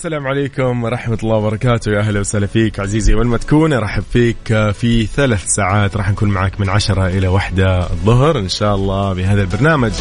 السلام 0.00 0.26
عليكم 0.26 0.84
ورحمة 0.84 1.18
الله 1.22 1.36
وبركاته. 1.36 1.92
يا 1.92 1.98
أهلا 1.98 2.20
وسهلا 2.20 2.46
فيك 2.46 2.80
عزيزي 2.80 3.14
وين 3.14 3.26
ما 3.26 3.36
تكون 3.36 3.72
أرحب 3.72 4.02
فيك 4.12 4.70
في 4.72 5.06
ثلاث 5.06 5.44
ساعات. 5.46 5.96
راح 5.96 6.10
نكون 6.10 6.28
معك 6.28 6.60
من 6.60 6.68
عشرة 6.68 7.06
إلى 7.06 7.28
واحدة 7.28 7.78
الظهر 7.78 8.38
إن 8.38 8.48
شاء 8.48 8.74
الله 8.74 9.12
بهذا 9.12 9.40
البرنامج. 9.42 9.92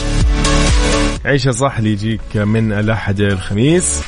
عيشة 1.26 1.52
صح 1.52 1.78
اللي 1.78 1.92
يجيك 1.92 2.38
من 2.38 2.72
الأحد 2.72 3.20
الخميس. 3.20 4.02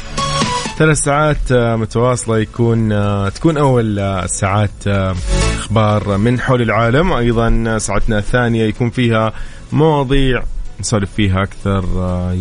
ثلاث 0.78 0.98
ساعات 0.98 1.54
متواصلة 1.54 2.40
يكون 2.40 2.90
تكون 3.32 3.58
أول 3.58 4.00
الساعات 4.00 4.88
أخبار 5.58 6.18
من 6.18 6.40
حول 6.40 6.62
العالم. 6.62 7.14
أيضا 7.14 7.78
ساعتنا 7.78 8.18
الثانية 8.18 8.64
يكون 8.66 8.90
فيها 8.90 9.34
مواضيع 9.72 10.44
نسولف 10.80 11.10
فيها 11.16 11.44
أكثر 11.44 11.86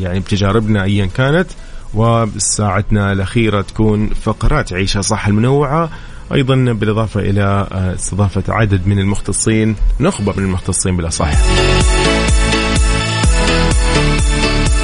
يعني 0.01 0.21
بتجاربنا 0.21 0.85
أيا 0.85 1.07
كانت. 1.07 1.51
وساعتنا 1.95 3.13
الأخيرة 3.13 3.61
تكون 3.61 4.09
فقرات 4.09 4.73
عيشة 4.73 5.01
صح 5.01 5.27
المنوعة. 5.27 5.91
أيضا 6.35 6.55
بالإضافة 6.55 7.21
إلى 7.21 7.69
استضافة 7.73 8.43
عدد 8.49 8.87
من 8.87 8.99
المختصين 8.99 9.77
نخبة 10.01 10.33
من 10.37 10.45
المختصين 10.45 10.97
بالأصح. 10.97 11.31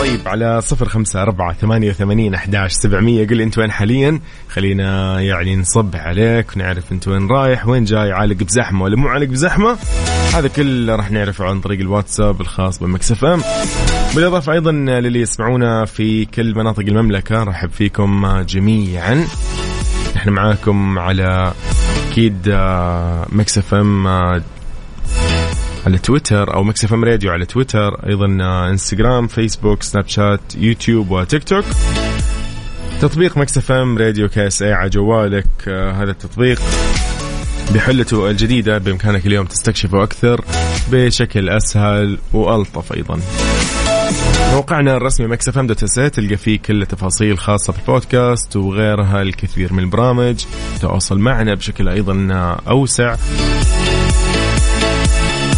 طيب 0.07 0.29
على 0.29 0.61
صفر 0.61 0.89
خمسة 0.89 1.23
أربعة 1.23 1.53
ثمانية 1.53 1.91
وثمانين 1.91 2.35
أحداش 2.35 2.73
سبعمية. 2.73 3.27
قل 3.27 3.41
أنت 3.41 3.59
وين 3.59 3.71
حاليا؟ 3.71 4.21
خلينا 4.49 5.21
يعني 5.21 5.57
نصب 5.57 5.97
عليك 5.97 6.57
ونعرف 6.57 6.93
أنت 6.93 7.09
وين 7.09 7.29
رايح 7.29 7.67
وين 7.67 7.85
جاي 7.85 8.13
عالق 8.13 8.37
بزحمة 8.37 8.85
ولا 8.85 8.97
مو 8.97 9.09
عالق 9.09 9.27
بزحمة؟ 9.29 9.77
هذا 10.35 10.49
كله 10.49 10.97
راح 10.97 11.11
نعرفه 11.11 11.45
عن 11.45 11.61
طريق 11.61 11.81
الواتساب 11.81 12.41
الخاص 12.41 12.79
ب 12.79 12.90
Mix 12.90 13.25
FM. 13.25 13.41
بالإضافة 14.15 14.53
أيضا 14.53 14.73
للي 14.73 15.21
يسمعونا 15.21 15.85
في 15.85 16.25
كل 16.25 16.55
مناطق 16.55 16.81
المملكة 16.81 17.43
رحب 17.43 17.71
فيكم 17.71 18.41
جميعا. 18.41 19.25
إحنا 20.17 20.33
معاكم 20.33 20.99
على 20.99 21.53
أكيد 22.11 22.49
Mix 23.33 23.75
FM 23.75 24.07
على 25.87 25.99
تويتر 25.99 26.55
أو 26.55 26.65
Mix 26.65 26.93
FM 26.93 27.05
Radio 27.05 27.31
على 27.31 27.47
تويتر 27.47 28.07
أيضا 28.09 28.27
إنستغرام 28.71 29.27
فيسبوك 29.27 29.83
سناب 29.83 30.09
شات 30.09 30.41
يوتيوب 30.59 31.11
وتيك 31.11 31.45
توك. 31.45 31.65
تطبيق 33.01 33.39
Mix 33.39 33.73
FM 33.73 33.99
Radio 33.99 34.29
KSA 34.29 34.73
على 34.73 34.91
جوالك. 34.91 35.47
آه 35.69 35.93
هذا 35.93 36.11
التطبيق 36.11 36.61
بحلته 37.75 38.31
الجديدة 38.31 38.79
بإمكانك 38.79 39.27
اليوم 39.27 39.47
تستكشفه 39.47 40.03
أكثر 40.03 40.45
بشكل 40.93 41.49
أسهل 41.49 42.19
وألطف 42.33 42.93
أيضا. 42.93 43.21
موقعنا 44.53 44.97
الرسمي 44.97 45.27
مكسف 45.27 45.59
إم 45.59 45.67
دوت 45.67 45.85
تلقى 45.85 46.37
فيه 46.37 46.59
كل 46.59 46.83
التفاصيل 46.83 47.39
خاصة 47.39 47.73
بالبودكاست 47.73 48.57
وغيرها 48.57 49.23
الكثير 49.23 49.73
من 49.73 49.83
البرامج. 49.83 50.45
تواصل 50.81 51.19
معنا 51.19 51.55
بشكل 51.55 51.89
أيضا 51.89 52.29
أوسع. 52.69 53.17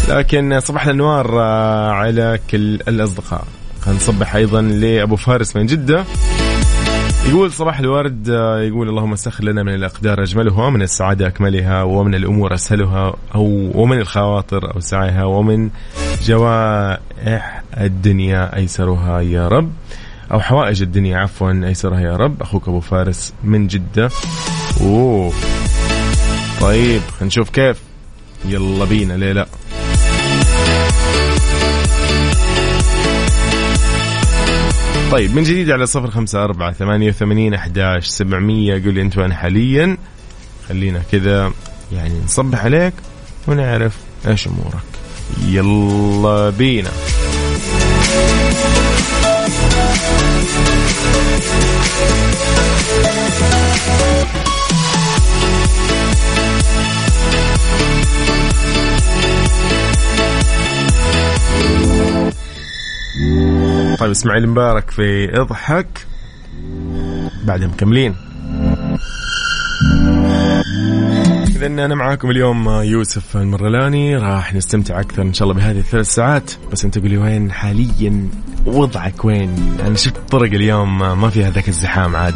لكن 0.09 0.59
صباح 0.59 0.85
الأنوار 0.85 1.37
على 1.91 2.39
كل 2.51 2.75
الأصدقاء. 2.75 3.43
خلينا 3.81 3.99
نصبح 3.99 4.35
أيضا 4.35 4.61
لأبو 4.61 5.15
فارس 5.15 5.55
من 5.55 5.65
جدة. 5.65 6.03
يقول 7.29 7.51
صباح 7.51 7.79
الورد 7.79 8.27
يقول 8.67 8.89
اللهم 8.89 9.15
سخر 9.15 9.43
لنا 9.43 9.63
من 9.63 9.73
الأقدار 9.73 10.23
أجملها 10.23 10.65
ومن 10.65 10.81
السعادة 10.81 11.27
أكملها 11.27 11.83
ومن 11.83 12.15
الأمور 12.15 12.53
أسهلها 12.53 13.13
أو 13.35 13.71
ومن 13.75 13.99
الخواطر 13.99 14.75
أوسعها 14.75 15.23
ومن 15.23 15.69
جوائح 16.23 17.63
الدنيا 17.77 18.55
أيسرها 18.55 19.21
يا 19.21 19.47
رب. 19.47 19.71
أو 20.31 20.39
حوائج 20.39 20.81
الدنيا 20.81 21.17
عفوا 21.17 21.51
أيسرها 21.51 21.99
يا 21.99 22.15
رب. 22.15 22.41
أخوك 22.41 22.67
أبو 22.67 22.79
فارس 22.79 23.33
من 23.43 23.67
جدة. 23.67 24.09
أوه. 24.81 25.33
طيب 26.61 27.01
نشوف 27.21 27.49
كيف. 27.49 27.81
يلا 28.45 28.85
بينا 28.85 29.13
ليه 29.13 29.31
لا؟ 29.31 29.47
طيب 35.11 35.35
من 35.35 35.43
جديد 35.43 35.71
على 35.71 35.85
صفر 35.85 36.11
خمسة 36.11 36.43
أربعة 36.43 36.71
ثمانية 36.71 37.09
وثمانين 37.09 37.53
أحداش 37.53 38.07
سبعمية. 38.07 38.83
قول 38.83 38.93
لي 38.93 39.01
أنت 39.01 39.17
وين 39.17 39.33
حاليا. 39.33 39.97
خلينا 40.67 41.01
كذا 41.11 41.51
يعني 41.91 42.19
نصبح 42.25 42.65
عليك 42.65 42.93
ونعرف 43.47 43.97
إيش 44.27 44.47
أمورك. 44.47 44.83
يلا 45.47 46.49
بينا. 46.49 46.91
طيب 63.99 64.11
إسماعيل 64.11 64.49
مبارك 64.49 64.91
في 64.91 65.39
إضحك. 65.41 66.05
بعد 67.43 67.63
مكملين. 67.63 68.15
إذا 71.47 71.67
أنا 71.67 71.95
معاكم 71.95 72.31
اليوم 72.31 72.69
يوسف 72.69 73.37
المرغلاني. 73.37 74.17
راح 74.17 74.53
نستمتع 74.53 74.99
أكثر 74.99 75.21
إن 75.21 75.33
شاء 75.33 75.47
الله 75.49 75.61
بهذه 75.61 75.79
الثلاث 75.79 76.07
ساعات. 76.07 76.51
بس 76.71 76.85
أنت 76.85 76.99
قولي 76.99 77.17
وين 77.17 77.51
حاليا؟ 77.51 78.29
وضعك 78.65 79.25
وين؟ 79.25 79.77
أنا 79.85 79.95
شفت 79.95 80.17
الطرق 80.17 80.53
اليوم 80.53 81.21
ما 81.21 81.29
فيها 81.29 81.49
ذاك 81.49 81.67
الزحام 81.67 82.15
عاد. 82.15 82.35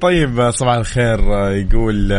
طيب 0.00 0.50
صباح 0.50 0.74
الخير. 0.74 1.20
يقول 1.50 2.12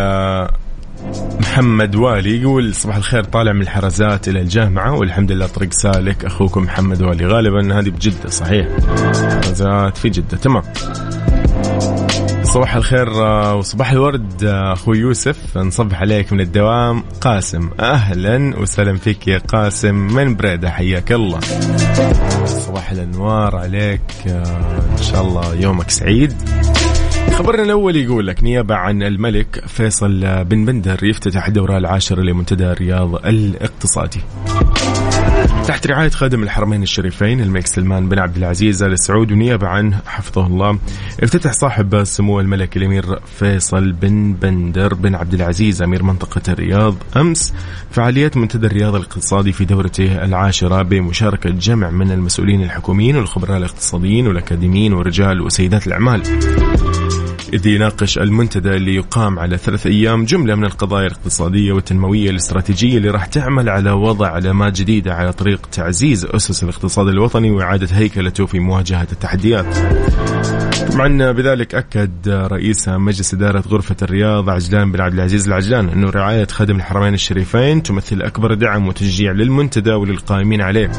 محمد 1.39 1.95
والي 1.95 2.41
يقول 2.41 2.75
صباح 2.75 2.95
الخير 2.95 3.23
طالع 3.23 3.53
من 3.53 3.61
الحرزات 3.61 4.27
إلى 4.27 4.41
الجامعة 4.41 4.95
والحمد 4.95 5.31
لله 5.31 5.47
طريق 5.47 5.73
سالك. 5.73 6.25
أخوكم 6.25 6.63
محمد 6.63 7.01
والي 7.01 7.25
غالبا 7.25 7.79
هذه 7.79 7.89
بجدة 7.89 8.29
صحيح؟ 8.29 8.67
حرزات 9.45 9.97
في 9.97 10.09
جدة 10.09 10.37
تمام. 10.37 10.63
صباح 12.43 12.75
الخير 12.75 13.09
وصباح 13.55 13.91
الورد 13.91 14.43
أخوي 14.43 14.97
يوسف. 14.97 15.57
نصبح 15.57 16.01
عليك 16.01 16.33
من 16.33 16.41
الدوام. 16.41 17.03
قاسم 17.21 17.69
أهلا 17.79 18.59
وسهلا 18.59 18.97
فيك 18.97 19.27
يا 19.27 19.37
قاسم. 19.37 19.95
من 19.95 20.35
بريدة 20.35 20.69
حياك 20.69 21.11
الله. 21.11 21.39
صباح 22.45 22.91
الأنوار 22.91 23.55
عليك 23.55 24.01
إن 24.27 25.03
شاء 25.11 25.21
الله 25.21 25.55
يومك 25.55 25.89
سعيد. 25.89 26.33
خبرنا 27.33 27.63
الأول 27.63 27.95
يقول 27.95 28.27
لك 28.27 28.43
نيابة 28.43 28.75
عن 28.75 29.03
الملك 29.03 29.63
فيصل 29.67 30.43
بن 30.43 30.65
بندر 30.65 31.03
يفتتح 31.03 31.47
الدورة 31.47 31.77
العاشرة 31.77 32.21
لمنتدى 32.21 32.65
الرياض 32.65 33.25
الاقتصادي. 33.25 34.21
تحت 35.67 35.87
رعاية 35.87 36.09
خادم 36.09 36.43
الحرمين 36.43 36.83
الشريفين 36.83 37.41
الملك 37.41 37.67
سلمان 37.67 38.09
بن 38.09 38.19
عبد 38.19 38.37
العزيز 38.37 38.83
آل 38.83 38.99
سعود 38.99 39.31
ونيابة 39.31 39.67
عنه 39.67 40.01
حفظه 40.05 40.47
الله 40.47 40.79
افتتح 41.23 41.51
صاحب 41.51 41.95
السمو 41.95 42.39
الملك 42.39 42.77
الأمير 42.77 43.19
فيصل 43.39 43.91
بن 43.91 44.33
بندر 44.33 44.93
بن 44.93 45.15
عبد 45.15 45.33
العزيز 45.33 45.81
أمير 45.81 46.03
منطقة 46.03 46.41
الرياض 46.49 46.95
أمس 47.17 47.53
فعاليات 47.91 48.37
منتدى 48.37 48.67
الرياض 48.67 48.95
الاقتصادي 48.95 49.51
في 49.51 49.65
دورته 49.65 50.23
العاشرة 50.23 50.81
بمشاركة 50.81 51.49
جمع 51.49 51.89
من 51.89 52.11
المسؤولين 52.11 52.63
الحكوميين 52.63 53.15
والخبراء 53.15 53.57
الاقتصاديين 53.57 54.27
والأكاديميين 54.27 54.93
ورجال 54.93 55.41
وسيدات 55.41 55.87
الأعمال. 55.87 56.21
إذ 57.53 57.67
يناقش 57.67 58.17
المنتدى 58.17 58.69
اللي 58.69 58.95
يقام 58.95 59.39
على 59.39 59.57
ثلاث 59.57 59.87
أيام 59.87 60.25
جملة 60.25 60.55
من 60.55 60.65
القضايا 60.65 61.07
الاقتصادية 61.07 61.71
والتنموية 61.73 62.29
الاستراتيجية 62.29 62.97
اللي 62.97 63.09
راح 63.09 63.25
تعمل 63.25 63.69
على 63.69 63.91
وضع 63.91 64.27
علامات 64.27 64.73
جديدة 64.73 65.13
على 65.13 65.33
طريق 65.33 65.67
تعزيز 65.71 66.25
أسس 66.25 66.63
الاقتصاد 66.63 67.07
الوطني 67.07 67.51
وإعادة 67.51 67.87
هيكلته 67.91 68.45
في 68.45 68.59
مواجهة 68.59 69.07
التحديات. 69.11 69.77
طبعا 70.89 71.31
بذلك 71.31 71.75
أكد 71.75 72.29
رئيس 72.29 72.89
مجلس 72.89 73.33
إدارة 73.33 73.63
غرفة 73.69 73.95
الرياض 74.01 74.49
عجلان 74.49 74.91
بن 74.91 75.01
عبد 75.01 75.13
العزيز 75.13 75.47
العجلان 75.47 75.89
أنه 75.89 76.09
رعاية 76.09 76.47
خدم 76.47 76.75
الحرمين 76.75 77.13
الشريفين 77.13 77.83
تمثل 77.83 78.21
أكبر 78.21 78.53
دعم 78.53 78.87
وتشجيع 78.87 79.31
للمنتدى 79.31 79.91
وللقائمين 79.91 80.61
عليه 80.61 80.91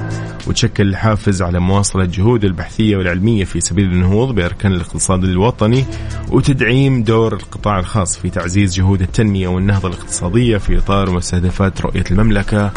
وتشكل 0.46 0.96
حافز 0.96 1.42
على 1.42 1.60
مواصلة 1.60 2.04
الجهود 2.04 2.44
البحثية 2.44 2.96
والعلمية 2.96 3.44
في 3.44 3.60
سبيل 3.60 3.84
النهوض 3.84 4.34
بأركان 4.34 4.72
الاقتصاد 4.72 5.24
الوطني 5.24 5.84
وتدعيم 6.28 7.02
دور 7.02 7.32
القطاع 7.34 7.78
الخاص 7.78 8.18
في 8.18 8.30
تعزيز 8.30 8.74
جهود 8.76 9.02
التنمية 9.02 9.48
والنهضة 9.48 9.88
الاقتصادية 9.88 10.56
في 10.56 10.78
إطار 10.78 11.10
مستهدفات 11.10 11.80
رؤية 11.80 12.04
المملكة 12.10 12.72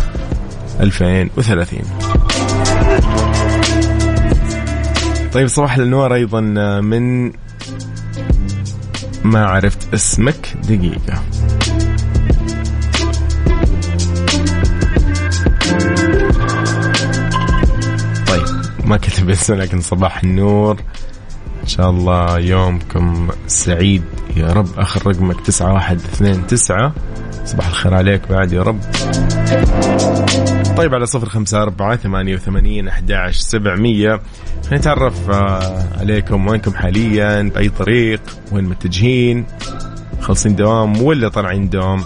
2030 0.79 1.79
طيب 5.35 5.47
صباح 5.47 5.75
الانوار 5.75 6.13
أيضا 6.13 6.41
من 6.81 7.31
ما 9.23 9.45
عرفت 9.45 9.93
اسمك؟ 9.93 10.53
دقيقة. 10.63 11.23
طيب 18.27 18.45
ما 18.85 18.97
كتب 18.97 19.29
اسمه 19.29 19.55
لكن 19.55 19.81
صباح 19.81 20.23
النور. 20.23 20.79
إن 21.63 21.67
شاء 21.67 21.89
الله 21.89 22.39
يومكم 22.39 23.29
سعيد. 23.47 24.03
يا 24.35 24.53
رب 24.53 24.79
آخر 24.79 25.07
رقمك 25.07 25.41
تسعة 25.41 25.73
واحد 25.73 25.97
اثنين 25.97 26.47
تسعة. 26.47 26.93
صباح 27.45 27.67
الخير 27.67 27.93
عليك 27.93 28.21
بعد 28.29 28.51
يا 28.51 28.61
رب. 28.61 28.79
طيب 30.77 30.93
على 30.93 31.05
صفر 31.05 31.29
خمسة 31.29 31.61
أربعة 31.61 31.95
ثمانية 31.95 32.35
وثمانين 32.35 32.87
أحد 32.87 33.13
سبعمية. 33.31 34.19
نتعرف 34.73 35.29
آه، 35.29 35.83
عليكم. 35.99 36.47
وينكم 36.47 36.73
حاليا؟ 36.73 37.41
بأي 37.41 37.69
طريق؟ 37.69 38.21
وين 38.51 38.63
متجهين؟ 38.63 39.45
خلصين 40.21 40.55
دوام 40.55 41.01
ولا 41.01 41.29
طالعين 41.29 41.69
دوام؟ 41.69 42.03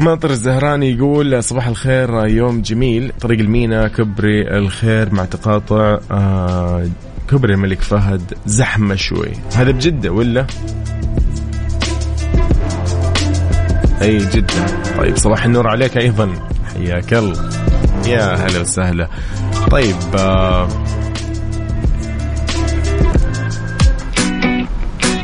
ماطر 0.00 0.30
الزهراني 0.30 0.90
يقول 0.92 1.42
صباح 1.42 1.66
الخير 1.66 2.26
يوم 2.26 2.62
جميل. 2.62 3.12
طريق 3.20 3.40
المينا 3.40 3.88
كبري 3.88 4.58
الخير 4.58 5.14
مع 5.14 5.24
تقاطع 5.24 5.98
آه، 6.10 6.86
كبري 7.30 7.54
الملك 7.54 7.82
فهد 7.82 8.34
زحمة 8.46 8.94
شوي. 8.94 9.32
هذا 9.56 9.70
بجدة 9.70 10.10
ولا؟ 10.10 10.46
أي 14.02 14.18
جدا 14.18 14.66
طيب 14.98 15.16
صباح 15.16 15.44
النور 15.44 15.68
عليك 15.68 15.96
أيضا. 15.96 16.55
حياك 16.76 17.14
الله. 17.14 17.50
يا 18.06 18.34
هلا 18.34 18.60
وسهلا. 18.60 19.08
طيب 19.70 19.96
آه 20.18 20.68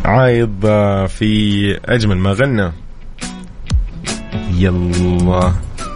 عايض 0.05 0.67
آه 0.67 1.07
في 1.07 1.81
أجمل 1.85 2.17
ما 2.17 2.33
غنى. 2.33 2.73
يلا 4.55 5.53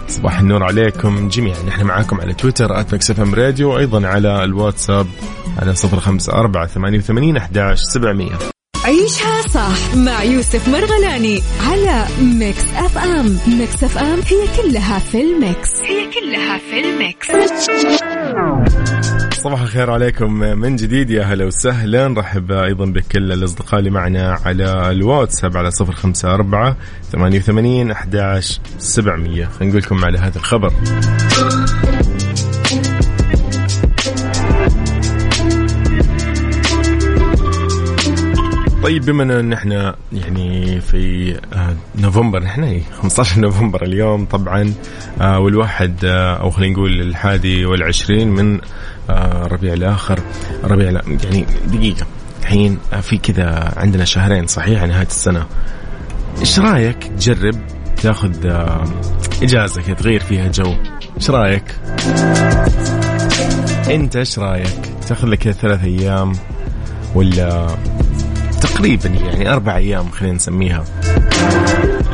صباح 0.08 0.38
النور 0.38 0.62
عليكم 0.62 1.28
جميعا. 1.28 1.62
نحن 1.62 1.84
معاكم 1.84 2.20
على 2.20 2.34
تويتر 2.34 2.80
ات 2.80 3.10
إم 3.20 3.34
راديو 3.34 3.74
وأيضا 3.74 4.06
على 4.06 4.44
الواتساب 4.44 5.06
على 5.58 5.74
صفر 5.74 6.00
خمسة 6.00 6.32
أربعة 6.32 6.66
ثمانية 6.66 6.98
وثمانين 6.98 7.36
أحداش 7.36 7.80
سبعمية. 7.80 8.55
عيشها 8.86 9.42
صح 9.42 9.96
مع 9.96 10.22
يوسف 10.22 10.68
مرغلاني 10.68 11.42
على 11.70 12.04
Mix 12.20 12.64
FM. 12.76 13.38
Mix 13.58 13.84
FM 13.84 14.20
هي 14.26 14.62
كلها 14.62 14.98
في 14.98 15.20
ال 15.20 15.30
mix. 15.30 15.70
هي 15.80 16.10
كلها 16.10 16.58
في 16.58 16.80
ال 16.80 16.89
mix. 16.89 17.26
صباح 19.42 19.60
الخير 19.60 19.90
عليكم. 19.90 20.32
من 20.32 20.76
جديد 20.76 21.10
يا 21.10 21.22
هلا 21.24 21.44
وسهلا. 21.44 22.08
نرحب 22.08 22.52
أيضا 22.52 22.84
بكل 22.84 23.32
الأصدقاء 23.32 23.78
اللي 23.78 23.90
معنا 23.90 24.38
على 24.44 24.90
الواتساب 24.90 25.56
على 25.56 25.70
صفر 25.70 25.92
خمسة 25.92 26.34
أربعة 26.34 26.76
ثمانية 27.12 27.38
وثمانين 27.38 27.90
أحداش 27.90 28.60
سبعمية. 28.78 29.44
خلينا 29.46 29.72
نقول 29.72 29.82
لكم 29.82 30.04
على 30.04 30.18
هذا 30.18 30.36
الخبر. 30.36 30.72
طيب 38.86 39.04
بما 39.04 39.22
إن 39.40 39.52
إحنا 39.52 39.96
يعني 40.12 40.80
في 40.80 41.34
آه، 41.52 41.76
نوفمبر 41.98 42.42
نحن 42.42 42.82
15 43.02 43.40
نوفمبر 43.40 43.82
اليوم 43.82 44.24
طبعا 44.24 44.74
آه، 45.20 45.38
والواحد 45.38 46.04
آه، 46.04 46.36
أو 46.36 46.50
خلينا 46.50 46.72
نقول 46.72 47.00
الحادي 47.00 47.66
والعشرين 47.66 48.28
من 48.28 48.60
ربيع 49.42 49.72
الآخر 49.72 50.20
ربيع 50.64 50.90
يعني 50.90 51.46
دقيقة 51.66 52.06
الحين 52.40 52.78
في 53.02 53.18
كذا 53.18 53.72
عندنا 53.76 54.04
شهرين 54.04 54.46
صحيح 54.46 54.82
نهايه 54.82 55.06
السنة. 55.06 55.46
إيش 56.40 56.58
رأيك 56.58 57.04
تجرب 57.04 57.56
تاخذ 58.02 58.46
إجازة 59.42 59.82
كذا 59.82 59.94
تغير 59.94 60.20
فيها 60.20 60.48
جو؟ 60.48 60.74
إيش 61.16 61.30
رأيك؟ 61.30 61.64
أنت 63.90 64.16
إيش 64.16 64.38
رأيك؟ 64.38 64.80
تاخذ 65.08 65.28
لك 65.28 65.50
ثلاث 65.50 65.84
أيام 65.84 66.32
ولا 67.14 67.76
تقريبا 68.60 69.08
يعني 69.08 69.52
أربع 69.52 69.76
أيام 69.76 70.10
خلينا 70.10 70.34
نسميها. 70.34 70.84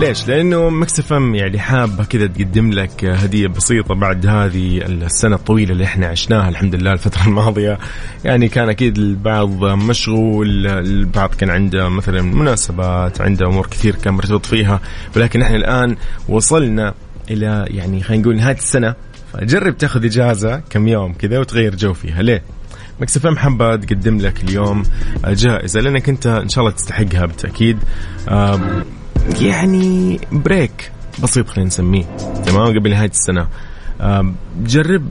ليش؟ 0.00 0.28
لأنه 0.28 0.70
مكس 0.70 1.12
إم 1.12 1.34
يعني 1.34 1.58
حابة 1.58 2.04
كذا 2.04 2.26
تقدم 2.26 2.70
لك 2.70 3.04
هدية 3.04 3.46
بسيطة 3.46 3.94
بعد 3.94 4.26
هذه 4.26 4.78
السنة 4.78 5.36
الطويلة 5.36 5.72
اللي 5.72 5.84
إحنا 5.84 6.06
عشناها. 6.06 6.48
الحمد 6.48 6.74
لله 6.74 6.92
الفترة 6.92 7.24
الماضية 7.28 7.78
يعني 8.24 8.48
كان 8.48 8.68
أكيد 8.68 8.98
البعض 8.98 9.64
مشغول 9.64 10.66
البعض 10.66 11.34
كان 11.34 11.50
عنده 11.50 11.88
مثلا 11.88 12.22
مناسبات 12.22 13.20
عنده 13.20 13.46
أمور 13.46 13.66
كثير 13.66 13.94
كان 13.94 14.14
مرتبط 14.14 14.46
فيها. 14.46 14.80
ولكن 15.16 15.42
إحنا 15.42 15.56
الآن 15.56 15.96
وصلنا 16.28 16.94
إلى 17.30 17.64
يعني 17.68 18.02
خلينا 18.02 18.22
نقول 18.22 18.36
نهاية 18.36 18.56
السنة. 18.56 18.94
فجرب 19.32 19.78
تاخذ 19.78 20.04
إجازة 20.04 20.62
كم 20.70 20.88
يوم 20.88 21.12
كذا 21.12 21.38
وتغير 21.38 21.74
جو 21.74 21.92
فيها. 21.92 22.22
ليه؟ 22.22 22.42
Mix 23.02 23.16
FM 23.16 23.36
حابه 23.36 23.76
تقدم 23.76 24.18
لك 24.18 24.44
اليوم 24.44 24.82
جائزة 25.26 25.80
لأنك 25.80 26.08
أنت 26.08 26.26
إن 26.26 26.48
شاء 26.48 26.64
الله 26.64 26.76
تستحقها 26.76 27.26
بالتأكيد. 27.26 27.78
يعني 29.40 30.20
break 30.32 30.90
بسيط 31.22 31.48
خلينا 31.48 31.68
نسميه 31.68 32.04
تمام؟ 32.46 32.78
قبل 32.78 32.90
نهاية 32.90 33.10
السنة. 33.10 33.48
جرب 34.62 35.08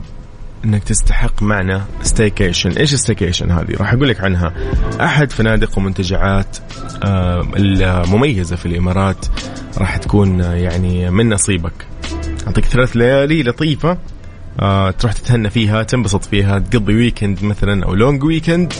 إنك 0.64 0.84
تستحق 0.84 1.42
معنا 1.42 1.84
staycation 2.02 2.70
إيش 2.70 2.94
staycation 2.94 3.50
هذه؟ 3.50 3.76
راح 3.76 3.92
أقول 3.92 4.08
لك 4.08 4.20
عنها. 4.20 4.52
أحد 5.00 5.32
فنادق 5.32 5.78
ومنتجعات 5.78 6.56
المميزة 7.56 8.56
في 8.56 8.66
الإمارات 8.66 9.26
راح 9.78 9.96
تكون 9.96 10.40
يعني 10.40 11.10
من 11.10 11.28
نصيبك. 11.28 11.86
أعطيك 12.46 12.64
ثلاث 12.64 12.96
ليالي 12.96 13.42
لطيفة. 13.42 13.98
آه 14.60 14.90
تروح 14.90 15.12
تتهنى 15.12 15.50
فيها 15.50 15.82
تنبسط 15.82 16.24
فيها 16.24 16.58
تقضي 16.58 16.94
weekend 16.94 17.44
مثلا 17.44 17.84
أو 17.84 17.94
long 17.94 18.24
weekend 18.24 18.72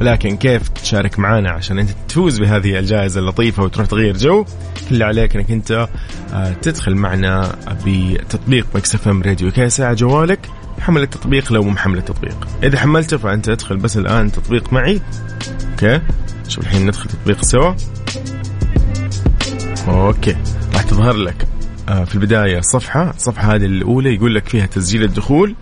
لكن 0.00 0.36
كيف 0.36 0.68
تشارك 0.68 1.18
معنا 1.18 1.50
عشان 1.50 1.78
أنت 1.78 1.90
تفوز 2.08 2.40
بهذه 2.40 2.78
الجائزة 2.78 3.20
اللطيفة 3.20 3.62
وتروح 3.62 3.86
تغير 3.86 4.16
جو؟ 4.16 4.44
كل 4.90 5.02
عليك 5.02 5.36
إنك 5.36 5.50
أنت 5.50 5.88
آه 6.32 6.52
تدخل 6.62 6.94
معنا 6.94 7.56
بتطبيق 7.86 8.66
Mix 8.74 8.94
FM 8.94 9.22
Radio 9.22 9.50
KSA 9.50 9.80
على 9.80 9.94
جوالك 9.94 10.48
حمل 10.80 11.02
التطبيق 11.02 11.52
لو 11.52 11.62
مو 11.62 11.70
محمل 11.70 11.98
التطبيق. 11.98 12.48
إذا 12.62 12.78
حملته 12.78 13.16
فأنت 13.16 13.48
ادخل 13.48 13.76
بس 13.76 13.96
الآن 13.96 14.32
تطبيق 14.32 14.72
معي. 14.72 15.00
أوكي؟ 15.70 16.00
شوف 16.48 16.64
الحين 16.64 16.86
ندخل 16.86 17.10
تطبيق 17.10 17.44
سوا. 17.44 17.74
أوكي 19.88 20.36
راح 20.74 20.82
تظهر 20.82 21.16
لك. 21.16 21.46
في 21.86 22.14
البداية 22.14 22.60
صفحة 22.60 23.10
الصفحة 23.10 23.54
هذه 23.54 23.64
الأولى 23.64 24.14
يقول 24.14 24.34
لك 24.34 24.48
فيها 24.48 24.66
تسجيل 24.66 25.02
الدخول 25.02 25.54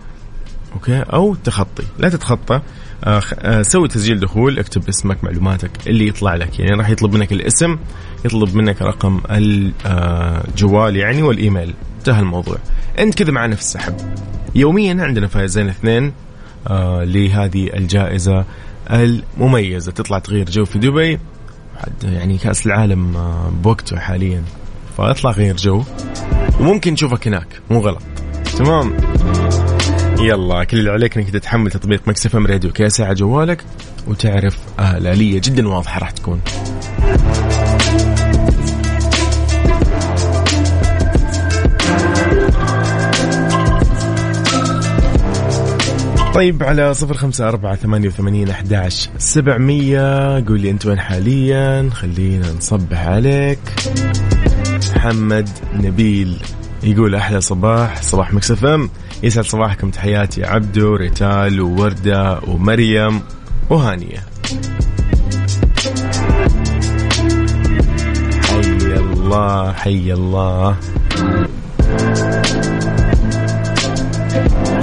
أوكي؟ 0.73 0.99
أو 0.99 1.35
تخطي. 1.35 1.83
لا 1.99 2.09
تتخطى. 2.09 2.61
آه 3.03 3.21
آه 3.39 3.61
سوي 3.61 3.87
تسجيل 3.87 4.19
دخول 4.19 4.59
اكتب 4.59 4.87
اسمك 4.89 5.23
معلوماتك 5.23 5.71
اللي 5.87 6.07
يطلع 6.07 6.35
لك. 6.35 6.59
يعني 6.59 6.71
راح 6.71 6.89
يطلب 6.89 7.13
منك 7.13 7.31
الاسم 7.31 7.77
يطلب 8.25 8.55
منك 8.55 8.81
رقم 8.81 9.21
الجوال 9.85 10.95
يعني 10.95 11.21
والإيميل. 11.21 11.73
انتهى 11.99 12.19
الموضوع. 12.19 12.57
أنت 12.99 13.15
كذا 13.15 13.31
معنا 13.31 13.55
في 13.55 13.61
السحب. 13.61 13.95
يوميا 14.55 15.03
عندنا 15.03 15.27
فائزين 15.27 15.69
اثنين 15.69 16.13
آه 16.67 17.03
لهذه 17.03 17.69
الجائزة 17.73 18.45
المميزة. 18.91 19.91
تطلع 19.91 20.19
تغير 20.19 20.49
جو 20.49 20.65
في 20.65 20.79
دبي 20.79 21.19
يعني 22.03 22.37
كأس 22.37 22.65
العالم 22.65 23.17
آه 23.17 23.51
بوقته 23.63 23.99
حاليا. 23.99 24.43
فاطلع 24.97 25.31
غير 25.31 25.55
جو. 25.55 25.83
وممكن 26.59 26.93
نشوفك 26.93 27.27
هناك. 27.27 27.47
مو 27.69 27.79
غلط. 27.79 28.01
تمام؟ 28.57 28.97
يلا 30.19 30.63
كل 30.63 30.79
اللي 30.79 30.91
عليك 30.91 31.17
إنك 31.17 31.29
تتحمل 31.29 31.71
تطبيق 31.71 32.07
Mix 32.07 32.35
FM 32.35 32.47
Radio 32.47 32.71
KSA 32.71 33.01
على 33.01 33.13
جوالك 33.13 33.63
وتعرف 34.07 34.57
آه 34.79 34.97
الآلية 34.97 35.41
جدا 35.43 35.67
واضحة 35.67 35.99
راح 35.99 36.11
تكون. 36.11 36.41
طيب 46.33 46.63
على 46.63 46.93
صفر 46.93 47.13
خمسة 47.13 47.49
أربعة 47.49 47.75
ثمانية 47.75 48.07
وثمانين 48.07 48.49
أحداش 48.49 49.09
سبعمية. 49.17 50.45
قول 50.47 50.59
لي 50.59 50.69
أنت 50.69 50.85
وين 50.85 50.99
حاليا؟ 50.99 51.89
خلينا 51.93 52.51
نصبح 52.51 53.07
عليك. 53.07 53.59
محمد 55.03 55.49
نبيل 55.73 56.41
يقول 56.83 57.15
أحلى 57.15 57.41
صباح 57.41 58.01
صباح 58.01 58.33
Mix 58.33 58.65
FM. 58.65 58.89
يسعد 59.23 59.45
صباحكم 59.45 59.89
تحياتي 59.89 60.45
عبدو 60.45 60.95
ريتال 60.95 61.61
ووردة 61.61 62.39
ومريم 62.47 63.21
وهانية. 63.69 64.23
حي 68.43 68.93
الله 68.95 69.73
حي 69.73 70.13
الله. 70.13 70.77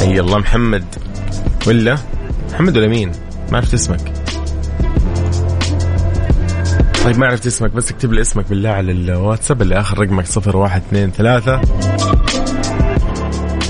حي 0.01 0.21
الله 0.21 0.39
محمد. 0.39 0.85
ولا؟ 1.67 1.99
محمد 2.53 2.77
ولا 2.77 2.89
مين؟ 2.89 3.13
ما 3.53 3.57
عرفت 3.57 3.75
اسمك. 3.75 4.20
طيب 7.05 7.19
ما 7.19 7.27
عرفت 7.27 7.47
اسمك 7.47 7.71
بس 7.71 7.91
اكتب 7.91 8.13
لي 8.13 8.21
اسمك 8.21 8.49
بالله 8.49 8.71
على 8.71 8.93
الواتساب 8.93 9.63
اللي 9.63 9.81
آخر 9.81 9.99
رقمك 9.99 10.27
صفر 10.27 10.57
واحد 10.57 10.83
اثنين 10.89 11.11
ثلاثة. 11.11 11.61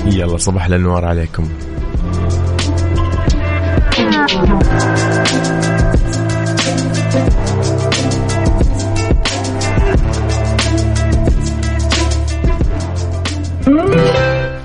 يلا 0.05 0.37
صباح 0.37 0.65
الأنوار 0.65 1.05
عليكم. 1.05 1.49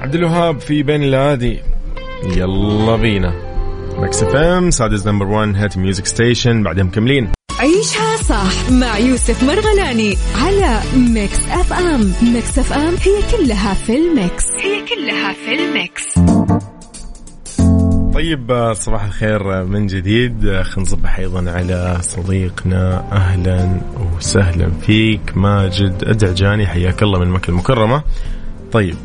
عبد 0.01 0.15
الوهاب 0.15 0.61
في 0.61 0.83
بين 0.83 1.03
الهادي 1.03 1.61
يلا 2.37 2.97
بينا. 2.97 3.33
Mix 3.99 4.23
FM 4.23 4.71
Saudi's 4.71 5.09
number 5.09 5.27
1 5.27 5.57
hit 5.57 5.79
music 5.79 6.07
station 6.07 6.63
بعدين 6.63 6.85
مكملين. 6.85 7.36
عيشها 7.59 8.17
صح 8.17 8.71
مع 8.71 8.99
يوسف 8.99 9.43
مرغلاني 9.43 10.17
على 10.35 10.81
Mix 10.97 11.39
FM. 11.49 12.13
Mix 12.23 12.59
FM 12.59 12.95
هي 13.03 13.23
كلها 13.37 13.75
في 13.75 13.97
ال 13.97 14.06
mix. 14.06 14.45
هي 14.61 14.85
كلها 14.95 15.33
في 15.33 15.55
ال 15.55 15.65
mix. 15.65 16.05
طيب 18.15 18.73
صباح 18.73 19.05
الخير 19.05 19.65
من 19.65 19.87
جديد. 19.87 20.41
خلينا 20.41 20.83
نصبح 20.83 21.19
أيضا 21.19 21.51
على 21.51 21.99
صديقنا. 22.03 23.05
أهلا 23.13 23.81
وسهلا 24.17 24.71
فيك 24.87 25.33
ماجد 25.37 26.05
الدعجاني. 26.07 26.67
حياك 26.67 27.03
الله 27.03 27.19
من 27.19 27.29
مكة 27.29 27.51
المكرمة. 27.51 28.03
طيب 28.73 28.97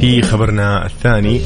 في 0.00 0.22
خبرنا 0.22 0.86
الثاني. 0.86 1.40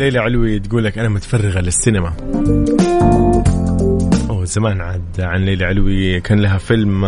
ليلى 0.00 0.18
علوي 0.18 0.58
تقول 0.58 0.84
لك 0.84 0.98
أنا 0.98 1.08
متفرغة 1.08 1.60
للسينما. 1.60 2.12
أوه 4.30 4.44
زمان 4.44 4.80
عاد 4.80 5.20
عن 5.20 5.44
ليلى 5.44 5.64
علوي 5.64 6.20
كان 6.20 6.40
لها 6.40 6.58
فيلم 6.58 7.04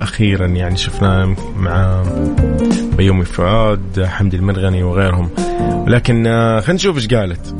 أخيرا 0.00 0.46
يعني 0.46 0.76
شفناه 0.76 1.36
مع 1.56 2.02
بيومي 2.96 3.24
فؤاد 3.24 4.04
حمدي 4.04 4.36
المرغني 4.36 4.82
وغيرهم. 4.82 5.30
ولكن 5.86 6.24
خلينا 6.24 6.72
نشوف 6.72 6.96
إيش 6.96 7.08
قالت. 7.08 7.54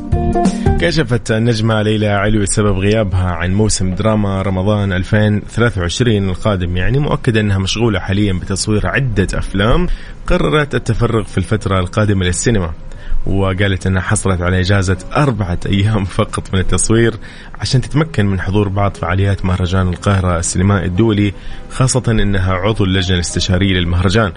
كشفت 0.81 1.31
النجمة 1.31 1.81
ليلى 1.81 2.07
علوي 2.07 2.45
سبب 2.45 2.77
غيابها 2.77 3.31
عن 3.31 3.53
موسم 3.53 3.95
دراما 3.95 4.41
رمضان 4.41 4.93
2023 4.93 6.29
القادم. 6.29 6.77
يعني 6.77 6.99
مؤكدة 6.99 7.41
أنها 7.41 7.57
مشغولة 7.57 7.99
حاليا 7.99 8.33
بتصوير 8.33 8.87
عدة 8.87 9.27
أفلام 9.33 9.87
قررت 10.27 10.75
التفرغ 10.75 11.23
في 11.23 11.37
الفترة 11.37 11.79
القادمة 11.79 12.25
للسينما. 12.25 12.73
وقالت 13.25 13.87
إنها 13.87 14.01
حصلت 14.01 14.41
على 14.41 14.59
إجازة 14.59 14.97
أربعة 15.15 15.59
أيام 15.65 16.05
فقط 16.17 16.53
من 16.53 16.59
التصوير 16.59 17.13
عشان 17.59 17.81
تتمكن 17.81 18.25
من 18.25 18.41
حضور 18.41 18.67
بعض 18.67 18.95
فعاليات 18.95 19.45
مهرجان 19.45 19.87
القاهرة 19.87 20.39
السينمائي 20.39 20.85
الدولي 20.85 21.33
خاصة 21.69 22.03
إنها 22.07 22.53
عضو 22.53 22.83
اللجنة 22.83 23.15
الاستشارية 23.15 23.73
للمهرجان. 23.73 24.33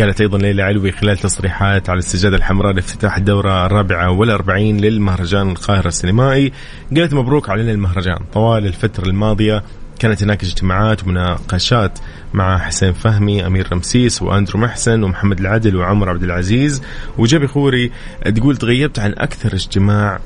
قالت 0.00 0.20
أيضا 0.20 0.38
ليلى 0.38 0.62
علوي 0.62 0.92
خلال 0.92 1.18
تصريحات 1.18 1.90
على 1.90 1.98
السجاده 1.98 2.36
الحمراء 2.36 2.72
لافتتاح 2.72 3.16
الدورة 3.16 3.66
الرابعة 3.66 4.10
والأربعين 4.10 4.80
للمهرجان 4.80 5.50
القاهرة 5.50 5.88
السينمائي 5.88 6.52
قالت 6.96 7.14
مبروك 7.14 7.50
علينا 7.50 7.72
المهرجان 7.72 8.18
طوال 8.32 8.66
الفترة 8.66 9.04
الماضية 9.04 9.62
كانت 9.98 10.22
هناك 10.22 10.42
اجتماعات 10.42 11.04
ومناقشات 11.04 11.98
مع 12.34 12.58
حسين 12.58 12.92
فهمي 12.92 13.46
أمير 13.46 13.72
رمسيس 13.72 14.22
وأندرو 14.22 14.60
محسن 14.60 15.02
ومحمد 15.02 15.40
العدل 15.40 15.76
وعمر 15.76 16.08
عبد 16.08 16.22
العزيز. 16.22 16.82
وجبي 17.18 17.46
خوري 17.46 17.90
تقول 18.34 18.56
تغيبت 18.56 18.98
عن 18.98 19.14
أكثر 19.18 19.54
اجتماع 19.54 20.20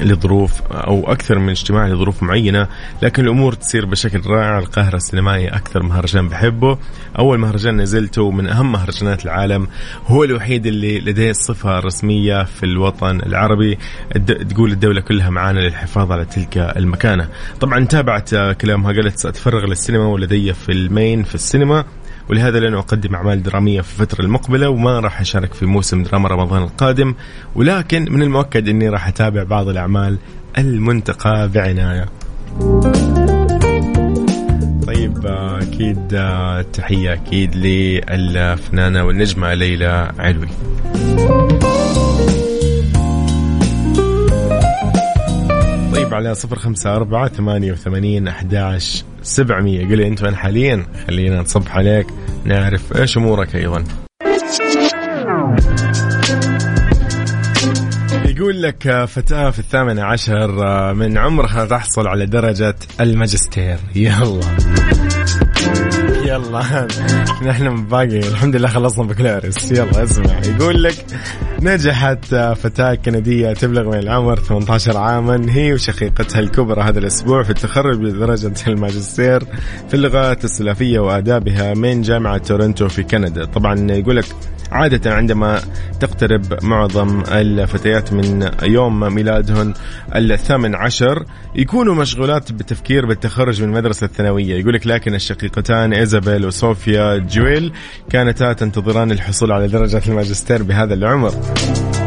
لظروف 0.00 0.62
أو 0.62 1.12
أكثر 1.12 1.38
من 1.38 1.50
اجتماع 1.50 1.86
لظروف 1.86 2.22
معينة 2.22 2.68
لكن 3.02 3.24
الأمور 3.24 3.52
تسير 3.52 3.86
بشكل 3.86 4.20
رائع. 4.26 4.58
القاهرة 4.58 4.96
السينمائي 4.96 5.48
أكثر 5.48 5.82
مهرجان 5.82 6.28
بحبه. 6.28 6.78
أول 7.18 7.38
مهرجان 7.38 7.80
نزلته 7.80 8.30
من 8.30 8.46
أهم 8.46 8.72
مهرجانات 8.72 9.24
العالم. 9.24 9.68
هو 10.06 10.24
الوحيد 10.24 10.66
اللي 10.66 11.00
لديه 11.00 11.30
الصفه 11.30 11.78
الرسميه 11.78 12.44
في 12.44 12.66
الوطن 12.66 13.20
العربي. 13.20 13.78
تقول 14.50 14.72
الدولة 14.72 15.00
كلها 15.00 15.30
معانا 15.30 15.60
للحفاظ 15.60 16.12
على 16.12 16.24
تلك 16.24 16.56
المكانة. 16.56 17.28
طبعا 17.60 17.84
تابعت 17.84 18.34
كلامها 18.34 18.92
قالت 18.92 19.18
سأتفرغ 19.18 19.66
للسينما 19.66 20.06
ولدي 20.06 20.52
فيلمين 20.52 21.22
في 21.22 21.34
السينما. 21.34 21.84
ولهذا 22.32 22.60
لن 22.60 22.74
أقدم 22.74 23.14
أعمال 23.14 23.42
درامية 23.42 23.80
في 23.80 24.00
الفترة 24.00 24.24
المقبلة 24.24 24.68
وما 24.68 25.00
راح 25.00 25.20
أشارك 25.20 25.54
في 25.54 25.66
موسم 25.66 26.02
دراما 26.02 26.28
رمضان 26.28 26.62
القادم. 26.62 27.14
ولكن 27.54 28.12
من 28.12 28.22
المؤكد 28.22 28.68
أني 28.68 28.88
راح 28.88 29.08
أتابع 29.08 29.42
بعض 29.42 29.68
الأعمال 29.68 30.18
المنتقى 30.58 31.48
بعناية. 31.48 32.06
طيب 34.86 35.26
أكيد 35.26 36.08
تحية 36.72 37.12
أكيد 37.12 37.56
للفنانة 37.56 39.04
والنجمة 39.04 39.54
ليلى 39.54 40.12
علوي. 40.18 40.48
طيب 46.12 46.20
على 46.20 46.34
صفر 46.34 46.58
خمسة 46.58 46.96
أربعة 46.96 47.28
ثمانية 47.28 47.72
وثمانين 47.72 48.28
أحداش 48.28 49.04
سبعمية. 49.22 49.86
قل 49.86 49.96
لي 49.96 50.08
أنت 50.08 50.22
وين 50.22 50.36
حاليا؟ 50.36 50.86
خلينا 51.06 51.40
نصبح 51.40 51.76
عليك 51.76 52.06
نعرف 52.44 52.96
إيش 52.96 53.16
أمورك 53.16 53.56
أيضا. 53.56 53.84
يقول 58.24 58.62
لك 58.62 59.04
فتاة 59.04 59.50
في 59.50 59.58
الثامنة 59.58 60.02
عشر 60.02 60.48
من 60.94 61.18
عمرها 61.18 61.64
تحصل 61.64 62.06
على 62.06 62.26
درجة 62.26 62.76
الماجستير. 63.00 63.78
يلا. 63.94 64.40
يلا. 66.24 66.88
نحن 67.42 67.84
باقي. 67.86 68.18
الحمد 68.18 68.56
لله 68.56 68.68
خلصنا 68.68 69.04
بكالوريوس 69.04 69.72
يلا 69.72 70.02
اسمع. 70.02 70.40
يقول 70.56 70.82
لك 70.82 70.94
نجحت 71.62 72.24
فتاة 72.34 72.94
كندية 72.94 73.52
تبلغ 73.52 73.88
من 73.88 73.98
العمر 73.98 74.36
18 74.36 74.96
عاما. 74.96 75.46
هي 75.48 75.72
وشقيقتها 75.72 76.40
الكبرى 76.40 76.82
هذا 76.82 76.98
الأسبوع 76.98 77.42
في 77.42 77.50
التخرج 77.50 77.98
بدرجة 77.98 78.52
الماجستير 78.66 79.44
في 79.88 79.94
اللغات 79.94 80.44
السلافية 80.44 80.98
وآدابها 80.98 81.74
من 81.74 82.02
جامعة 82.02 82.38
تورنتو 82.38 82.88
في 82.88 83.02
كندا. 83.02 83.44
طبعا 83.44 83.90
يقول 83.90 84.16
لك 84.16 84.24
عادة 84.72 85.14
عندما 85.14 85.60
تقترب 86.00 86.64
معظم 86.64 87.22
الفتيات 87.28 88.12
من 88.12 88.50
يوم 88.62 89.14
ميلادهن 89.14 89.74
الثامن 90.16 90.74
عشر 90.74 91.24
يكونوا 91.54 91.94
مشغولات 91.94 92.52
بالتفكير 92.52 93.06
بالتخرج 93.06 93.62
من 93.62 93.68
المدرسة 93.68 94.04
الثانوية. 94.04 94.54
يقول 94.60 94.74
لك 94.74 94.86
لكن 94.86 95.14
الشقيقتان 95.52 95.92
إيزابيل 95.92 96.46
وصوفيا 96.46 97.18
جويل 97.18 97.72
كانتا 98.10 98.52
تنتظران 98.52 99.10
الحصول 99.10 99.52
على 99.52 99.68
درجة 99.68 100.02
الماجستير 100.08 100.62
بهذا 100.62 100.94
العمر. 100.94 101.32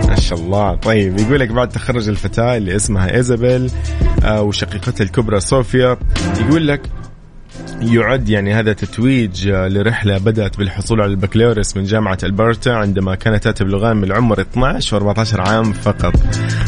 ما 0.07 0.15
شاء 0.15 0.39
الله. 0.39 0.75
طيب 0.75 1.19
يقول 1.19 1.39
لك 1.39 1.49
بعد 1.49 1.69
تخرج 1.69 2.09
الفتاة 2.09 2.57
اللي 2.57 2.75
اسمها 2.75 3.15
إيزابيل 3.15 3.71
آه، 4.23 4.41
وشقيقتها 4.41 5.03
الكبرى 5.03 5.39
صوفيا 5.39 5.97
يقول 6.39 6.67
لك 6.67 6.81
يعد 7.81 8.29
يعني 8.29 8.53
هذا 8.53 8.73
تتويج 8.73 9.47
لرحلة 9.47 10.17
بدأت 10.17 10.57
بالحصول 10.57 11.01
على 11.01 11.11
البكالوريوس 11.11 11.77
من 11.77 11.83
جامعة 11.83 12.17
ألبرتا 12.23 12.69
عندما 12.69 13.15
كانت 13.15 13.47
تبلغان 13.47 13.97
من 13.97 14.03
العمر 14.03 14.41
12 14.41 14.95
و 14.95 14.97
14 14.97 15.41
عام 15.41 15.73
فقط. 15.73 16.13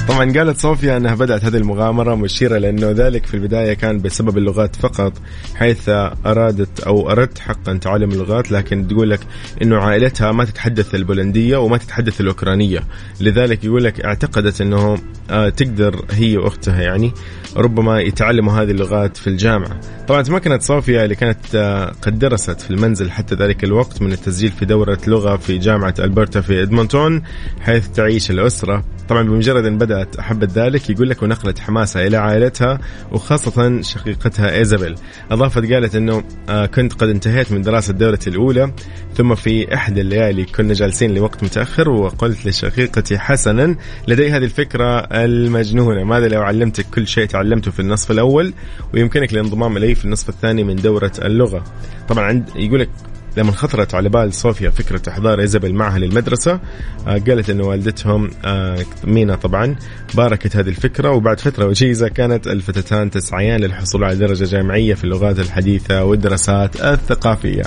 طبعا 0.08 0.34
قالت 0.34 0.58
صوفيا 0.58 0.98
أنها 0.98 1.16
بدأت 1.16 1.46
هذه 1.46 1.58
المغامرة 1.58 2.16
مشيرة 2.16 2.58
لأنه 2.58 2.92
ذلك 2.92 3.26
في 3.26 3.34
البداية 3.34 3.74
كان 3.74 4.00
بسبب 4.00 4.38
اللغات 4.38 4.76
فقط 4.76 5.14
حيث 5.56 5.90
أرادت 6.26 6.80
أو 6.80 7.12
أردت 7.12 7.40
حقا 7.40 7.74
تعلم 7.74 8.12
اللغات 8.12 8.52
لكن 8.52 8.88
تقول 8.88 9.10
لك 9.10 9.20
أنه 9.62 9.78
عائلتها 9.78 10.32
ما 10.32 10.46
تتحدث 10.46 10.96
البولندية 10.96 11.58
وما 11.58 11.78
تتحدث 11.78 12.22
الأوكرانية. 12.22 12.84
لذلك 13.22 13.64
يقول 13.64 13.84
لك 13.84 14.06
اعتقدت 14.06 14.62
أنه 14.62 14.98
آه، 15.30 15.50
تقدر 15.50 16.06
هي 16.12 16.38
وأختها 16.38 16.82
يعني. 16.82 17.12
ربما 17.58 18.02
يتعلموا 18.02 18.54
هذه 18.54 18.72
اللغات 18.72 19.18
في 19.18 19.28
الجامعة. 19.28 19.80
طبعا 20.08 20.22
تمكنت 20.22 20.62
صوفيا 20.62 21.04
اللي 21.04 21.16
كانت 21.16 21.56
آه، 21.56 21.92
قد 22.02 22.20
درست 22.20 22.62
في 22.62 22.72
المنزل 22.72 23.12
حتى 23.12 23.36
ذلك 23.36 23.64
الوقت 23.64 24.02
من 24.02 24.12
التسجيل 24.12 24.52
في 24.52 24.66
دورة 24.66 24.98
لغة 25.08 25.36
في 25.36 25.58
جامعة 25.58 25.94
ألبرتا 26.00 26.42
في 26.42 26.62
إدمونتون 26.62 27.24
حيث 27.62 27.88
تعيش 27.88 28.32
الأسرة. 28.32 28.84
طبعا 29.10 29.24
بمجرد 29.24 29.66
أن 29.66 29.78
بدأت 29.78 30.16
أحبت 30.16 30.52
ذلك 30.52 30.90
يقول 30.90 31.10
لك 31.10 31.24
ونقلت 31.24 31.60
حماسها 31.60 32.08
إلى 32.08 32.18
عائلتها 32.18 32.80
وخاصة 33.12 33.82
شقيقتها 33.82 34.58
إيزابيل. 34.58 34.96
أضافت 35.32 35.72
قالت 35.72 35.96
أنه 35.96 36.24
آه، 36.50 36.66
كنت 36.66 36.94
قد 36.94 37.10
انتهيت 37.10 37.52
من 37.52 37.62
دراسة 37.62 37.94
دورتي 37.94 38.30
الأولى 38.30 38.74
ثم 39.16 39.36
في 39.36 39.74
إحدى 39.74 40.02
الليالي 40.02 40.46
كنا 40.46 40.74
جالسين 40.74 41.16
لوقت 41.16 41.44
متأخر 41.44 41.90
وقلت 41.90 42.46
لشقيقتي 42.46 43.18
حسنا 43.18 43.76
لدي 44.08 44.32
هذه 44.32 44.44
الفكرة 44.44 45.00
المجنونة. 45.00 46.04
ماذا 46.04 46.28
لو 46.28 46.42
علمتك 46.42 46.86
كل 46.86 47.08
شيء 47.08 47.26
تعلمته 47.26 47.72
في 47.72 47.80
النصف 47.80 48.12
الأول؟ 48.12 48.54
ويمكنك 48.94 49.34
الانضمام 49.34 49.78
إلي 49.78 49.96
في 49.96 50.06
النصف 50.06 50.30
الثاني 50.30 50.64
من 50.64 50.76
دورة 50.76 51.12
اللغة. 51.22 51.64
طبعا 52.08 52.26
عند 52.26 52.50
يقول 52.56 52.80
لك 52.80 52.90
لما 53.38 53.52
خطرت 53.52 53.96
على 53.96 54.10
بال 54.10 54.34
صوفيا 54.34 54.70
فكرة 54.70 55.02
إحضار 55.10 55.40
إيزابيل 55.40 55.76
معها 55.76 56.00
للمدرسة 56.00 56.60
آه، 57.08 57.18
قالت 57.28 57.50
أن 57.50 57.62
والدتهم 57.62 58.30
آه، 58.46 58.86
مينا 59.04 59.36
طبعا 59.36 59.76
باركت 60.16 60.56
هذه 60.56 60.70
الفكرة 60.70 61.12
وبعد 61.12 61.40
فترة 61.40 61.66
وجيزة 61.66 62.08
كانت 62.08 62.48
الفتاتان 62.48 63.10
تسعيان 63.12 63.60
للحصول 63.60 64.04
على 64.04 64.16
درجة 64.16 64.46
جامعية 64.46 64.94
في 64.94 65.04
اللغات 65.04 65.40
الحديثة 65.40 66.04
والدراسات 66.04 66.82
الثقافية. 66.82 67.64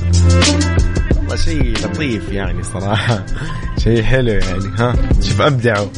والله 1.16 1.36
شيء 1.36 1.72
لطيف 1.72 2.32
يعني 2.32 2.62
صراحة. 2.62 3.26
شيء 3.78 4.02
حلو 4.02 4.32
يعني 4.32 4.64
ها؟ 4.78 4.94
شوف 5.20 5.40
أبدعوا. 5.40 5.88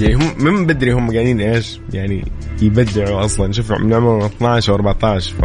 يعني 0.00 0.14
هم 0.14 0.44
من 0.44 0.66
بدري 0.66 0.92
هم 0.92 1.12
قاعدين 1.12 1.40
إيش؟ 1.40 1.80
يعني 1.92 2.24
يبدعوا 2.62 3.24
أصلا. 3.24 3.52
شوف 3.52 3.72
من 3.72 3.94
عمرهم 3.94 4.22
12 4.22 4.72
و 4.72 4.74
14 4.74 5.34
ف 5.34 5.44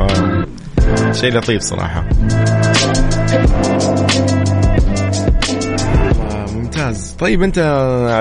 شيء 1.11 1.33
لطيف 1.33 1.61
صراحة. 1.61 2.09
ممتاز. 6.55 7.15
طيب 7.19 7.43
انت 7.43 7.59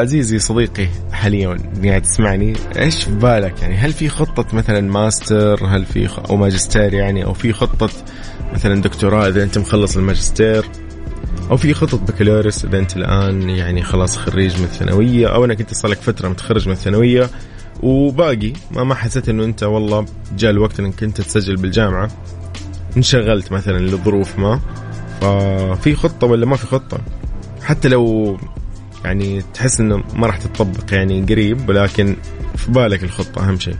عزيزي 0.00 0.38
صديقي 0.38 0.88
حاليا 1.12 1.56
قاعد 1.84 2.02
تسمعني 2.02 2.52
إيش 2.78 3.04
في 3.04 3.14
بالك 3.14 3.62
يعني؟ 3.62 3.76
هل 3.76 3.92
في 3.92 4.08
خطة 4.08 4.56
مثلا 4.56 4.80
ماستر؟ 4.80 5.66
هل 5.66 5.84
في 5.84 6.08
خ... 6.08 6.18
أو 6.30 6.36
ماجستير 6.36 6.94
يعني؟ 6.94 7.24
أو 7.24 7.32
في 7.32 7.52
خطة 7.52 7.90
مثلا 8.54 8.82
دكتوراه 8.82 9.28
إذا 9.28 9.42
أنت 9.42 9.58
مخلص 9.58 9.96
الماجستير؟ 9.96 10.64
أو 11.50 11.56
في 11.56 11.74
خطة 11.74 11.98
بكالوريوس 11.98 12.64
إذا 12.64 12.78
أنت 12.78 12.96
الآن 12.96 13.50
يعني 13.50 13.82
خلاص 13.82 14.16
خريج 14.16 14.58
من 14.58 14.64
الثانوية؟ 14.64 15.26
أو 15.34 15.44
أنك 15.44 15.60
أنت 15.60 15.74
صار 15.74 15.90
لك 15.90 15.98
فترة 15.98 16.28
متخرج 16.28 16.66
من 16.66 16.72
الثانوية 16.72 17.30
وباقي 17.82 18.52
ما 18.70 18.84
ما 18.84 18.94
حسيت 18.94 19.28
إنه 19.28 19.44
أنت 19.44 19.62
والله 19.62 20.06
جاء 20.38 20.50
الوقت 20.50 20.80
إنك 20.80 21.02
أنت 21.02 21.20
تسجل 21.20 21.56
بالجامعة 21.56 22.10
انشغلت 22.96 23.52
مثلا 23.52 23.78
لظروف 23.78 24.38
ما. 24.38 24.60
ففي 25.20 25.94
خطة 25.94 26.26
ولا 26.26 26.46
ما 26.46 26.56
في 26.56 26.66
خطة؟ 26.66 26.98
حتى 27.62 27.88
لو 27.88 28.36
يعني 29.04 29.42
تحس 29.54 29.80
إنه 29.80 30.02
ما 30.14 30.26
راح 30.26 30.36
تطبق 30.36 30.94
يعني 30.94 31.22
قريب 31.22 31.68
ولكن 31.68 32.16
في 32.56 32.70
بالك 32.70 33.02
الخطة 33.02 33.48
أهم 33.48 33.58
شيء. 33.58 33.76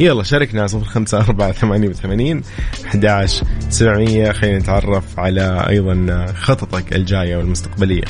يلا 0.00 0.22
شاركنا 0.22 0.66
صفر 0.66 0.84
خمسة 0.84 1.20
أربعة 1.20 1.52
ثمانية 1.52 1.88
وثمانين 1.88 2.42
أحد 2.86 3.26
سبعمية. 3.68 4.32
خلينا 4.32 4.58
نتعرف 4.58 5.18
على 5.18 5.66
أيضا 5.68 6.26
خططك 6.32 6.92
الجاية 6.92 7.36
والمستقبلية. 7.36 8.04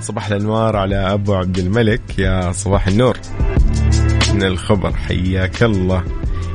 صباح 0.00 0.26
الأنوار 0.26 0.76
على 0.76 0.96
أبو 0.96 1.34
عبد 1.34 1.58
الملك 1.58 2.18
يا 2.18 2.52
صباح 2.52 2.86
النور. 2.86 3.18
من 4.34 4.42
الخبر 4.42 4.92
حياك 4.92 5.62
الله. 5.62 6.04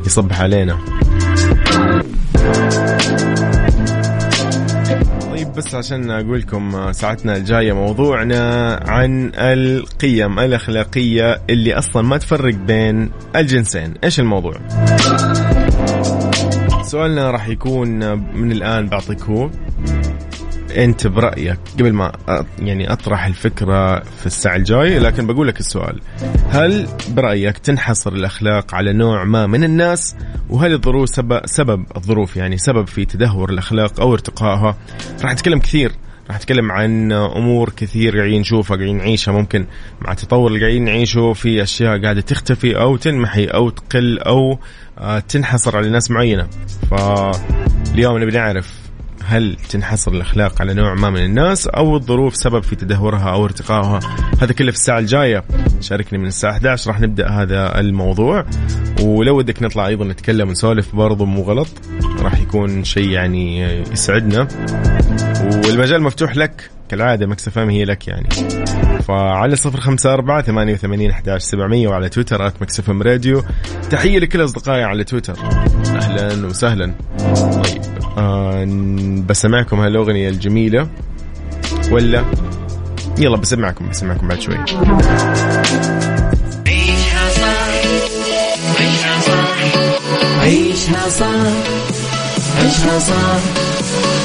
يصبح 0.06 0.42
علينا. 0.42 0.80
بس 5.58 5.76
عشان 5.76 6.12
أقول 6.12 6.40
لكم 6.40 6.92
ساعتنا 6.92 7.38
الجاية 7.38 7.74
موضوعنا 7.74 8.74
عن 8.88 9.32
القيم 9.36 10.40
الأخلاقية 10.40 11.42
اللي 11.50 11.74
أصلا 11.74 12.02
ما 12.02 12.18
تفرق 12.18 12.54
بين 12.54 13.12
الجنسين، 13.36 13.94
إيش 14.04 14.20
الموضوع؟ 14.20 14.54
سؤالنا 16.82 17.32
راح 17.32 17.48
يكون 17.48 17.90
من 18.38 18.52
الآن 18.52 18.88
بعطيك 18.88 19.22
هو 19.22 19.50
انت 20.78 21.08
برأيك 21.08 21.60
قبل 21.80 21.94
ما 21.94 22.12
يعني 22.60 22.94
أطرح 22.94 23.26
الفكرة 23.26 24.00
في 24.00 24.26
الساعة 24.26 24.56
الجايه 24.56 25.00
لكن 25.00 25.28
بقول 25.28 25.48
لك 25.48 25.60
السؤال. 25.60 26.02
هل 26.50 26.88
برأيك 27.10 27.58
تنحصر 27.58 28.14
الأخلاق 28.14 28.76
على 28.76 28.94
نوع 28.94 29.24
ما 29.24 29.48
من 29.48 29.64
الناس؟ 29.64 30.16
وهل 30.50 30.74
الظروف 30.74 31.10
سبب, 31.10 31.42
سبب 31.46 31.86
الظروف 31.98 32.38
يعني 32.38 32.58
سبب 32.58 32.88
في 32.88 33.06
تدهور 33.06 33.50
الأخلاق 33.50 34.00
أو 34.02 34.14
ارتقائها؟ 34.14 34.78
راح 35.24 35.34
نتكلم 35.34 35.60
كثير. 35.60 35.92
راح 36.28 36.38
نتكلم 36.38 36.72
عن 36.72 37.12
أمور 37.12 37.70
كثير 37.70 38.18
قاعدين 38.18 38.42
نشوفها 38.42 38.78
قاعدين 38.78 38.98
نعيشها. 38.98 39.32
ممكن 39.32 39.66
مع 40.02 40.12
التطور 40.12 40.48
اللي 40.48 40.60
قاعدين 40.60 40.84
نعيشه 40.84 41.34
في 41.34 41.64
أشياء 41.64 42.02
قاعدة 42.02 42.22
تختفي 42.22 42.78
أو 42.78 42.98
تنمحي 42.98 43.46
أو 43.46 43.70
تقل 43.70 44.20
أو 44.20 44.60
آه، 44.98 45.20
تنحصر 45.20 45.78
على 45.78 45.90
ناس 45.90 46.12
معينة. 46.12 46.48
فاليوم 46.92 48.18
نبي 48.18 48.32
نعرف 48.32 48.83
هل 49.26 49.58
تنحصر 49.70 50.12
الأخلاق 50.12 50.62
على 50.62 50.74
نوع 50.74 50.94
ما 50.94 51.10
من 51.10 51.26
الناس 51.26 51.68
أو 51.68 51.96
الظروف 51.96 52.36
سبب 52.36 52.64
في 52.64 52.76
تدهورها 52.76 53.30
أو 53.30 53.46
ارتقائها؟ 53.46 54.00
هذا 54.42 54.54
كله 54.54 54.72
في 54.72 54.78
الساعة 54.78 55.00
الجاية. 55.00 55.44
شاركني 55.82 56.20
من 56.20 56.28
الساعة 56.28 56.52
11 56.52 56.92
راح 56.92 57.00
نبدأ 57.02 57.30
هذا 57.30 57.80
الموضوع. 57.80 58.46
ولو 59.02 59.38
ودك 59.38 59.64
نطلع 59.64 59.88
أيضا 59.88 60.06
نتكلم 60.06 60.48
ونسولف 60.48 60.96
برضو 60.96 61.26
مو 61.26 61.42
غلط. 61.42 61.68
راح 62.20 62.40
يكون 62.40 62.84
شيء 62.84 63.10
يعني 63.10 63.62
يسعدنا. 63.92 64.48
والمجال 65.66 66.04
مفتوح 66.04 66.38
لك. 66.38 66.70
كالعادة 66.94 67.28
Mix 67.28 67.53
FM 67.53 67.70
هي 67.70 67.86
لك 67.86 68.08
يعني. 68.08 68.30
فعلى 69.08 69.56
صفر 69.56 69.80
خمسة 69.80 70.14
أربعة 70.14 70.42
ثمانية 70.42 70.74
وثمانين 70.74 71.12
أحداش 71.12 71.42
سبعمية 71.42 71.88
وعلى 71.88 72.10
تويتر 72.10 72.48
at 72.48 72.62
Mix 72.62 72.86
FM 72.86 73.02
Radio. 73.02 73.44
تحية 73.90 74.20
لكل 74.20 74.44
أصدقائي 74.44 74.84
على 74.84 75.04
تويتر. 75.04 75.36
أهلا 75.96 76.46
وسهلا. 76.46 76.94
طيب 77.64 77.82
آه 78.18 78.66
بسمعكم 79.30 79.80
هالأغنية 79.80 80.30
الجميلة. 80.30 80.90
ولا؟ 81.92 82.26
يلا 83.18 83.38
بسمعكم 83.38 83.90
بسمعكم 83.90 84.28
بعد 84.28 84.42
شوي. 84.42 84.56
عيشها 86.68 87.30
صح 87.30 87.74
عيشها 88.80 89.20
صح 89.20 89.58
عيشها 90.42 91.10
صح 91.10 91.54
عيشها 92.62 93.00
صح 93.00 93.40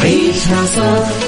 عيشها 0.02 0.64
صح 0.66 1.27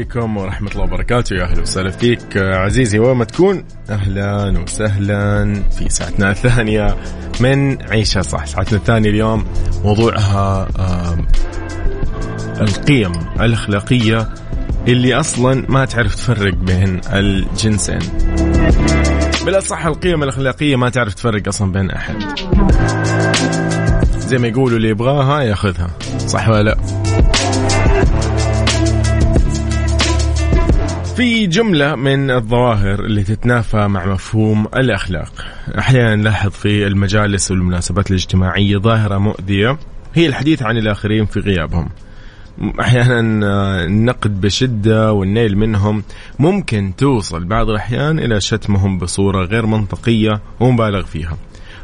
عليكم 0.00 0.36
ورحمة 0.36 0.70
الله 0.70 0.82
وبركاته. 0.82 1.36
يا 1.36 1.44
أهلا 1.44 1.62
وسهلا 1.62 1.90
فيك. 1.90 2.36
عزيزي 2.36 2.98
وين 2.98 3.16
ما 3.16 3.24
تكون؟ 3.24 3.64
أهلا 3.90 4.58
وسهلا 4.58 5.54
في 5.78 5.88
ساعتنا 5.88 6.30
الثانية 6.30 6.96
من 7.40 7.82
عيشها 7.82 8.22
صح. 8.22 8.46
ساعتنا 8.46 8.78
الثانية 8.78 9.10
اليوم 9.10 9.44
موضوعها 9.84 10.68
القيم 12.60 13.12
الأخلاقية 13.40 14.28
اللي 14.88 15.14
أصلا 15.14 15.66
ما 15.68 15.84
تعرف 15.84 16.14
تفرق 16.14 16.54
بين 16.54 17.00
الجنسين. 17.12 18.00
بالأصح 19.44 19.86
القيم 19.86 20.22
الأخلاقية 20.22 20.76
ما 20.76 20.88
تعرف 20.88 21.14
تفرق 21.14 21.48
أصلا 21.48 21.72
بين 21.72 21.90
أحد. 21.90 22.16
زي 24.18 24.38
ما 24.38 24.48
يقولوا 24.48 24.76
اللي 24.76 24.88
يبغاها 24.88 25.42
ياخذها. 25.42 25.90
صح 26.26 26.48
ولا 26.48 26.62
لا؟ 26.62 26.76
في 31.20 31.46
جملة 31.46 31.94
من 31.96 32.30
الظواهر 32.30 33.04
اللي 33.04 33.22
تتنافى 33.22 33.88
مع 33.88 34.06
مفهوم 34.06 34.66
الأخلاق. 34.76 35.32
أحيانا 35.78 36.16
نلاحظ 36.16 36.50
في 36.50 36.86
المجالس 36.86 37.50
والمناسبات 37.50 38.10
الاجتماعية 38.10 38.76
ظاهرة 38.76 39.18
مؤذية. 39.18 39.78
هي 40.14 40.26
الحديث 40.26 40.62
عن 40.62 40.76
الآخرين 40.76 41.26
في 41.26 41.40
غيابهم. 41.40 41.88
أحيانا 42.80 43.46
آه، 43.46 43.84
النقد 43.84 44.40
بشدة 44.40 45.12
والنيل 45.12 45.58
منهم 45.58 46.02
ممكن 46.38 46.92
توصل 46.96 47.44
بعض 47.44 47.70
الأحيان 47.70 48.18
إلى 48.18 48.40
شتمهم 48.40 48.98
بصورة 48.98 49.44
غير 49.44 49.66
منطقية 49.66 50.42
ومبالغ 50.60 51.02
فيها. 51.02 51.36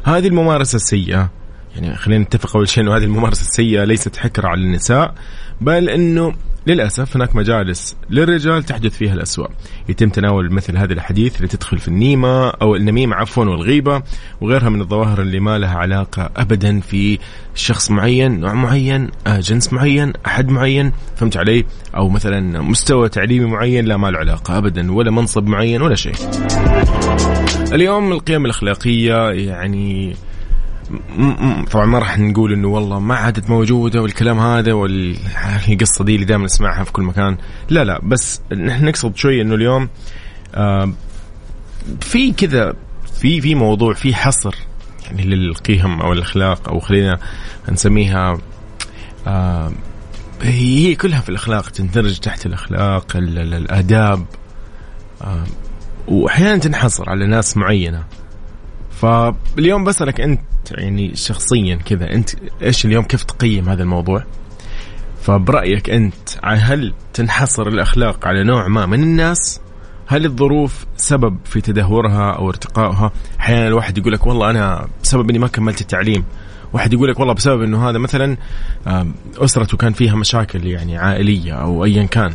هذه 0.03 0.27
الممارسة 0.27 0.75
السيئة 0.75 1.29
يعني 1.77 1.95
خلينا 1.95 2.23
نتفق 2.23 2.55
أول 2.55 2.69
شيء 2.69 2.83
إنه 2.83 2.97
هذه 2.97 3.03
الممارسة 3.03 3.41
السيئة 3.41 3.83
ليست 3.83 4.17
حكر 4.17 4.45
على 4.45 4.61
النساء 4.61 5.13
بل 5.61 5.89
إنه 5.89 6.33
للأسف 6.67 7.15
هناك 7.15 7.35
مجالس 7.35 7.95
للرجال 8.09 8.63
تحدث 8.63 8.97
فيها 8.97 9.13
الاسوء 9.13 9.47
يتم 9.89 10.09
تناول 10.09 10.53
مثل 10.53 10.77
هذه 10.77 10.91
الحديث 10.91 11.35
اللي 11.35 11.47
تدخل 11.47 11.77
في 11.77 11.87
النيمة 11.87 12.49
أو 12.49 12.75
النميمة 12.75 13.15
عفوا 13.15 13.45
والغيبة 13.45 14.03
وغيرها 14.41 14.69
من 14.69 14.81
الظواهر 14.81 15.21
اللي 15.21 15.39
ما 15.39 15.57
لها 15.57 15.77
علاقة 15.77 16.29
ابدا 16.35 16.79
في 16.79 17.19
شخص 17.55 17.91
معين 17.91 18.39
نوع 18.39 18.53
معين 18.53 19.09
آه، 19.27 19.39
جنس 19.39 19.73
معين 19.73 20.13
أحد 20.25 20.49
معين 20.49 20.91
فهمت 21.15 21.37
علي؟ 21.37 21.65
أو 21.95 22.09
مثلا 22.09 22.61
مستوى 22.61 23.09
تعليمي 23.09 23.45
معين 23.45 23.85
لا 23.85 23.97
ما 23.97 24.11
له 24.11 24.19
علاقة 24.19 24.57
ابدا 24.57 24.91
ولا 24.91 25.11
منصب 25.11 25.47
معين 25.47 25.81
ولا 25.81 25.95
شيء. 25.95 26.15
اليوم 27.73 28.11
القيم 28.11 28.45
الأخلاقية 28.45 29.29
يعني 29.29 30.15
طبعا 31.71 31.85
ما 31.85 31.99
راح 31.99 32.19
نقول 32.19 32.53
إنه 32.53 32.67
والله 32.67 32.99
ما 32.99 33.15
عادت 33.15 33.49
موجودة 33.49 34.01
والكلام 34.01 34.39
هذا 34.39 34.73
والقصة 34.73 36.03
دي 36.05 36.15
اللي 36.15 36.25
دائما 36.25 36.45
نسمعها 36.45 36.83
في 36.83 36.91
كل 36.91 37.03
مكان. 37.03 37.37
لا 37.69 37.83
لا 37.83 37.99
بس 38.03 38.41
نحن 38.57 38.85
نقصد 38.85 39.15
شوي 39.15 39.41
إنه 39.41 39.55
اليوم 39.55 39.89
آه 40.55 40.91
في 42.01 42.31
كذا 42.31 42.73
في 43.19 43.41
في 43.41 43.55
موضوع 43.55 43.93
في 43.93 44.15
حصر 44.15 44.55
يعني 45.05 45.21
للقيم 45.21 46.01
أو 46.01 46.13
الأخلاق 46.13 46.69
أو 46.69 46.79
خلينا 46.79 47.19
نسميها 47.71 48.37
آه 49.27 49.71
هي 50.41 50.95
كلها 50.95 51.21
في 51.21 51.29
الأخلاق 51.29 51.69
تندرج 51.69 52.19
تحت 52.19 52.45
الأخلاق 52.45 53.15
ال- 53.17 53.37
ال- 53.39 53.53
الأداب 53.53 54.25
آه 55.21 55.43
واحيانا 56.07 56.57
تنحصر 56.57 57.09
على 57.09 57.27
ناس 57.27 57.57
معينة. 57.57 58.03
فاليوم 59.01 59.83
بسألك 59.83 60.21
أنت 60.21 60.39
يعني 60.71 61.15
شخصيا 61.15 61.75
كذا. 61.75 62.13
أنت 62.13 62.29
إيش 62.61 62.85
اليوم 62.85 63.03
كيف 63.03 63.23
تقيم 63.23 63.69
هذا 63.69 63.83
الموضوع؟ 63.83 64.23
فبرأيك 65.21 65.89
أنت 65.89 66.29
هل 66.43 66.93
تنحصر 67.13 67.67
الأخلاق 67.67 68.27
على 68.27 68.43
نوع 68.43 68.67
ما 68.67 68.85
من 68.85 69.03
الناس؟ 69.03 69.61
هل 70.07 70.25
الظروف 70.25 70.85
سبب 70.97 71.37
في 71.45 71.61
تدهورها 71.61 72.31
أو 72.31 72.49
ارتقائها 72.49 73.11
أحيانا 73.39 73.67
الواحد 73.67 73.97
يقول 73.97 74.13
لك 74.13 74.27
والله 74.27 74.49
أنا 74.49 74.87
بسبب 75.03 75.29
أني 75.29 75.39
ما 75.39 75.47
كملت 75.47 75.81
التعليم. 75.81 76.23
واحد 76.73 76.93
يقول 76.93 77.09
لك 77.09 77.19
والله 77.19 77.33
بسبب 77.33 77.61
إنه 77.61 77.89
هذا 77.89 77.97
مثلا 77.97 78.37
أسرته 79.37 79.77
كان 79.77 79.93
فيها 79.93 80.15
مشاكل 80.15 80.67
يعني 80.67 80.97
عائلية 80.97 81.53
أو 81.53 81.85
ايا 81.85 82.03
كان. 82.03 82.33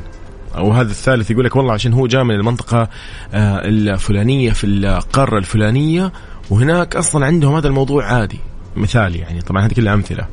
أو 0.57 0.73
هذا 0.73 0.91
الثالث 0.91 1.31
يقول 1.31 1.45
لك 1.45 1.57
والله 1.57 1.73
عشان 1.73 1.93
هو 1.93 2.07
جاء 2.07 2.25
من 2.25 2.35
المنطقة 2.35 2.89
آه، 3.35 3.69
الفلانية 3.69 4.51
في 4.51 4.67
القارة 4.67 5.39
الفلانية 5.39 6.13
وهناك 6.53 6.97
أصلا 6.97 7.27
عندهم 7.27 7.55
هذا 7.55 7.69
الموضوع 7.69 8.05
عادي 8.05 8.39
مثال 8.77 9.17
يعني 9.17 9.41
طبعا 9.41 9.67
هذه 9.67 9.73
كلها 9.75 9.95
أمثلة. 9.95 10.27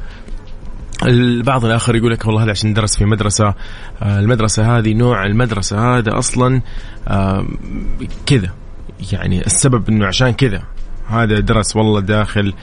البعض 1.06 1.66
الآخر 1.66 1.96
يقول 1.96 2.12
لك 2.12 2.26
والله 2.26 2.44
هذا 2.44 2.52
عشان 2.52 2.74
درس 2.74 2.98
في 2.98 3.06
مدرسة 3.06 3.54
آه، 4.02 4.20
المدرسة 4.20 4.78
هذه 4.78 4.94
نوع 4.94 5.26
المدرسة 5.26 5.98
هذا 5.98 6.18
أصلا 6.18 6.62
آه، 7.08 7.46
كذا. 8.26 8.50
يعني 9.12 9.46
السبب 9.46 9.90
إنه 9.90 10.06
عشان 10.06 10.32
كذا 10.32 10.64
هذا 11.08 11.40
درس 11.40 11.76
والله 11.76 12.00
داخل 12.00 12.54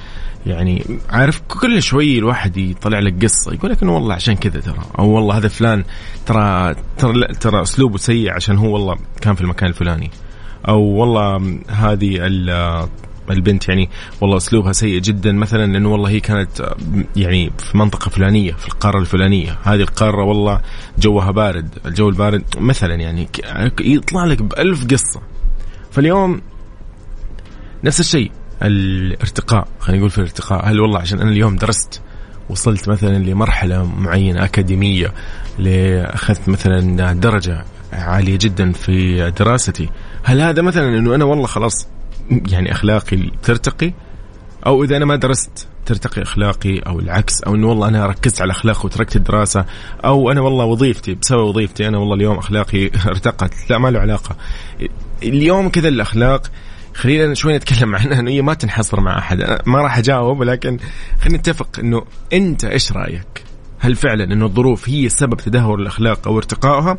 يعني 0.47 0.99
عارف 1.11 1.41
كل 1.49 1.83
شوي 1.83 2.19
الواحد 2.19 2.57
يطلع 2.57 2.99
لك 2.99 3.25
قصة 3.25 3.53
يقول 3.55 3.71
لك 3.71 3.83
إنه 3.83 3.95
والله 3.95 4.15
عشان 4.15 4.35
كذا 4.37 4.61
ترى 4.61 4.83
أو 4.99 5.09
والله 5.09 5.37
هذا 5.37 5.49
فلان 5.49 5.85
ترى 6.27 6.75
ترى 6.99 7.27
ترى 7.41 7.63
أسلوبه 7.63 7.97
سيء 7.97 8.33
عشان 8.33 8.59
هو 8.59 8.73
والله 8.73 8.97
كان 9.21 9.35
في 9.35 9.41
المكان 9.41 9.69
الفلاني. 9.69 10.11
أو 10.69 10.81
والله 10.81 11.61
هذه 11.69 12.27
البنت 13.31 13.69
يعني 13.69 13.89
والله 14.21 14.37
أسلوبها 14.37 14.73
سيء 14.73 15.01
جدا 15.01 15.33
مثلا 15.33 15.73
لأنه 15.73 15.93
والله 15.93 16.11
هي 16.11 16.21
كانت 16.21 16.75
يعني 17.17 17.51
في 17.59 17.79
منطقة 17.79 18.09
فلانية 18.09 18.53
في 18.53 18.69
القارة 18.69 18.99
الفلانية. 18.99 19.59
هذه 19.63 19.81
القارة 19.81 20.25
والله 20.25 20.61
جوها 20.99 21.31
بارد 21.31 21.69
الجو 21.87 22.09
البارد 22.09 22.45
مثلا 22.59 22.95
يعني 22.95 23.29
يطلع 23.81 24.25
لك 24.25 24.43
بألف 24.43 24.87
قصة. 24.87 25.21
فاليوم 25.91 26.41
نفس 27.85 28.01
الشيء 28.01 28.31
الارتقاء 28.63 29.69
خلينا 29.81 29.99
نقول 29.99 30.11
في 30.11 30.19
الارتقاء. 30.19 30.71
هل 30.71 30.81
والله 30.81 30.99
عشان 30.99 31.21
أنا 31.21 31.31
اليوم 31.31 31.57
درست 31.57 32.03
وصلت 32.49 32.89
مثلا 32.89 33.19
لمرحلة 33.19 33.85
معينة 33.85 34.45
أكاديمية 34.45 35.13
لأخذت 35.59 36.49
مثلا 36.49 37.13
درجة 37.13 37.65
عالية 37.93 38.39
جدا 38.41 38.73
في 38.73 39.31
دراستي 39.31 39.89
هل 40.23 40.41
هذا 40.41 40.63
مثلا 40.63 40.99
إنه 40.99 41.15
أنا 41.15 41.25
والله 41.25 41.47
خلاص 41.47 41.89
يعني 42.31 42.73
أخلاقي 42.73 43.31
ترتقي 43.43 43.93
أو 44.67 44.85
إذا 44.85 44.97
أنا 44.97 45.05
ما 45.05 45.17
درست 45.17 45.69
ترتقي 45.87 46.23
أخلاقي 46.23 46.79
أو 46.79 47.01
العكس 47.01 47.43
أو 47.43 47.55
إنه 47.55 47.69
والله 47.69 47.89
أنا 47.89 48.07
ركزت 48.07 48.41
على 48.41 48.51
الاخلاق 48.51 48.85
وتركت 48.85 49.17
الدراسة 49.17 49.65
أو 50.05 50.31
أنا 50.31 50.41
والله 50.41 50.65
وظيفتي 50.65 51.15
بسبب 51.15 51.41
وظيفتي 51.41 51.89
أنا 51.89 51.99
والله 51.99 52.15
اليوم 52.15 52.39
أخلاقي 52.39 52.87
ارتقت 53.07 53.71
لا 53.71 53.79
ما 53.79 53.89
له 53.89 54.01
علاقة 54.01 54.37
اليوم 55.23 55.69
كذا 55.69 55.89
الأخلاق 55.89 56.51
خلينا 56.95 57.35
شوي 57.35 57.57
نتكلم 57.57 57.95
عنها 57.95 58.21
إنه 58.21 58.31
هي 58.31 58.43
ما 58.43 58.55
تنحصر 58.55 59.01
مع 59.01 59.19
أحد 59.19 59.41
أنا 59.41 59.63
ما 59.67 59.83
راح 59.83 59.99
أجاوب 59.99 60.41
ولكن 60.41 60.79
خلينا 61.21 61.39
نتفق 61.39 61.69
إنه 61.79 62.05
أنت 62.33 62.65
إيش 62.65 62.93
رأيك؟ 62.93 63.45
هل 63.79 63.95
فعلا 63.95 64.25
إنه 64.25 64.47
الظروف 64.47 64.89
هي 64.89 65.09
سبب 65.09 65.37
تدهور 65.37 65.79
الأخلاق 65.79 66.29
أو 66.29 66.37
ارتقائها؟ 66.37 66.99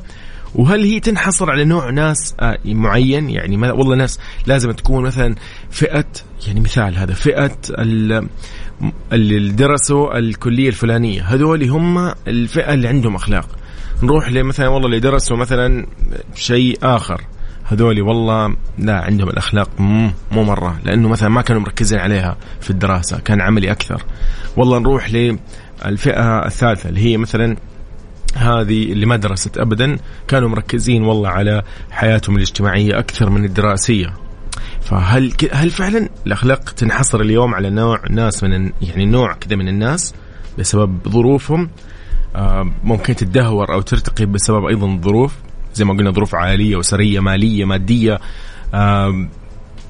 وهل 0.57 0.83
هي 0.83 0.99
تنحصر 0.99 1.51
على 1.51 1.65
نوع 1.65 1.89
ناس 1.89 2.35
آه، 2.39 2.57
معين؟ 2.65 3.29
يعني 3.29 3.57
ما 3.57 3.71
والله 3.71 3.95
ناس 3.95 4.19
لازم 4.47 4.71
تكون 4.71 5.03
مثلا 5.03 5.35
فئة 5.71 6.05
يعني 6.47 6.59
مثال 6.59 6.97
هذا 6.97 7.13
فئة 7.13 7.57
ال- 7.69 8.27
اللي 9.13 9.49
درسوا 9.51 10.17
الكلية 10.17 10.67
الفلانية. 10.67 11.21
هذول 11.23 11.63
هم 11.63 12.11
الفئة 12.27 12.73
اللي 12.73 12.87
عندهم 12.87 13.15
أخلاق. 13.15 13.47
نروح 14.03 14.29
لمثلا 14.29 14.67
والله 14.67 14.85
اللي 14.87 14.99
درسوا 14.99 15.37
مثلا 15.37 15.85
شيء 16.35 16.77
آخر. 16.83 17.21
هذولي 17.63 18.01
والله 18.01 18.55
لا 18.79 18.99
عندهم 19.01 19.29
الأخلاق 19.29 19.69
مو 19.79 20.11
مرة 20.43 20.79
لأنه 20.85 21.09
مثلا 21.09 21.29
ما 21.29 21.41
كانوا 21.41 21.61
مركزين 21.61 21.99
عليها 21.99 22.37
في 22.61 22.69
الدراسة 22.69 23.19
كان 23.19 23.41
عملي 23.41 23.71
أكثر. 23.71 24.03
والله 24.57 24.79
نروح 24.79 25.09
للفئة 25.11 26.45
الثالثة 26.45 26.89
اللي 26.89 26.99
هي 27.01 27.17
مثلا 27.17 27.55
هذه 28.35 28.91
اللي 28.91 29.05
ما 29.05 29.15
درست 29.15 29.57
ابدا. 29.57 29.97
كانوا 30.27 30.49
مركزين 30.49 31.03
والله 31.03 31.29
على 31.29 31.63
حياتهم 31.91 32.35
الاجتماعية 32.35 32.99
أكثر 32.99 33.29
من 33.29 33.45
الدراسية. 33.45 34.13
فهل 34.81 35.33
هل 35.51 35.69
فعلا 35.69 36.09
الأخلاق 36.27 36.69
تنحصر 36.69 37.21
اليوم 37.21 37.55
على 37.55 37.69
نوع 37.69 38.01
ناس 38.09 38.43
من 38.43 38.71
يعني 38.81 39.05
نوع 39.05 39.33
كذا 39.33 39.55
من 39.55 39.67
الناس 39.67 40.13
بسبب 40.59 40.97
ظروفهم؟ 41.09 41.69
آه، 42.35 42.71
ممكن 42.83 43.15
تدهور 43.15 43.73
أو 43.73 43.81
ترتقي 43.81 44.25
بسبب 44.25 44.65
أيضا 44.65 44.87
الظروف 44.87 45.35
زي 45.73 45.85
ما 45.85 45.93
قلنا 45.93 46.11
ظروف 46.11 46.35
عائلية 46.35 46.79
اسريه 46.79 47.19
مالية 47.19 47.65
مادية. 47.65 48.19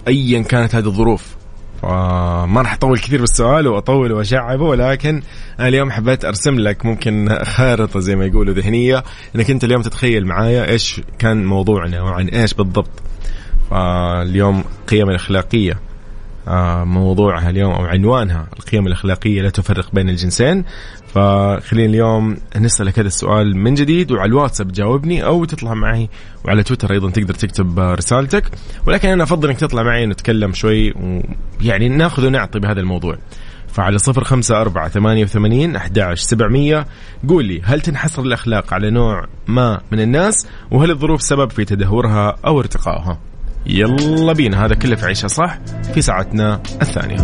ايا 0.07 0.41
كانت 0.41 0.75
هذه 0.75 0.85
الظروف. 0.85 1.36
ما 1.83 2.61
راح 2.61 2.73
أطول 2.73 2.99
كثير 2.99 3.21
بالسؤال 3.21 3.67
وأطول 3.67 4.11
واشعبه 4.11 4.63
ولكن 4.63 5.21
أنا 5.59 5.67
اليوم 5.67 5.91
حبيت 5.91 6.25
أرسم 6.25 6.59
لك 6.59 6.85
ممكن 6.85 7.37
خارطة 7.43 7.99
زي 7.99 8.15
ما 8.15 8.25
يقولوا 8.25 8.53
ذهنية 8.53 9.03
إنك 9.35 9.49
أنت 9.49 9.63
اليوم 9.63 9.81
تتخيل 9.81 10.25
معايا 10.25 10.69
إيش 10.69 11.01
كان 11.19 11.45
موضوعنا 11.45 12.01
وعن 12.01 12.27
إيش 12.27 12.53
بالضبط. 12.53 13.01
فاليوم 13.69 14.63
القيم 14.81 15.09
الأخلاقية. 15.09 15.79
موضوعها 16.85 17.49
اليوم 17.49 17.71
أو 17.71 17.85
عنوانها 17.85 18.47
القيم 18.59 18.87
الأخلاقية 18.87 19.41
لا 19.41 19.49
تفرق 19.49 19.89
بين 19.93 20.09
الجنسين. 20.09 20.63
فخلينا 21.07 21.89
اليوم 21.89 22.37
نسألك 22.57 22.99
هذا 22.99 23.07
السؤال 23.07 23.57
من 23.57 23.73
جديد 23.73 24.11
وعلى 24.11 24.29
الواتساب 24.29 24.71
جاوبني 24.71 25.25
أو 25.25 25.45
تطلع 25.45 25.73
معي 25.73 26.09
وعلى 26.45 26.63
تويتر 26.63 26.91
أيضا 26.91 27.09
تقدر 27.09 27.33
تكتب 27.33 27.79
رسالتك. 27.79 28.43
ولكن 28.87 29.09
أنا 29.09 29.23
أفضل 29.23 29.49
إنك 29.49 29.59
تطلع 29.59 29.83
معي 29.83 30.03
ونتكلم 30.03 30.53
شوي 30.53 30.93
ويعني 31.61 31.89
ناخذ 31.89 32.25
ونعطي 32.27 32.59
بهذا 32.59 32.79
الموضوع. 32.79 33.17
فعلى 33.67 33.97
صفر 33.97 34.23
خمسة 34.23 34.61
أربعة 34.61 34.89
ثمانية 34.89 35.23
وثمانين 35.23 35.75
أحداش 35.75 36.21
سبعمية 36.21 36.87
قول 37.29 37.45
لي 37.45 37.61
هل 37.63 37.81
تنحصر 37.81 38.21
الأخلاق 38.21 38.73
على 38.73 38.89
نوع 38.89 39.25
ما 39.47 39.81
من 39.91 39.99
الناس 39.99 40.47
وهل 40.71 40.91
الظروف 40.91 41.21
سبب 41.21 41.51
في 41.51 41.65
تدهورها 41.65 42.35
أو 42.45 42.59
ارتقائها؟ 42.59 43.19
يلا 43.69 44.33
بينا. 44.33 44.65
هذا 44.65 44.75
كله 44.75 44.95
في 44.95 45.05
عيشة 45.05 45.27
صح؟ 45.27 45.59
في 45.93 46.01
ساعتنا 46.01 46.61
الثانية. 46.81 47.17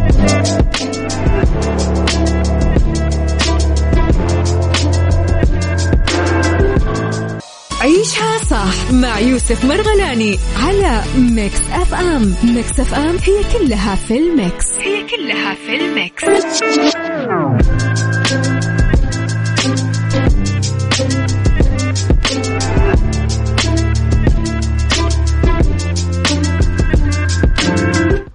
عيشها 7.81 8.37
صح 8.49 8.91
مع 8.91 9.19
يوسف 9.19 9.65
مرغلاني 9.65 10.37
على 10.63 11.01
Mix 11.17 11.61
FM. 11.71 12.35
Mix 12.43 12.79
FM 12.79 13.15
هي 13.23 13.43
كلها 13.57 13.95
في 13.95 14.17
ال 14.17 14.27
Mix. 14.27 14.65
هي 14.79 15.03
كلها 15.03 15.55
في 15.55 15.75
ال 15.75 15.85
Mix. 15.85 16.23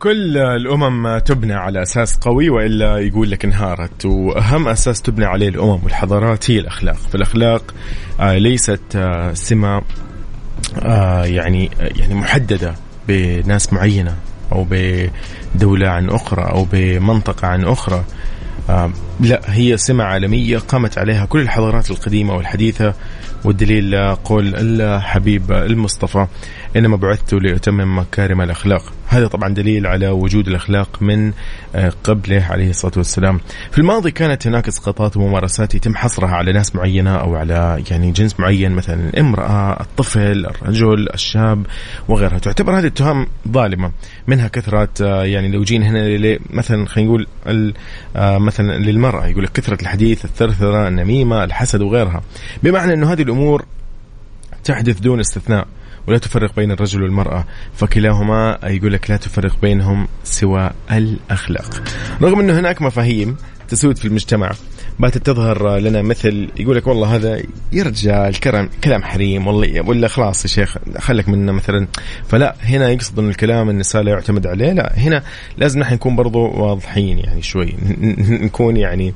كل 0.08 0.38
الأمم 0.38 1.18
تبنى 1.18 1.54
على 1.54 1.82
أساس 1.82 2.16
قوي 2.16 2.50
وإلا 2.50 2.98
يقول 2.98 3.30
لك 3.30 3.44
انهارت. 3.44 4.06
وأهم 4.06 4.68
أساس 4.68 5.02
تبنى 5.02 5.24
عليه 5.24 5.48
الأمم 5.48 5.84
والحضارات 5.84 6.50
هي 6.50 6.58
الأخلاق. 6.58 6.96
فالاخلاق 6.96 7.74
آه، 8.20 8.38
ليست 8.38 8.80
آه، 8.96 9.32
سمة 9.32 9.82
آه، 10.82 11.24
يعني 11.24 11.70
يعني 11.80 12.14
محددة 12.14 12.74
بناس 13.08 13.72
معينة 13.72 14.16
أو 14.52 14.66
بدولة 14.70 15.88
عن 15.88 16.10
أخرى 16.10 16.42
أو 16.42 16.66
بمنطقة 16.72 17.48
عن 17.48 17.64
أخرى. 17.64 18.04
لا 19.20 19.40
هي 19.46 19.76
سمة 19.76 20.04
عالمية 20.04 20.58
قامت 20.58 20.98
عليها 20.98 21.24
كل 21.24 21.40
الحضارات 21.40 21.90
القديمة 21.90 22.34
والحديثة. 22.34 22.94
والدليل 23.44 24.14
قول 24.14 24.54
الحبيب 24.56 25.52
المصطفى. 25.52 26.26
إنما 26.76 26.96
بعثت 26.96 27.34
لأتمم 27.34 27.98
مكارم 27.98 28.40
الأخلاق. 28.40 28.92
هذا 29.08 29.26
طبعا 29.26 29.54
دليل 29.54 29.86
على 29.86 30.08
وجود 30.08 30.48
الأخلاق 30.48 31.02
من 31.02 31.32
آه، 31.74 31.92
قبله 32.04 32.44
عليه 32.50 32.70
الصلاة 32.70 32.92
والسلام. 32.96 33.40
في 33.70 33.78
الماضي 33.78 34.10
كانت 34.10 34.46
هناك 34.46 34.68
إسقاطات 34.68 35.16
وممارسات 35.16 35.74
يتم 35.74 35.94
حصرها 35.94 36.30
على 36.30 36.52
ناس 36.52 36.76
معينة 36.76 37.16
أو 37.16 37.36
على 37.36 37.82
يعني 37.90 38.10
جنس 38.10 38.40
معين 38.40 38.72
مثلا 38.72 39.08
الامرأة 39.08 39.80
الطفل 39.80 40.46
الرجل 40.46 41.08
الشاب 41.14 41.66
وغيرها. 42.08 42.38
تعتبر 42.38 42.78
هذه 42.78 42.86
التهم 42.86 43.26
ظالمة. 43.48 43.92
منها 44.26 44.48
كثرة 44.48 44.88
آه، 45.02 45.24
يعني 45.24 45.48
لو 45.48 45.62
جينا 45.62 45.86
هنا 45.86 46.38
مثلا 46.50 46.86
خلينا 46.86 47.10
نقول 47.10 47.26
آه، 48.16 48.38
مثلا 48.38 48.78
للمرأة. 48.78 49.26
يقول 49.26 49.44
لك 49.44 49.52
كثرة 49.52 49.82
الحديث 49.82 50.24
الثرثرة 50.24 50.88
النميمة 50.88 51.44
الحسد 51.44 51.82
وغيرها. 51.82 52.22
بمعنى 52.62 52.92
أنه 52.94 53.12
هذه 53.12 53.22
الأمور 53.22 53.64
تحدث 54.64 55.00
دون 55.00 55.20
استثناء. 55.20 55.66
ولا 56.08 56.18
تفرق 56.18 56.56
بين 56.56 56.70
الرجل 56.70 57.02
والمرأة 57.02 57.44
فكلاهما 57.74 58.58
يقول 58.64 58.92
لك 58.92 59.10
لا 59.10 59.16
تفرق 59.16 59.60
بينهم 59.62 60.08
سوى 60.24 60.70
الأخلاق. 60.92 61.82
رغم 62.22 62.40
أنه 62.40 62.58
هناك 62.58 62.82
مفاهيم 62.82 63.36
تسود 63.68 63.98
في 63.98 64.04
المجتمع 64.04 64.50
باتت 64.98 65.26
تظهر 65.26 65.78
لنا 65.78 66.02
مثل 66.02 66.48
يقول 66.56 66.76
لك 66.76 66.86
والله 66.86 67.14
هذا 67.16 67.42
يا 67.72 67.82
رجال 67.82 68.40
كلام 68.40 68.68
كلام 68.84 69.02
حريم 69.02 69.46
والله 69.46 69.80
ولا 69.80 70.08
خلاص 70.08 70.44
يا 70.44 70.48
شيخ 70.48 70.76
خلك 70.98 71.28
منه 71.28 71.52
مثلا. 71.52 71.86
فلا 72.28 72.56
هنا 72.62 72.90
يقصد 72.90 73.18
إن 73.18 73.28
الكلام 73.28 73.70
النساء 73.70 74.02
لا 74.02 74.10
يعتمد 74.10 74.46
عليه 74.46 74.72
لا 74.72 74.92
هنا 74.98 75.22
لازم 75.58 75.80
نحن 75.80 75.94
نكون 75.94 76.16
برضو 76.16 76.38
واضحين 76.38 77.18
يعني 77.18 77.42
شوي 77.42 77.74
نكون 78.28 78.76
يعني 78.76 79.14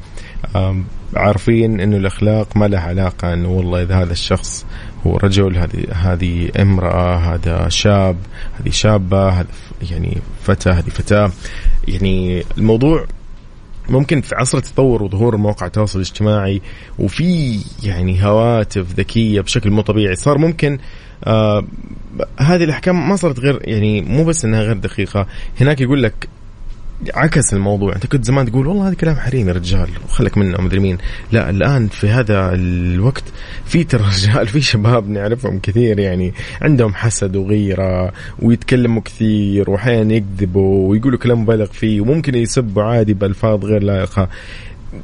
عارفين 1.16 1.80
إنه 1.80 1.96
الأخلاق 1.96 2.56
ما 2.56 2.68
لها 2.68 2.80
علاقة 2.80 3.32
إنه 3.32 3.48
والله 3.48 3.82
إذا 3.82 3.94
هذا 3.94 4.12
الشخص 4.12 4.66
هو 5.06 5.16
رجل 5.16 5.56
هذه 5.56 5.86
هذه 5.92 6.50
امرأة 6.60 7.16
هذا 7.16 7.68
شاب 7.68 8.16
هذه 8.60 8.70
شابة 8.70 9.28
هذا 9.28 9.46
يعني 9.90 10.18
فتى 10.42 10.70
هذه 10.70 10.88
فتاة. 10.88 11.32
يعني 11.88 12.44
الموضوع 12.58 13.06
ممكن 13.88 14.20
في 14.20 14.34
عصر 14.34 14.58
التطور 14.58 15.02
وظهور 15.02 15.36
مواقع 15.36 15.66
التواصل 15.66 15.98
الاجتماعي 15.98 16.62
وفي 16.98 17.60
يعني 17.82 18.24
هواتف 18.24 18.92
ذكية 18.92 19.40
بشكل 19.40 19.70
مو 19.70 19.82
طبيعي 19.82 20.16
صار 20.16 20.38
ممكن 20.38 20.78
آه 21.24 21.64
هذه 22.38 22.64
الأحكام 22.64 23.08
ما 23.08 23.16
صارت 23.16 23.40
غير 23.40 23.60
يعني 23.64 24.00
مو 24.00 24.24
بس 24.24 24.44
إنها 24.44 24.62
غير 24.62 24.76
دقيقة. 24.76 25.26
هناك 25.60 25.80
يقول 25.80 26.02
لك 26.02 26.28
عكس 27.14 27.54
الموضوع. 27.54 27.94
أنت 27.94 28.06
كنت 28.06 28.24
زمان 28.24 28.46
تقول 28.46 28.66
والله 28.66 28.88
هذا 28.88 28.94
كلام 28.94 29.16
حريم 29.16 29.48
يا 29.48 29.52
رجال 29.52 29.88
وخلك 30.04 30.38
منه 30.38 30.60
مدري 30.60 30.80
مين. 30.80 30.98
لا 31.32 31.50
الآن 31.50 31.88
في 31.88 32.08
هذا 32.08 32.54
الوقت 32.54 33.24
في 33.64 33.84
ترى 33.84 34.02
رجال 34.02 34.46
في 34.46 34.60
شباب 34.60 35.08
نعرفهم 35.08 35.58
كثير 35.58 35.98
يعني. 35.98 36.34
عندهم 36.62 36.94
حسد 36.94 37.36
وغيرة 37.36 38.12
ويتكلموا 38.38 39.02
كثير 39.02 39.70
واحيانا 39.70 40.14
يكذبوا 40.14 40.90
ويقولوا 40.90 41.18
كلام 41.18 41.42
مبالغ 41.42 41.66
فيه 41.66 42.00
وممكن 42.00 42.34
يسبوا 42.34 42.82
عادي 42.82 43.14
بألفاظ 43.14 43.64
غير 43.64 43.82
لائقة. 43.82 44.28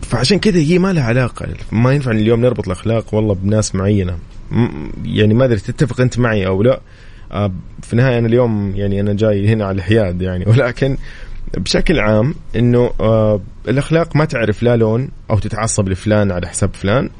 فعشان 0.03 0.39
كذا 0.39 0.59
هي 0.59 0.79
ما 0.79 0.93
لها 0.93 1.05
علاقة. 1.05 1.47
ما 1.73 1.93
ينفع 1.93 2.11
اليوم 2.11 2.41
نربط 2.41 2.67
الأخلاق 2.67 3.15
والله 3.15 3.35
بناس 3.35 3.75
معينة. 3.75 4.19
يعني 5.05 5.35
ما 5.35 5.45
أدري 5.45 5.59
تتفق 5.59 6.01
أنت 6.01 6.19
معي 6.19 6.47
أو 6.47 6.63
لا. 6.63 6.81
آه، 7.33 7.53
في 7.83 7.93
النهاية 7.93 8.19
أنا 8.19 8.27
اليوم 8.27 8.73
يعني 8.77 9.01
أنا 9.01 9.13
جاي 9.13 9.49
هنا 9.49 9.65
على 9.65 9.77
الحياد 9.77 10.23
يعني. 10.23 10.45
ولكن 10.51 10.97
بشكل 11.57 12.01
عام 12.01 12.35
إنه 12.57 12.91
آه 13.01 13.41
الأخلاق 13.69 14.17
ما 14.17 14.25
تعرف 14.25 14.63
لا 14.63 14.77
لون 14.77 15.09
أو 15.31 15.39
تتعصب 15.39 15.89
لفلان 15.89 16.33
على 16.33 16.49
حساب 16.49 16.75
فلان 16.75 17.11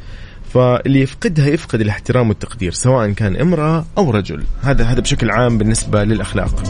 فاللي 0.55 1.01
يفقدها 1.01 1.49
يفقد 1.49 1.81
الاحترام 1.81 2.29
والتقدير 2.29 2.73
سواء 2.73 3.11
كان 3.11 3.37
امرأة 3.37 3.85
أو 3.99 4.11
رجل. 4.11 4.45
هذا 4.63 4.85
هذا 4.85 5.01
بشكل 5.01 5.31
عام 5.31 5.59
بالنسبة 5.59 6.05
للأخلاق. 6.05 6.65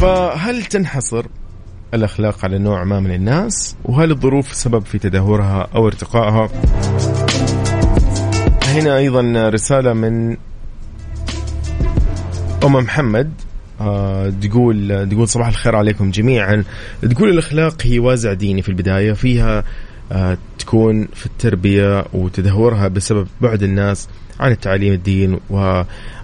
فهل 0.00 0.62
تنحصر 0.62 1.26
الأخلاق 1.94 2.44
على 2.44 2.58
نوع 2.58 2.84
ما 2.84 3.00
من 3.00 3.14
الناس؟ 3.14 3.76
وهل 3.84 4.10
الظروف 4.10 4.54
سبب 4.54 4.84
في 4.84 4.98
تدهورها 4.98 5.68
أو 5.74 5.86
ارتقائها؟ 5.86 6.48
هنا 8.62 8.96
أيضا 8.96 9.48
رسالة 9.48 9.92
من 9.92 10.36
أم 12.64 12.72
محمد. 12.72 13.32
تقول 14.42 15.08
تقول 15.10 15.28
صباح 15.28 15.48
الخير 15.48 15.76
عليكم 15.76 16.10
جميعا. 16.10 16.64
تقول 17.10 17.28
الأخلاق 17.28 17.76
هي 17.82 17.98
وازع 17.98 18.32
ديني 18.32 18.62
في 18.62 18.68
البداية 18.68 19.12
فيها 19.12 19.64
آه، 20.12 20.38
تكون 20.58 21.08
في 21.14 21.26
التربية 21.26 22.04
وتدهورها 22.12 22.88
بسبب 22.88 23.26
بعد 23.40 23.62
الناس 23.62 24.08
عن 24.40 24.52
التعليم 24.52 24.92
الدين 24.92 25.40
و 25.50 25.82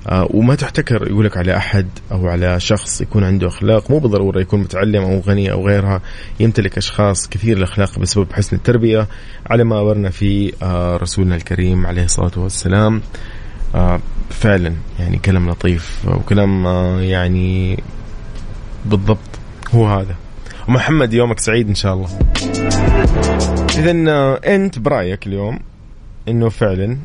آه، 0.09 0.29
وما 0.31 0.55
تحتكر 0.55 1.07
يقول 1.07 1.25
لك 1.25 1.37
على 1.37 1.57
أحد 1.57 1.87
أو 2.13 2.29
على 2.29 2.61
شخص 2.61 3.01
يكون 3.01 3.25
عنده 3.25 3.47
أخلاق. 3.47 3.91
مو 3.91 3.99
بالضرورة 3.99 4.41
يكون 4.41 4.61
متعلم 4.61 5.03
أو 5.03 5.21
غني 5.21 5.53
أو 5.53 5.69
غيرها. 5.69 6.01
يمتلك 6.41 6.79
أشخاص 6.79 7.29
كثير 7.29 7.57
الأخلاق 7.57 7.99
بسبب 7.99 8.33
حسن 8.33 8.57
التربية. 8.57 9.09
على 9.47 9.65
ما 9.65 9.81
أمرنا 9.81 10.11
في 10.11 10.53
رسولنا 11.03 11.37
الكريم 11.37 11.87
عليه 11.87 12.05
الصلاة 12.05 12.33
والسلام. 12.37 13.03
آه 13.75 14.01
فعلا 14.31 14.75
يعني 14.99 15.19
كلام 15.19 15.51
لطيف 15.51 16.03
وكلام 16.07 16.67
آه 16.67 17.01
يعني 17.01 17.83
بالضبط 18.87 19.19
هو 19.75 19.87
هذا. 19.87 20.15
ومحمد 20.69 21.13
يومك 21.13 21.41
سعيد 21.41 21.69
إن 21.69 21.75
شاء 21.75 21.95
الله. 21.95 22.09
اذا 23.79 24.11
آه 24.11 24.35
أنت 24.35 24.79
برأيك 24.79 25.27
اليوم 25.27 25.59
إنه 26.29 26.49
فعلا 26.49 26.99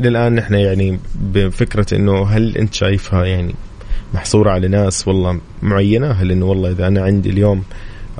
إلى 0.00 0.08
الآن 0.08 0.34
نحن 0.34 0.54
يعني 0.54 0.98
بفكرة 1.14 1.96
إنه 1.96 2.26
هل 2.26 2.56
أنت 2.56 2.74
شايفها 2.74 3.24
يعني 3.24 3.54
محصورة 4.14 4.50
على 4.50 4.68
ناس 4.68 5.08
والله 5.08 5.40
معينة؟ 5.62 6.10
هل 6.10 6.30
إنه 6.30 6.46
والله 6.46 6.70
إذا 6.70 6.86
أنا 6.86 7.02
عندي 7.02 7.30
اليوم 7.30 7.62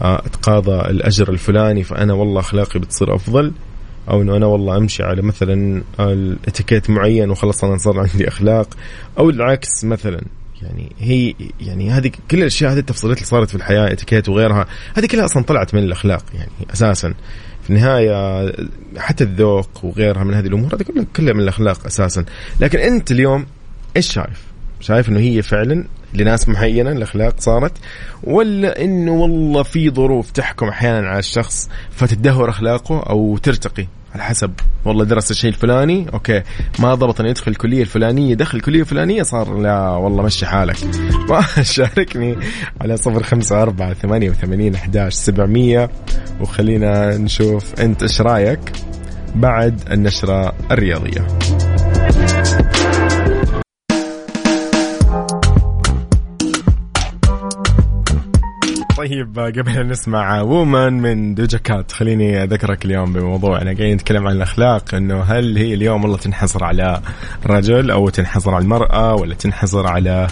آه، 0.00 0.18
أتقاضى 0.18 0.90
الأجر 0.90 1.28
الفلاني 1.28 1.82
فأنا 1.82 2.12
والله 2.12 2.40
أخلاقي 2.40 2.80
بتصير 2.80 3.14
أفضل؟ 3.14 3.52
أو 4.10 4.22
إنه 4.22 4.36
أنا 4.36 4.46
والله 4.46 4.76
أمشي 4.76 5.02
على 5.02 5.22
مثلا 5.22 5.82
الاتيكيت 6.00 6.90
معين 6.90 7.30
وخلص 7.30 7.64
أنا 7.64 7.78
صار 7.78 8.00
عندي 8.00 8.28
أخلاق 8.28 8.76
أو 9.18 9.30
العكس 9.30 9.84
مثلا. 9.84 10.22
يعني 10.62 10.92
هي 10.98 11.34
يعني 11.60 11.90
هذه 11.90 12.10
كل 12.30 12.38
الأشياء 12.38 12.72
هذه 12.72 12.78
التفصيلات 12.78 13.16
اللي 13.16 13.26
صارت 13.26 13.48
في 13.48 13.54
الحياة 13.54 13.92
اتيكيت 13.92 14.28
وغيرها 14.28 14.66
هذه 14.94 15.06
كلها 15.06 15.24
أصلا 15.24 15.42
طلعت 15.42 15.74
من 15.74 15.82
الأخلاق 15.82 16.24
يعني 16.34 16.50
أساسا. 16.72 17.14
في 17.62 17.70
النهاية 17.70 18.52
حتى 18.96 19.24
الذوق 19.24 19.84
وغيرها 19.84 20.24
من 20.24 20.34
هذه 20.34 20.46
الأمور 20.46 20.74
هذه 20.74 20.82
كلها 20.82 21.06
كلها 21.16 21.32
من 21.32 21.40
الأخلاق 21.40 21.86
أساسا. 21.86 22.24
لكن 22.60 22.78
أنت 22.78 23.10
اليوم 23.10 23.46
إيش 23.96 24.12
شايف؟ 24.12 24.44
شايف 24.80 25.08
إنه 25.08 25.20
هي 25.20 25.42
فعلا 25.42 25.84
لناس 26.14 26.48
معينة 26.48 26.92
الأخلاق 26.92 27.34
صارت 27.38 27.72
ولا 28.24 28.84
إنه 28.84 29.12
والله 29.12 29.62
في 29.62 29.90
ظروف 29.90 30.30
تحكم 30.30 30.68
أحيانا 30.68 31.08
على 31.08 31.18
الشخص 31.18 31.68
فتدهور 31.90 32.50
أخلاقه 32.50 33.00
أو 33.00 33.38
ترتقي 33.38 33.86
على 34.14 34.22
حسب. 34.22 34.52
والله 34.84 35.04
درس 35.04 35.30
الشيء 35.30 35.50
الفلاني 35.50 36.06
okay 36.14 36.42
ما 36.78 36.94
ضبط 36.94 37.20
إنه 37.20 37.28
يدخل 37.28 37.50
الكلية 37.50 37.82
الفلانية 37.82 38.34
دخل 38.34 38.58
الكلية 38.58 38.80
الفلانية 38.80 39.22
صار 39.22 39.58
لا 39.58 39.88
والله 39.88 40.22
مشي 40.22 40.46
حالك. 40.46 40.76
شاركني 41.62 42.36
على 42.80 42.96
صفر 42.96 43.22
خمسة 43.22 43.62
أربعة 43.62 43.94
ثمانية 43.94 44.30
وثمانين 44.30 44.74
أحداش 44.74 45.14
سبعمية. 45.14 45.90
وخلينا 46.40 47.16
نشوف 47.16 47.80
أنت 47.80 48.02
إيش 48.02 48.20
رأيك 48.20 48.72
بعد 49.34 49.80
النشرة 49.92 50.52
الرياضية. 50.70 51.26
طيب 59.02 59.38
قبل 59.38 59.78
أن 59.78 59.88
نسمع 59.88 60.40
Woman 60.40 60.92
من 60.92 61.34
Doja 61.34 61.58
Cat 61.58 61.92
خليني 61.92 62.42
أذكرك 62.42 62.84
اليوم 62.84 63.12
بموضوعنا 63.12 63.64
قاعدين 63.64 63.94
نتكلم 63.94 64.26
عن 64.26 64.36
الأخلاق 64.36 64.94
أنه 64.94 65.22
هل 65.22 65.56
هي 65.58 65.74
اليوم 65.74 66.02
والله 66.02 66.16
تنحصر 66.16 66.64
على 66.64 67.00
رجل 67.46 67.90
أو 67.90 68.08
تنحصر 68.08 68.54
على 68.54 68.62
المرأة 68.62 69.14
ولا 69.14 69.34
تنحصر 69.34 69.86
على 69.86 70.26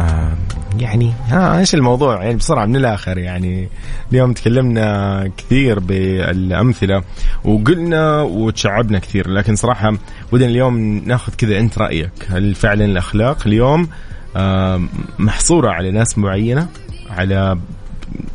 آه 0.00 0.32
يعني 0.78 1.12
ها 1.28 1.58
إيش 1.58 1.74
الموضوع؟ 1.74 2.24
يعني 2.24 2.36
بسرعة 2.36 2.66
من 2.66 2.76
الآخر 2.76 3.18
يعني 3.18 3.68
اليوم 4.12 4.32
تكلمنا 4.32 5.30
كثير 5.36 5.78
بالأمثلة 5.78 7.02
وقلنا 7.44 8.22
وتشعبنا 8.22 8.98
كثير. 8.98 9.30
لكن 9.30 9.56
صراحة 9.56 9.92
ودنا 10.32 10.48
اليوم 10.48 11.02
ناخذ 11.06 11.34
كذا 11.34 11.58
أنت 11.58 11.78
رأيك. 11.78 12.12
هل 12.30 12.54
فعلا 12.54 12.84
الأخلاق 12.84 13.46
اليوم 13.46 13.88
آه 14.36 14.82
محصورة 15.18 15.70
على 15.70 15.90
ناس 15.90 16.18
معينة؟ 16.18 16.68
على 17.10 17.58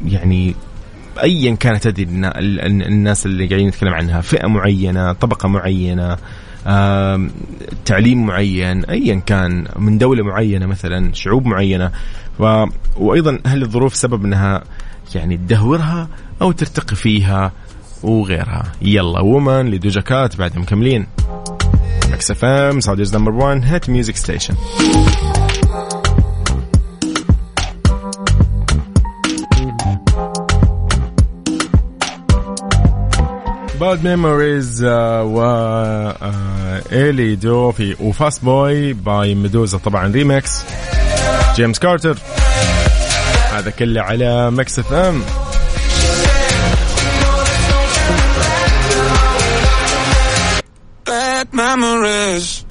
يعني 0.06 0.56
ايا 1.24 1.56
كانت 1.56 1.88
هذه 1.88 2.06
الناس 2.88 3.26
اللي 3.26 3.48
قاعدين 3.48 3.68
نتكلم 3.68 3.94
عنها 3.94 4.22
فئة 4.22 4.48
معينة 4.48 5.14
طبقة 5.14 5.50
معينة 5.50 6.18
تعليم 7.86 8.26
معين 8.26 8.86
ايا 8.86 9.16
كان 9.16 9.68
من 9.76 9.98
دولة 9.98 10.24
معينة 10.24 10.66
مثلا 10.66 11.14
شعوب 11.14 11.46
معينة. 11.46 11.92
ف... 12.40 12.42
وأيضا 12.98 13.40
هل 13.46 13.62
الظروف 13.62 13.96
سبب 13.96 14.26
إنها 14.26 14.64
يعني 15.16 15.38
تدهورها 15.38 16.10
أو 16.42 16.52
ترتقي 16.52 16.96
فيها 16.96 17.52
وغيرها. 18.04 18.72
يلا 18.82 19.20
Woman 19.20 19.72
ل 19.72 19.78
Doja 19.78 20.02
Cat 20.02 20.36
بعد 20.36 20.58
مكملين 20.58 21.08
Mix 22.14 22.32
FM 22.32 22.80
Saudi's 22.80 23.16
number 23.16 23.32
1 23.32 23.62
hit 23.64 23.90
music 23.90 24.16
station. 24.16 24.54
Bad 33.80 34.04
Memories 34.04 34.84
و 34.84 35.42
ايلي 36.92 37.36
دو 37.36 37.72
في 37.72 37.96
وفاست 38.00 38.44
بوي 38.44 38.94
by 38.94 39.36
Meduza 39.36 39.78
طبعا 39.78 40.12
remix 40.12 40.64
James 41.56 41.80
Carter 41.80 42.18
هذا 43.54 43.70
كله 43.70 44.02
على 44.02 44.52
Mix 44.52 44.80
FM 44.80 45.22
Bad 51.06 51.48
memories. 51.54 52.66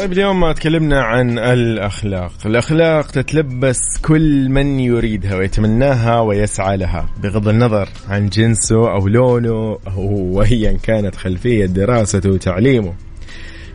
طيب 0.00 0.12
اليوم 0.12 0.40
ما 0.40 0.52
تكلمنا 0.52 1.02
عن 1.02 1.38
الأخلاق. 1.38 2.32
الأخلاق 2.46 3.10
تتلبس 3.10 3.98
كل 4.02 4.48
من 4.48 4.80
يريدها 4.80 5.36
ويتمناها 5.36 6.20
ويسعى 6.20 6.76
لها 6.76 7.08
بغض 7.22 7.48
النظر 7.48 7.88
عن 8.08 8.28
جنسه 8.28 8.92
أو 8.92 9.08
لونه 9.08 9.78
أو 9.96 10.42
أيا 10.42 10.78
كانت 10.82 11.16
خلفية 11.16 11.66
دراسته 11.66 12.30
وتعليمه 12.30 12.92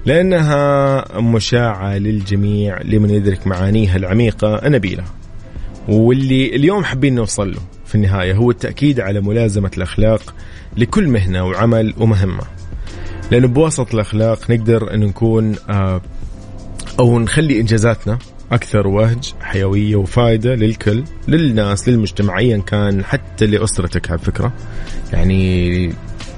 لأنها 0.05 1.19
مشاعة 1.19 1.97
للجميع 1.97 2.81
لمن 2.81 3.09
يدرك 3.09 3.47
معانيها 3.47 3.95
العميقة 3.95 4.69
نبيلة 4.69 5.03
واللي 5.87 6.55
اليوم 6.55 6.83
حابين 6.83 7.15
نوصل 7.15 7.51
له 7.51 7.61
في 7.85 7.95
النهاية 7.95 8.33
هو 8.33 8.51
التأكيد 8.51 8.99
على 8.99 9.21
ملازمة 9.21 9.71
الأخلاق 9.77 10.33
لكل 10.77 11.07
مهنة 11.07 11.45
وعمل 11.45 11.93
ومهمة. 11.97 12.43
لأنه 13.31 13.47
بواسط 13.47 13.93
الأخلاق 13.93 14.51
نقدر 14.51 14.93
أن 14.93 14.99
نكون 14.99 15.55
آه، 15.69 16.01
أو 16.99 17.19
نخلي 17.19 17.59
إنجازاتنا 17.59 18.19
أكثر 18.51 18.87
وهج 18.87 19.33
حيوية 19.41 19.95
وفائده 19.95 20.55
للكل 20.55 21.03
للناس 21.27 21.89
للمجتمع 21.89 22.39
ايا 22.39 22.57
كان 22.57 23.03
حتى 23.03 23.45
لأسرتك 23.45 24.11
على 24.11 24.19
فكره 24.19 24.53
يعني 25.13 25.93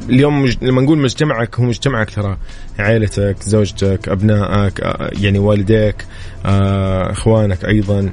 اليوم 0.10 0.42
مج... 0.42 0.58
لما 0.62 0.82
نقول 0.82 0.98
مجتمعك 0.98 1.60
هو 1.60 1.66
مجتمعك 1.66 2.10
ترى 2.10 2.38
عائلتك 2.80 3.36
زوجتك 3.42 4.10
أبنائك 4.10 4.82
آه، 4.82 5.12
يعني 5.20 5.40
والديك 5.40 6.06
آه، 6.46 7.12
إخوانك 7.12 7.66
أيضا. 7.66 8.10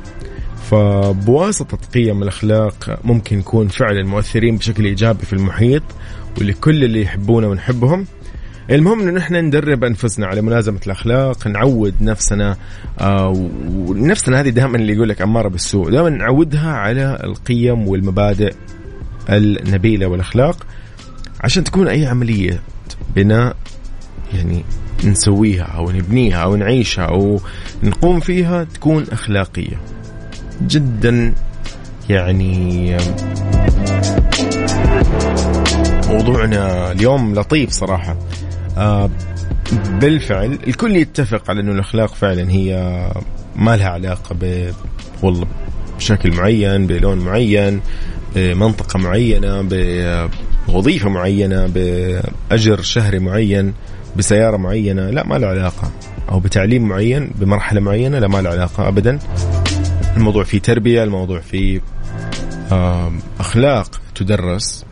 فبواسطة 0.70 1.78
قيم 1.94 2.22
الأخلاق 2.22 2.98
ممكن 3.04 3.38
نكون 3.38 3.68
فعلا 3.68 4.02
مؤثرين 4.04 4.56
بشكل 4.56 4.84
إيجابي 4.84 5.26
في 5.26 5.32
المحيط 5.32 5.82
ولكل 6.40 6.84
اللي 6.84 7.02
يحبونا 7.02 7.46
ونحبهم 7.46 8.06
المهم 8.70 9.00
إنه 9.00 9.10
نحن 9.10 9.34
ندرب 9.34 9.84
أنفسنا 9.84 10.26
على 10.26 10.42
ملازمه 10.42 10.80
الأخلاق 10.86 11.46
نعود 11.46 11.94
نفسنا 12.00 12.56
آه 13.00 13.48
ونفسنا 13.74 14.40
هذه 14.40 14.48
دائما 14.48 14.76
اللي 14.76 14.92
يقول 14.92 15.08
لك 15.08 15.22
أمارة 15.22 15.48
بالسوء 15.48 15.90
دائما 15.90 16.10
نعودها 16.10 16.70
على 16.72 17.20
القيم 17.24 17.88
والمبادئ 17.88 18.54
النبيلة 19.30 20.06
والأخلاق 20.06 20.66
عشان 21.40 21.64
تكون 21.64 21.88
أي 21.88 22.06
عملية 22.06 22.60
بناء 23.16 23.56
يعني 24.34 24.64
نسويها 25.04 25.64
أو 25.64 25.90
نبنيها 25.90 26.36
أو 26.36 26.56
نعيشها 26.56 27.04
أو 27.04 27.40
نقوم 27.82 28.20
فيها 28.20 28.64
تكون 28.64 29.06
أخلاقية. 29.12 29.80
جدا 30.66 31.34
يعني 32.08 32.96
موضوعنا 36.08 36.92
اليوم 36.92 37.34
لطيف 37.34 37.70
صراحة. 37.70 38.16
آه 38.76 39.10
بالفعل 40.00 40.58
الكل 40.66 40.96
يتفق 40.96 41.50
على 41.50 41.60
إنه 41.60 41.72
الأخلاق 41.72 42.14
فعلا 42.14 42.50
هي 42.50 42.76
ما 43.56 43.76
لها 43.76 43.88
علاقة 43.88 44.34
ب 44.40 44.72
والله 45.22 45.46
بشكل 45.96 46.32
معين 46.32 46.86
بلون 46.86 47.18
معين 47.18 47.80
بمنطقة 48.36 48.98
معينة 48.98 49.68
بوظيفة 50.68 51.08
معينة 51.08 51.66
بأجر 51.66 52.82
شهري 52.82 53.18
معين 53.18 53.74
بسيارة 54.16 54.56
معينة 54.56 55.10
لا 55.10 55.26
ما 55.26 55.34
له 55.34 55.46
علاقة. 55.46 55.90
أو 56.30 56.40
بتعليم 56.40 56.88
معين 56.88 57.30
بمرحلة 57.34 57.80
معينة 57.80 58.18
لا 58.18 58.28
ما 58.28 58.38
له 58.38 58.50
علاقة 58.50 58.88
أبدا. 58.88 59.18
الموضوع 60.16 60.44
فيه 60.44 60.58
تربية 60.58 61.04
الموضوع 61.04 61.40
فيه 61.40 61.80
أخلاق 63.40 64.00
تدرس. 64.14 64.84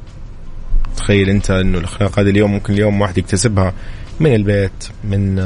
تخيل 1.02 1.30
انت 1.30 1.50
انه 1.50 1.78
الأخلاق 1.78 2.18
هذه 2.18 2.30
اليوم 2.30 2.52
ممكن 2.52 2.72
اليوم 2.72 3.00
واحد 3.00 3.18
يكتسبها 3.18 3.74
من 4.20 4.34
البيت 4.34 4.88
من 5.04 5.38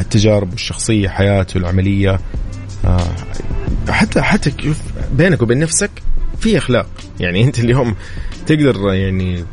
التجارب 0.00 0.52
الشخصية 0.52 1.08
حياته 1.08 1.58
العملية. 1.58 2.20
آه، 2.84 3.14
حتى 3.88 4.22
حتى 4.22 4.52
بينك 5.12 5.42
وبين 5.42 5.58
نفسك 5.58 5.90
في 6.40 6.58
أخلاق. 6.58 6.86
يعني 7.20 7.44
انت 7.44 7.58
اليوم 7.58 7.94
تقدر 8.46 8.94
يعني 8.94 9.44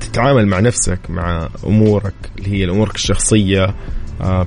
تتعامل 0.00 0.46
مع 0.46 0.60
نفسك 0.60 0.98
مع 1.08 1.48
أمورك 1.66 2.14
اللي 2.38 2.50
هي 2.50 2.64
امورك 2.70 2.94
الشخصية 2.94 3.74
آه، 4.20 4.46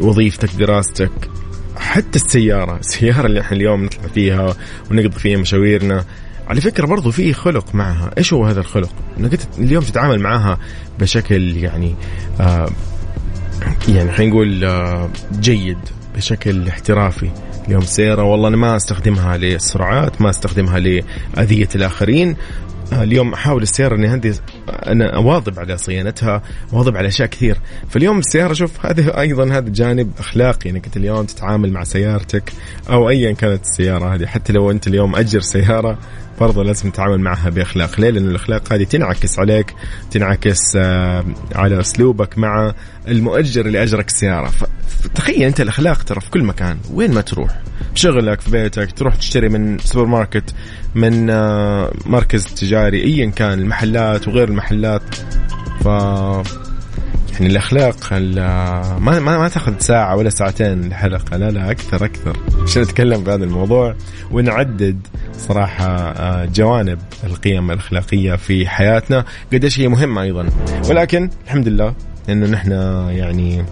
وظيفتك 0.00 0.54
دراستك 0.54 1.30
حتى 1.76 2.16
السيارة. 2.16 2.76
السيارة 2.86 3.26
اللي 3.26 3.40
إحنا 3.40 3.56
اليوم 3.56 3.84
نطلع 3.84 4.06
فيها 4.14 4.56
ونقضي 4.90 5.18
فيها 5.18 5.38
مشاويرنا. 5.38 6.04
على 6.48 6.60
فكرة 6.60 6.86
برضو 6.86 7.10
في 7.10 7.32
خلق 7.32 7.74
معها. 7.74 8.10
إيش 8.18 8.32
هو 8.32 8.46
هذا 8.46 8.60
الخلق؟ 8.60 8.90
أنك 9.18 9.40
اليوم 9.58 9.84
تتعامل 9.84 10.20
معها 10.20 10.58
بشكل 10.98 11.56
يعني 11.56 11.94
آه 12.40 12.68
يعني 13.88 14.12
خلينا 14.12 14.32
نقول 14.32 14.64
آه 14.64 15.10
جيد 15.40 15.78
بشكل 16.16 16.68
احترافي. 16.68 17.30
اليوم 17.66 17.80
سيارة 17.82 18.22
والله 18.22 18.48
أنا 18.48 18.56
ما 18.56 18.76
أستخدمها 18.76 19.36
للسرعات 19.36 20.22
ما 20.22 20.30
أستخدمها 20.30 20.78
لأذية 20.78 21.68
الآخرين. 21.74 22.36
آه، 22.92 23.02
اليوم 23.02 23.32
أحاول 23.32 23.62
السيارة 23.62 23.94
إني 23.96 24.08
عندي 24.08 24.32
أنا 24.68 25.16
أواظب 25.16 25.58
على 25.58 25.76
صيانتها 25.76 26.42
أواظب 26.72 26.96
على 26.96 27.08
أشياء 27.08 27.28
كثير. 27.28 27.58
فاليوم 27.88 28.18
السيارة 28.18 28.52
شوف 28.52 28.86
هذا 28.86 29.20
أيضا 29.20 29.44
هذا 29.44 29.68
جانب 29.68 30.10
أخلاقي 30.18 30.70
إنك 30.70 30.84
أنت 30.84 30.96
اليوم 30.96 31.24
تتعامل 31.24 31.72
مع 31.72 31.84
سيارتك 31.84 32.52
أو 32.90 33.08
ايا 33.08 33.32
كانت 33.32 33.64
السيارة 33.64 34.14
هذه. 34.14 34.26
حتى 34.26 34.52
لو 34.52 34.70
أنت 34.70 34.86
اليوم 34.86 35.16
أجر 35.16 35.40
سيارة 35.40 35.98
برضه 36.40 36.64
لازم 36.64 36.90
تتعامل 36.90 37.20
معها 37.20 37.50
بإخلاق. 37.50 38.00
ليه؟ 38.00 38.10
لأن 38.10 38.28
الأخلاق 38.28 38.72
هذه 38.72 38.84
تنعكس 38.84 39.38
عليك 39.38 39.74
تنعكس 40.10 40.76
آه، 40.76 41.24
على 41.54 41.80
أسلوبك 41.80 42.38
مع 42.38 42.74
المؤجر 43.08 43.66
اللي 43.66 43.82
اجرك 43.82 44.08
السياره 44.08 44.52
فتخيل 44.88 45.42
أنت 45.42 45.60
الأخلاق 45.60 46.02
ترى 46.02 46.20
في 46.20 46.30
كل 46.30 46.44
مكان. 46.44 46.78
وين 46.92 47.14
ما 47.14 47.20
تروح؟ 47.20 47.60
بشغلك 47.92 48.40
في 48.40 48.50
بيتك 48.50 48.92
تروح 48.92 49.16
تشتري 49.16 49.48
من 49.48 49.78
سوبر 49.78 50.06
ماركت 50.06 50.54
من 50.94 51.30
آه، 51.30 51.92
مركز 52.06 52.44
تجاري 52.44 53.04
ايا 53.04 53.30
كان 53.30 53.58
المحلات 53.58 54.28
وغير 54.28 54.48
المحلات. 54.48 55.14
ف 55.84 55.88
يعني 57.40 57.52
الأخلاق 57.52 58.12
ما 58.12 58.98
ما 58.98 59.38
ما 59.38 59.48
تأخذ 59.48 59.72
ساعة 59.78 60.16
ولا 60.16 60.30
ساعتين 60.30 60.84
الحلقة 60.84 61.36
لا 61.36 61.50
لا 61.50 61.70
أكثر 61.70 62.04
أكثر. 62.04 62.36
عشان 62.62 62.82
نتكلم 62.82 63.24
بهذا 63.24 63.44
الموضوع؟ 63.44 63.94
ونعدد 64.30 65.00
صراحة 65.38 65.86
آه، 65.86 66.44
جوانب 66.44 66.98
القيم 67.24 67.70
الأخلاقية 67.70 68.34
في 68.34 68.68
حياتنا. 68.68 69.24
قديش 69.52 69.80
هي 69.80 69.88
مهمة 69.88 70.22
أيضا. 70.22 70.48
ولكن 70.88 71.30
الحمد 71.46 71.68
لله 71.68 71.94
إنه 72.28 72.46
نحن 72.46 72.72
يعني 73.08 73.64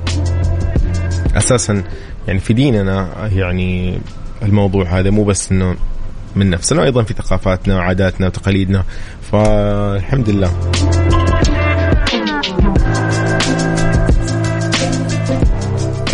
أساسا 1.36 1.82
يعني 2.28 2.40
في 2.40 2.52
ديننا 2.52 3.28
يعني 3.32 3.98
الموضوع 4.42 4.98
هذا 4.98 5.10
مو 5.10 5.24
بس 5.24 5.52
إنه 5.52 5.76
من 6.36 6.50
نفسنا 6.50 6.84
أيضا 6.84 7.02
في 7.02 7.14
ثقافاتنا 7.14 7.76
وعاداتنا 7.76 8.26
وتقاليدنا 8.26 8.84
فالحمد 9.32 10.30
لله. 10.30 10.50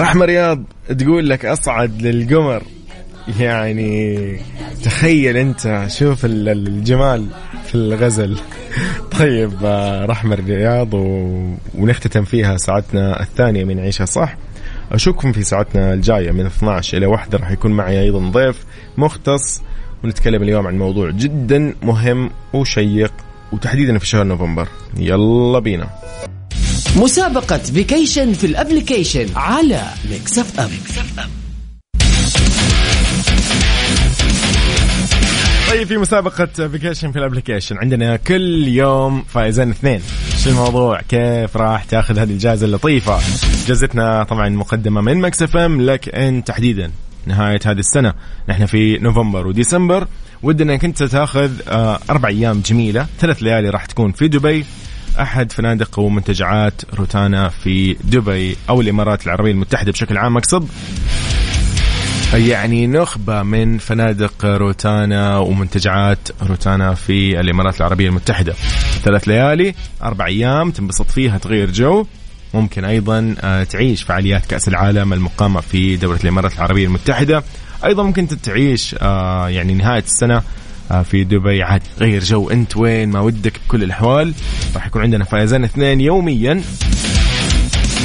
رحمة 0.03 0.25
رياض 0.25 0.63
تقول 0.99 1.29
لك 1.29 1.45
أصعد 1.45 2.03
للقمر. 2.03 2.63
يعني 3.41 4.37
تخيل 4.85 5.37
أنت 5.37 5.85
شوف 5.89 6.25
الجمال 6.25 7.27
في 7.67 7.75
الغزل. 7.75 8.39
طيب 9.19 9.53
آه، 9.65 10.07
رحمة 10.07 10.35
رياض 10.35 10.95
و... 10.95 11.29
ونختتم 11.75 12.25
فيها 12.25 12.57
ساعتنا 12.57 13.23
الثانية 13.23 13.65
من 13.65 13.81
عيشها 13.81 14.05
صح؟ 14.05 14.37
أشوفكم 14.93 15.33
في 15.33 15.43
ساعتنا 15.43 15.95
الجاية 15.95 16.31
من 16.31 16.47
12 16.47 16.99
إلى 16.99 17.07
1 17.07 17.35
راح 17.35 17.51
يكون 17.51 17.73
معي 17.73 18.01
أيضا 18.01 18.31
ضيف 18.31 18.65
مختص 18.97 19.63
ونتكلم 20.05 20.43
اليوم 20.43 20.67
عن 20.67 20.79
موضوع 20.79 21.11
جدا 21.11 21.75
مهم 21.83 22.31
وشيق 22.53 23.13
وتحديدا 23.53 23.99
في 23.99 24.07
شهر 24.07 24.25
نوفمبر. 24.25 24.69
يلا 24.97 25.59
بينا. 25.59 25.89
مسابقة 26.97 27.59
vacation 27.59 28.33
في 28.33 28.47
ال 28.47 28.54
application 28.54 29.27
على 29.37 29.83
Mix 30.11 30.39
FM 30.39 30.71
طيب 35.71 35.87
في 35.87 35.97
مسابقة 35.97 36.47
vacation 36.47 37.13
في 37.13 37.19
ال 37.19 37.24
application 37.24 37.79
عندنا 37.79 38.17
كل 38.17 38.69
يوم 38.69 39.23
فائزين 39.23 39.71
اثنين. 39.71 40.01
شو 40.45 40.51
الموضوع؟ 40.51 41.01
كيف 41.01 41.57
راح 41.57 41.85
تاخذ 41.85 42.19
هذه 42.19 42.31
الجائزة 42.31 42.67
اللطيفة؟ 42.67 43.19
جائزتنا 43.67 44.25
طبعا 44.25 44.49
مقدمة 44.49 45.01
من 45.01 45.21
Mix 45.21 45.43
FM 45.43 45.81
لك 45.81 46.15
أنت 46.15 46.47
تحديدا 46.47 46.91
نهاية 47.27 47.61
هذه 47.67 47.79
السنة. 47.79 48.15
نحن 48.49 48.67
في 48.67 48.99
نوفمبر 48.99 49.47
وديسمبر. 49.47 50.07
ودنا 50.43 50.73
انك 50.73 50.85
انت 50.85 51.03
تاخذ 51.03 51.51
آه، 51.69 51.99
أربع 52.11 52.29
أيام 52.29 52.61
جميلة. 52.61 53.07
ثلاث 53.21 53.43
ليالي 53.43 53.71
راح 53.71 53.87
تكون 53.87 54.13
في 54.13 54.29
دبي. 54.29 54.65
أحد 55.21 55.53
فنادق 55.53 55.99
ومنتجعات 55.99 56.83
روتانا 56.95 57.49
في 57.49 57.97
دبي 58.05 58.57
أو 58.69 58.81
الإمارات 58.81 59.27
العربية 59.27 59.51
المتحدة 59.53 59.93
بشكل 59.93 60.17
عام. 60.17 60.37
أقصد 60.37 60.69
يعني 62.35 62.87
نخبة 62.87 63.43
من 63.43 63.79
فنادق 63.79 64.45
روتانا 64.45 65.39
ومنتجعات 65.39 66.29
روتانا 66.43 66.95
في 66.95 67.41
الإمارات 67.41 67.81
العربية 67.81 68.09
المتحدة. 68.09 68.53
ثلاث 69.03 69.29
ليالي 69.29 69.75
أربع 70.03 70.27
أيام 70.27 70.71
تنبسط 70.71 71.11
فيها 71.11 71.39
تغير 71.39 71.71
جو. 71.71 72.07
ممكن 72.55 72.85
أيضا 72.85 73.35
آه، 73.41 73.65
تعيش 73.65 74.03
فعاليات 74.03 74.47
كأس 74.47 74.69
العالم 74.69 75.13
المقامة 75.13 75.61
في 75.61 75.97
دولة 75.97 76.19
الإمارات 76.25 76.55
العربية 76.55 76.87
المتحدة. 76.87 77.43
أيضا 77.85 78.03
ممكن 78.03 78.29
تعيش 78.29 78.97
آه، 79.03 79.49
يعني 79.49 79.75
نهاية 79.75 80.03
السنة 80.03 80.43
في 81.03 81.25
دبي. 81.25 81.63
عاد 81.63 81.83
غير 82.01 82.25
جو 82.25 82.51
انت 82.51 82.77
وين؟ 82.77 83.09
ما 83.09 83.21
ودك 83.21 83.53
بكل 83.67 83.83
الأحوال. 83.83 84.35
راح 84.75 84.87
يكون 84.87 85.03
عندنا 85.03 85.25
فائزين 85.25 85.65
اثنين 85.65 86.01
يوميا. 86.01 86.63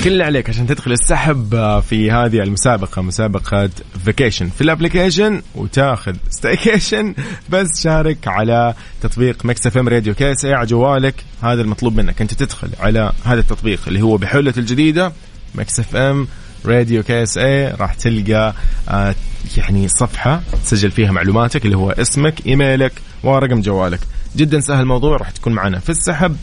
كل 0.03 0.13
اللي 0.13 0.23
عليك 0.23 0.49
عشان 0.49 0.67
تدخل 0.67 0.91
السحب 0.91 1.55
آه، 1.55 1.79
في 1.79 2.11
هذه 2.11 2.43
المسابقة 2.43 3.01
مسابقة 3.01 3.69
vacation 4.05 4.49
في 4.49 4.61
ال 4.61 4.68
application 4.68 5.41
وتاخذ 5.55 6.15
staycation 6.29 7.13
بس 7.49 7.83
شارك 7.83 8.27
على 8.27 8.73
تطبيق 9.01 9.45
Mix 9.45 9.67
FM 9.67 9.87
Radio 9.87 10.13
KSA 10.13 10.45
على 10.45 10.65
جوالك 10.65 11.15
هذا 11.43 11.61
المطلوب 11.61 11.95
منك. 11.95 12.21
انت 12.21 12.33
تدخل 12.33 12.69
على 12.79 13.11
هذا 13.25 13.39
التطبيق 13.39 13.79
اللي 13.87 14.01
هو 14.01 14.17
بحلة 14.17 14.53
الجديدة 14.57 15.11
Mix 15.55 15.79
FM 15.79 16.27
Radio 16.65 17.03
KSA 17.03 17.67
راح 17.67 17.93
تلقى 17.93 18.53
آه 18.89 19.15
يعني 19.57 19.87
صفحة 19.87 20.41
تسجل 20.65 20.91
فيها 20.91 21.11
معلوماتك 21.11 21.65
اللي 21.65 21.77
هو 21.77 21.91
اسمك 21.91 22.47
إيميلك 22.47 22.91
ورقم 23.23 23.61
جوالك. 23.61 23.99
جدا 24.35 24.59
سهل 24.59 24.79
الموضوع 24.79 25.17
راح 25.17 25.29
تكون 25.29 25.53
معنا 25.53 25.79
في 25.79 25.89
السحب. 25.89 26.37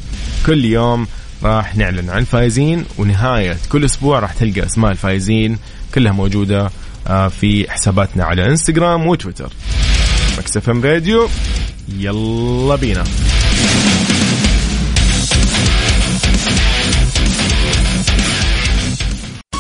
كل 0.47 0.65
يوم 0.65 1.07
راح 1.43 1.77
نعلن 1.77 2.11
عن 2.11 2.19
الفائزين 2.19 2.85
ونهاية 2.99 3.57
كل 3.73 3.85
أسبوع 3.85 4.19
راح 4.19 4.33
تلقى 4.33 4.67
أسماء 4.67 4.91
الفائزين 4.91 5.59
كلها 5.95 6.13
موجودة 6.13 6.71
آه، 7.07 7.29
في 7.29 7.71
حساباتنا 7.71 8.25
على 8.25 8.47
إنستغرام 8.47 9.07
وتويتر. 9.07 9.53
مكسف 10.39 10.71
إم 10.71 10.83
راديو 10.83 11.29
يلا 11.99 12.77
بينا. 12.77 13.05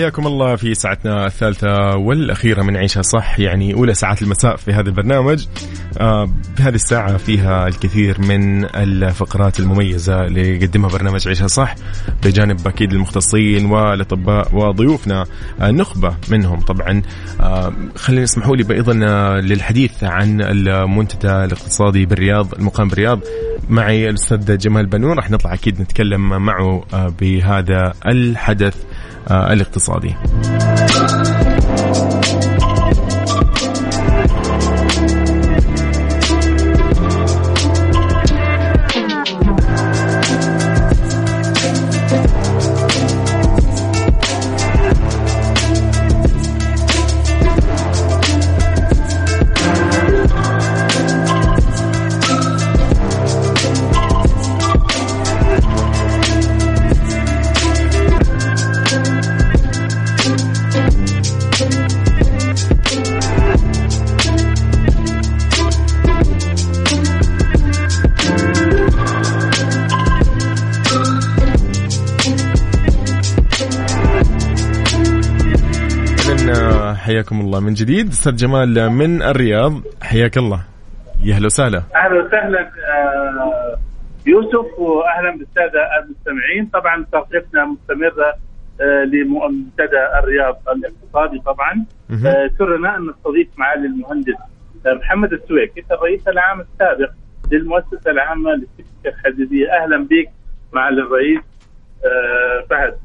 حياكم 0.00 0.26
الله 0.26 0.56
في 0.56 0.74
ساعتنا 0.74 1.26
الثالثة 1.26 1.96
والأخيرة 1.96 2.62
من 2.62 2.76
عيشها 2.76 3.02
صح 3.02 3.38
يعني 3.40 3.74
أولى 3.74 3.94
ساعات 3.94 4.22
المساء 4.22 4.56
في 4.56 4.72
هذا 4.72 4.88
البرنامج. 4.88 5.46
آه 6.00 6.30
بهذه 6.58 6.74
الساعة 6.74 7.16
فيها 7.16 7.68
الكثير 7.68 8.20
من 8.20 8.64
الفقرات 8.64 9.60
المميزة 9.60 10.24
اللي 10.24 10.56
يقدمها 10.56 10.90
برنامج 10.90 11.28
عيشها 11.28 11.46
صح 11.46 11.74
بجانب 12.24 12.68
أكيد 12.68 12.92
المختصين 12.92 13.66
والأطباء 13.66 14.56
وضيوفنا. 14.56 15.24
آه 15.60 15.70
نخبة 15.70 16.14
منهم 16.30 16.60
طبعا. 16.60 17.02
آه 17.40 17.72
خلينا 17.96 18.24
اسمحوا 18.24 18.56
لي 18.56 18.74
أيضا 18.74 18.92
للحديث 19.40 20.04
عن 20.04 20.40
المنتدى 20.40 21.32
الاقتصادي 21.32 22.06
بالرياض 22.06 22.54
المقام 22.54 22.88
بالرياض. 22.88 23.20
معي 23.68 24.08
الأستاذ 24.08 24.58
جمال 24.58 24.86
بنون 24.86 25.16
راح 25.16 25.30
نطلع 25.30 25.54
أكيد 25.54 25.80
نتكلم 25.80 26.42
معه 26.42 26.84
بهذا 27.20 27.92
الحدث 28.06 28.74
آه، 29.28 29.52
الاقتصادي 29.90 31.29
حياكم 77.20 77.40
الله 77.40 77.60
من 77.60 77.74
جديد. 77.74 78.08
أستاذ 78.08 78.36
جمال 78.36 78.90
من 78.90 79.22
الرياض 79.22 79.72
حياك 80.02 80.38
الله. 80.38 80.60
يا 81.24 81.34
أهلا 81.34 81.46
وسهلا. 81.46 81.82
أهلا 81.94 82.24
وسهلا 82.24 82.60
آه، 82.60 83.78
يوسف 84.26 84.78
وأهلا 84.78 85.30
بالسادة 85.38 85.80
المستمعين. 85.98 86.66
طبعا 86.72 87.06
تغطيتنا 87.12 87.64
مستمره 87.64 88.34
آه، 88.80 89.04
لمنتدى 89.04 90.02
الرياض 90.18 90.56
الاقتصادي 90.68 91.38
طبعا. 91.46 91.84
آه، 92.10 92.50
سرنا 92.58 92.96
أن 92.96 93.02
نستضيف 93.10 93.48
معالي 93.56 93.86
المهندس 93.86 94.38
محمد 94.86 95.32
السويكي 95.32 95.84
الرئيس 95.90 96.28
العام 96.28 96.60
السابق 96.60 97.10
للمؤسسة 97.52 98.10
العامة 98.10 98.50
للسكك 98.50 99.06
الحديدية. 99.06 99.66
أهلا 99.72 100.04
بك 100.04 100.30
معالي 100.72 101.02
الرئيس 101.02 101.40
فهد 102.70 102.96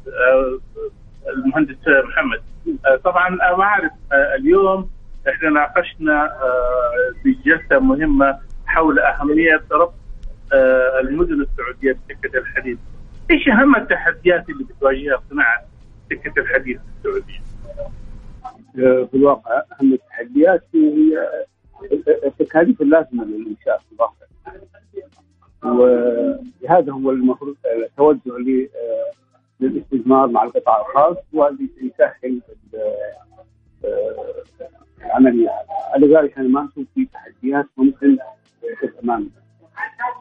المهندس 1.38 1.76
محمد. 2.09 2.54
طبعا 3.03 3.28
أنا 3.28 3.61
أعرف 3.63 3.91
اليوم 4.11 4.89
إحنا 5.30 5.49
ناقشنا 5.49 6.32
في 7.24 7.32
جلسة 7.45 7.80
مهمة 7.80 8.39
حول 8.66 8.99
أهمية 8.99 9.63
ربط 9.72 9.93
المدن 10.99 11.41
السعودية 11.41 11.91
بسكة 12.09 12.38
الحديد. 12.38 12.80
إيش 13.32 13.47
أهم 13.47 13.76
التحديات 13.76 14.49
اللي 14.49 14.63
بتواجهها 14.63 15.22
صناعه 15.30 15.61
سكة 16.09 16.39
الحديد 16.41 16.80
في 16.80 17.09
السعودية؟ 17.09 17.45
في 19.05 19.13
الواقع 19.13 19.61
أهم 19.82 19.93
التحديات 19.93 20.63
هي 20.74 21.30
التكاليف 22.26 22.82
اللازمة 22.82 23.26
للإنشاء 23.26 23.78
في 23.78 23.86
الواقع. 23.93 24.26
وهذا 25.63 26.91
هو 26.91 27.11
المفروض 27.11 27.55
التوجه 27.84 28.20
للاستثمار 29.59 30.27
مع 30.27 30.43
القطاع 30.43 30.81
الخاص 30.81 31.17
وهذه 31.33 31.67
يسهل 31.81 32.41
العملية. 35.05 35.49
لذلك 35.97 36.37
أنا 36.37 36.47
ما 36.47 36.69
أشوف 36.71 36.85
في 36.95 37.05
تحديات 37.05 37.65
ممكن 37.77 38.17
أمامنا. 39.03 39.29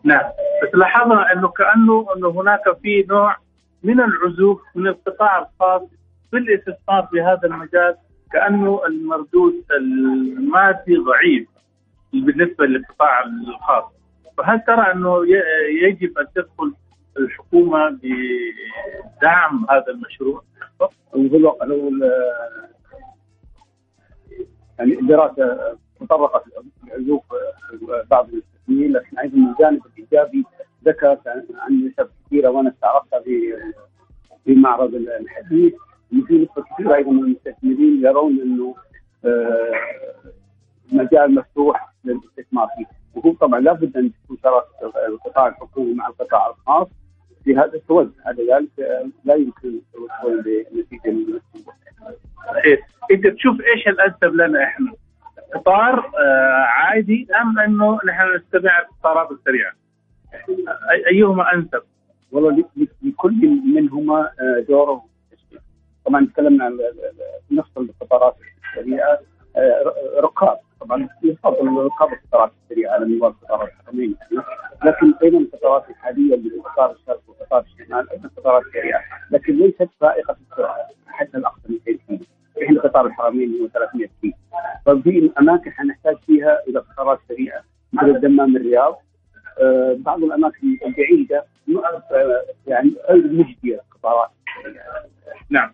نعم. 0.04 0.24
بس 0.62 0.74
لاحظنا 0.74 1.32
إنه 1.32 1.48
كأنه 1.48 2.06
إنه 2.16 2.28
هناك 2.28 2.62
في 2.82 3.06
نوع 3.08 3.36
من 3.82 4.00
العزوف 4.00 4.62
من 4.74 4.86
القطاع 4.86 5.38
الخاص 5.38 5.82
في 6.30 6.36
الاستثمار 6.36 7.08
في 7.10 7.20
هذا 7.20 7.40
المجال 7.44 7.96
كأنه 8.32 8.86
المردود 8.86 9.64
المادي 9.70 10.96
ضعيف 10.96 11.48
بالنسبة 12.12 12.66
للقطاع 12.66 13.22
الخاص. 13.48 13.84
فهل 14.38 14.60
ترى 14.60 14.92
إنه 14.92 15.26
يجب 15.82 16.18
أن 16.18 16.26
تدخل 16.34 16.74
الحكومة 17.18 17.98
بدعم 19.24 19.66
هذا 19.70 19.84
المشروع؟ 19.88 20.42
الواقع 21.14 21.66
لو 21.66 21.90
يعني 24.78 25.00
الدراسه 25.00 25.76
تطرقت 26.00 26.44
لعزوف 26.84 27.22
بعض 28.10 28.28
المستثمرين 28.28 28.92
لكن 28.92 29.18
أيضا 29.18 29.36
الجانب 29.36 29.82
الإيجابي 29.86 30.44
ذكرت 30.84 31.28
عن 31.28 31.86
نسب 31.86 32.10
كثيرة 32.26 32.48
وأنا 32.48 32.70
استعرضتها 32.70 33.20
في 33.20 33.56
في 34.44 34.54
معرض 34.54 34.94
الحديث. 34.94 35.74
انه 36.12 36.24
في 36.26 36.34
نسبة 36.34 36.64
كثيرة 36.74 36.94
أيضا 36.94 37.10
من 37.10 37.24
المستثمرين 37.24 38.04
يرون 38.04 38.40
إنه 38.40 38.74
مجال 40.92 41.34
مفتوح 41.34 41.94
للاستثمار 42.04 42.68
فيه. 42.76 42.86
وهو 43.14 43.32
طبعا 43.34 43.60
لابد 43.60 43.96
أن 43.96 44.12
تكون 44.24 44.36
شراكة 44.42 45.06
القطاع 45.08 45.46
الحكومي 45.48 45.94
مع 45.94 46.08
القطاع 46.08 46.50
الخاص. 46.50 46.88
في 47.44 47.56
هذا 47.56 47.74
التوزع 47.74 48.10
هذا 48.26 48.56
ذلك 48.56 48.70
لا 49.24 49.34
يمكن 49.34 49.80
الوصول 49.94 50.44
لنتيجة 50.72 51.40
صحيح 52.46 52.88
انت 53.10 53.26
تشوف 53.26 53.60
إيش 53.60 53.88
الانسب 53.88 54.34
لنا 54.34 54.64
إحنا؟ 54.64 54.92
قطار 55.54 55.98
آه 55.98 56.64
عادي 56.68 57.28
ام 57.42 57.58
انه 57.58 57.98
نحن 58.06 58.36
نتبع 58.36 58.78
القطارات 58.78 59.30
السريعة؟ 59.30 59.72
أيهما 61.10 61.54
أنسب؟ 61.54 61.82
والله 62.32 62.64
لكل 63.02 63.60
منهما 63.74 64.30
دوره 64.68 65.04
طبعا 66.06 66.26
تكلمنا 66.26 66.64
عن 66.64 66.78
نفس 67.50 67.70
القطارات 67.76 68.36
السريعة 68.76 69.18
رقاب 70.20 70.58
طبعا 70.80 71.08
يفضل 71.22 71.68
رقاب 71.84 72.12
القطارات 72.12 72.52
السريعه 72.62 72.92
على 72.92 73.04
نظام 73.16 73.30
القطارات 73.30 73.68
الحكوميه 73.68 74.14
لكن 74.84 75.14
أيضا 75.22 75.38
القطارات 75.38 75.90
الحالية 75.90 76.34
اللي 76.34 76.50
قطار 76.60 76.90
الشرق 76.92 77.20
وقطار 77.28 77.64
الشمال 77.64 78.10
أيضا 78.10 78.28
قطارات 78.36 78.62
سريعه 78.72 79.00
لكن 79.30 79.52
ليست 79.56 79.88
فائقه 80.00 80.36
السرعة 80.50 80.76
حتى 81.06 81.36
الأقصى 81.38 81.60
200 81.68 82.02
كيلو 82.06 82.20
إحنا 82.62 82.80
قطار 82.80 83.06
الحرمين 83.06 83.60
هو 83.62 83.68
300 83.68 84.08
كيلو. 84.20 84.34
ففي 84.86 85.30
اماكن 85.38 85.70
حنحتاج 85.72 86.16
فيها 86.26 86.58
إلى 86.68 86.78
قطارات 86.78 87.18
سريعة 87.28 87.62
مثل 87.92 88.06
الدمام 88.10 88.56
الرياض. 88.56 88.98
آه 89.60 89.96
بعض 89.98 90.22
الأماكن 90.24 90.78
البعيدة 90.86 91.44
يعني 92.66 92.94
غير 93.10 93.32
مجدية 93.32 93.74
القطارات 93.80 94.28
نعم. 95.50 95.72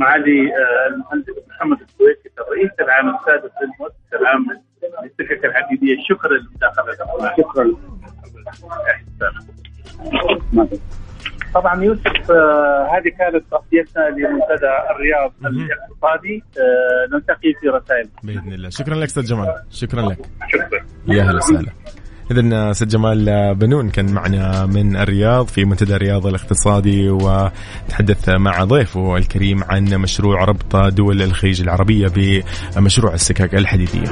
معالي 0.00 0.52
المهندس 0.88 1.34
محمد 1.48 1.78
السويسي 1.80 2.28
الرئيس 2.38 2.70
العام 2.80 3.16
السادس 3.16 3.50
للمؤسسة 3.62 4.20
العامة 4.20 4.60
للسكك 5.02 5.44
الحديدية. 5.44 5.96
شكرا 6.08 6.38
لمداخلتكم 6.38 7.42
شكرا. 7.42 7.64
طبعا 11.54 11.84
يوسف 11.84 12.30
آه 12.30 12.88
هذه 12.96 13.08
كانت 13.18 13.44
تغطيتنا 13.50 14.02
لمنتدى 14.08 14.72
الرياض 14.90 15.32
الاقتصادي. 15.44 16.44
آه 16.58 17.14
نلتقي 17.14 17.52
في 17.60 17.68
رسائل. 17.68 18.08
بإذن 18.22 18.52
الله. 18.52 18.68
شكرا 18.68 18.94
لك 18.94 19.04
أستاذ 19.04 19.24
جمال. 19.24 19.54
شكرا 19.70 20.02
لك. 20.02 20.18
شكرا. 20.52 20.86
يا 21.06 21.22
هلا 21.22 21.36
وسهلا. 21.36 21.72
إذا 22.30 22.70
أستاذ 22.70 22.88
جمال 22.88 23.54
بنون 23.54 23.90
كان 23.90 24.12
معنا 24.12 24.66
من 24.66 24.96
الرياض 24.96 25.46
في 25.48 25.64
منتدى 25.64 25.96
الرياض 25.96 26.26
الاقتصادي 26.26 27.10
وتحدث 27.10 28.28
مع 28.28 28.64
ضيفه 28.64 29.16
الكريم 29.16 29.64
عن 29.64 29.84
مشروع 29.84 30.44
ربط 30.44 30.76
دول 30.76 31.22
الخليج 31.22 31.60
العربية 31.60 32.06
بمشروع 32.76 33.14
السكك 33.14 33.54
الحديدية. 33.54 34.10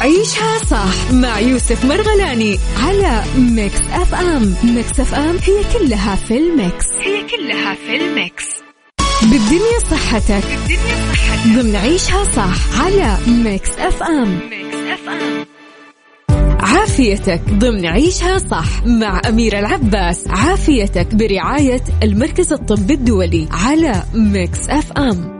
عيشها 0.00 0.58
صح 0.70 1.12
مع 1.12 1.40
يوسف 1.40 1.84
مرغلاني 1.84 2.58
على 2.76 3.22
Mix 3.38 3.80
FM. 3.80 4.54
Mix 4.74 5.00
FM 5.00 5.36
هي 5.36 5.78
كلها 5.78 6.14
في 6.14 6.38
ال 6.38 6.48
Mix. 6.48 6.86
هي 7.00 7.22
كلها 7.22 7.74
في 7.74 7.96
ال 7.96 8.11
Mix. 8.11 8.69
بالدنيا 9.22 9.78
صحتك. 9.90 10.44
بالدنيا 10.68 11.12
صحتك. 11.12 11.56
ضمن 11.56 11.76
عيشها 11.76 12.24
صح 12.24 12.80
على 12.80 13.18
Mix 13.26 13.70
FM 13.78 14.38
Mix 14.50 14.76
FM 14.76 15.44
عافيتك 16.60 17.40
ضمن 17.50 17.86
عيشها 17.86 18.38
صح 18.38 18.86
مع 18.86 19.20
أميرة 19.28 19.58
العباس. 19.58 20.28
عافيتك 20.28 21.14
برعاية 21.14 21.82
المركز 22.02 22.52
الطبي 22.52 22.94
الدولي 22.94 23.48
على 23.50 24.02
Mix 24.14 24.68
FM 24.68 25.39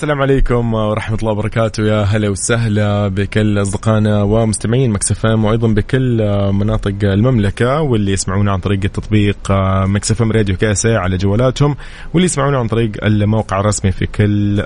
السلام 0.00 0.22
عليكم 0.22 0.74
ورحمة 0.74 1.18
الله 1.18 1.32
وبركاته. 1.32 1.82
يا 1.82 2.02
هلا 2.02 2.28
وسهلا 2.28 3.08
بكل 3.08 3.62
أصدقائنا 3.62 4.22
ومستمعين 4.22 4.90
Mix 4.90 5.22
FM 5.22 5.44
وأيضا 5.44 5.68
بكل 5.68 6.22
مناطق 6.52 6.94
المملكة 7.02 7.80
واللي 7.80 8.12
يسمعونا 8.12 8.52
عن 8.52 8.58
طريق 8.58 8.80
التطبيق 8.84 9.52
Mix 9.84 10.13
FM 10.13 10.32
Radio 10.32 10.56
KSA 10.56 10.98
على 10.98 11.16
جوالاتهم 11.16 11.76
واللي 12.14 12.24
يسمعونا 12.24 12.58
عن 12.58 12.66
طريق 12.66 13.04
الموقع 13.04 13.60
الرسمي 13.60 13.90
في 13.92 14.06
كل 14.06 14.64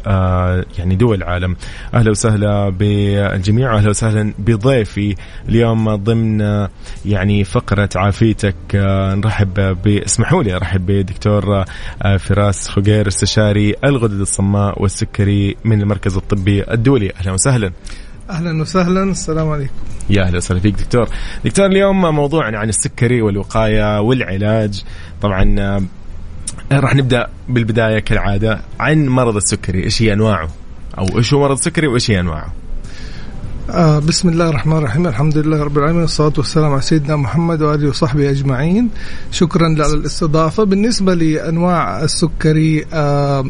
يعني 0.78 0.96
دول 0.96 1.16
العالم. 1.16 1.56
أهلا 1.94 2.10
وسهلا 2.10 2.68
بالجميع 2.68 3.76
أهلا 3.76 3.90
وسهلا 3.90 4.34
بضيفي. 4.38 5.14
اليوم 5.48 5.94
ضمن 5.94 6.40
يعني 7.04 7.44
فقرة 7.44 7.88
عافيتك 7.96 8.56
نرحب 9.14 9.58
اسمحوا 9.88 10.42
لي 10.42 10.56
أرحب 10.56 10.86
بدكتور 10.86 11.64
فراس 12.18 12.68
خقير 12.68 13.08
استشاري 13.08 13.74
الغدد 13.84 14.20
الصماء 14.20 14.82
والسكر 14.82 15.23
السكري 15.24 15.56
من 15.64 15.82
المركز 15.82 16.16
الطبي 16.16 16.64
الدولي. 16.70 17.12
أهلا 17.20 17.32
وسهلا. 17.32 17.72
أهلا 18.30 18.62
وسهلا. 18.62 19.02
السلام 19.02 19.48
عليكم. 19.48 19.72
يا 20.10 20.22
أهلا 20.22 20.36
وسهلا 20.36 20.60
فيك 20.60 20.74
دكتور. 20.74 21.08
دكتور 21.44 21.66
اليوم 21.66 22.00
موضوعنا 22.00 22.58
عن 22.58 22.68
السكري 22.68 23.22
والوقاية 23.22 24.00
والعلاج. 24.00 24.84
طبعا 25.22 25.80
راح 26.72 26.94
نبدأ 26.94 27.26
بالبداية 27.48 27.98
كالعادة 27.98 28.60
عن 28.80 29.06
مرض 29.06 29.36
السكري. 29.36 29.84
إيش 29.84 30.02
هي 30.02 30.12
أنواعه؟ 30.12 30.48
أو 30.98 31.18
إيش 31.18 31.34
هو 31.34 31.40
مرض 31.40 31.56
السكري 31.58 31.86
وإيش 31.86 32.10
هي 32.10 32.20
أنواعه؟ 32.20 32.52
آه 33.70 33.98
بسم 33.98 34.28
الله 34.28 34.48
الرحمن 34.48 34.76
الرحيم. 34.76 35.06
الحمد 35.06 35.38
لله 35.38 35.62
رب 35.62 35.78
العالمين. 35.78 36.02
والصلاة 36.02 36.32
والسلام 36.38 36.72
على 36.72 36.80
سيدنا 36.80 37.16
محمد 37.16 37.62
وآله 37.62 37.88
وصحبه 37.88 38.30
أجمعين. 38.30 38.90
شكرا 39.30 39.66
على 39.68 39.94
الاستضافة 39.94 40.64
بالنسبة 40.64 41.14
لأنواع 41.14 42.02
السكري 42.04 42.84
آه 42.92 42.94
آه 42.94 43.44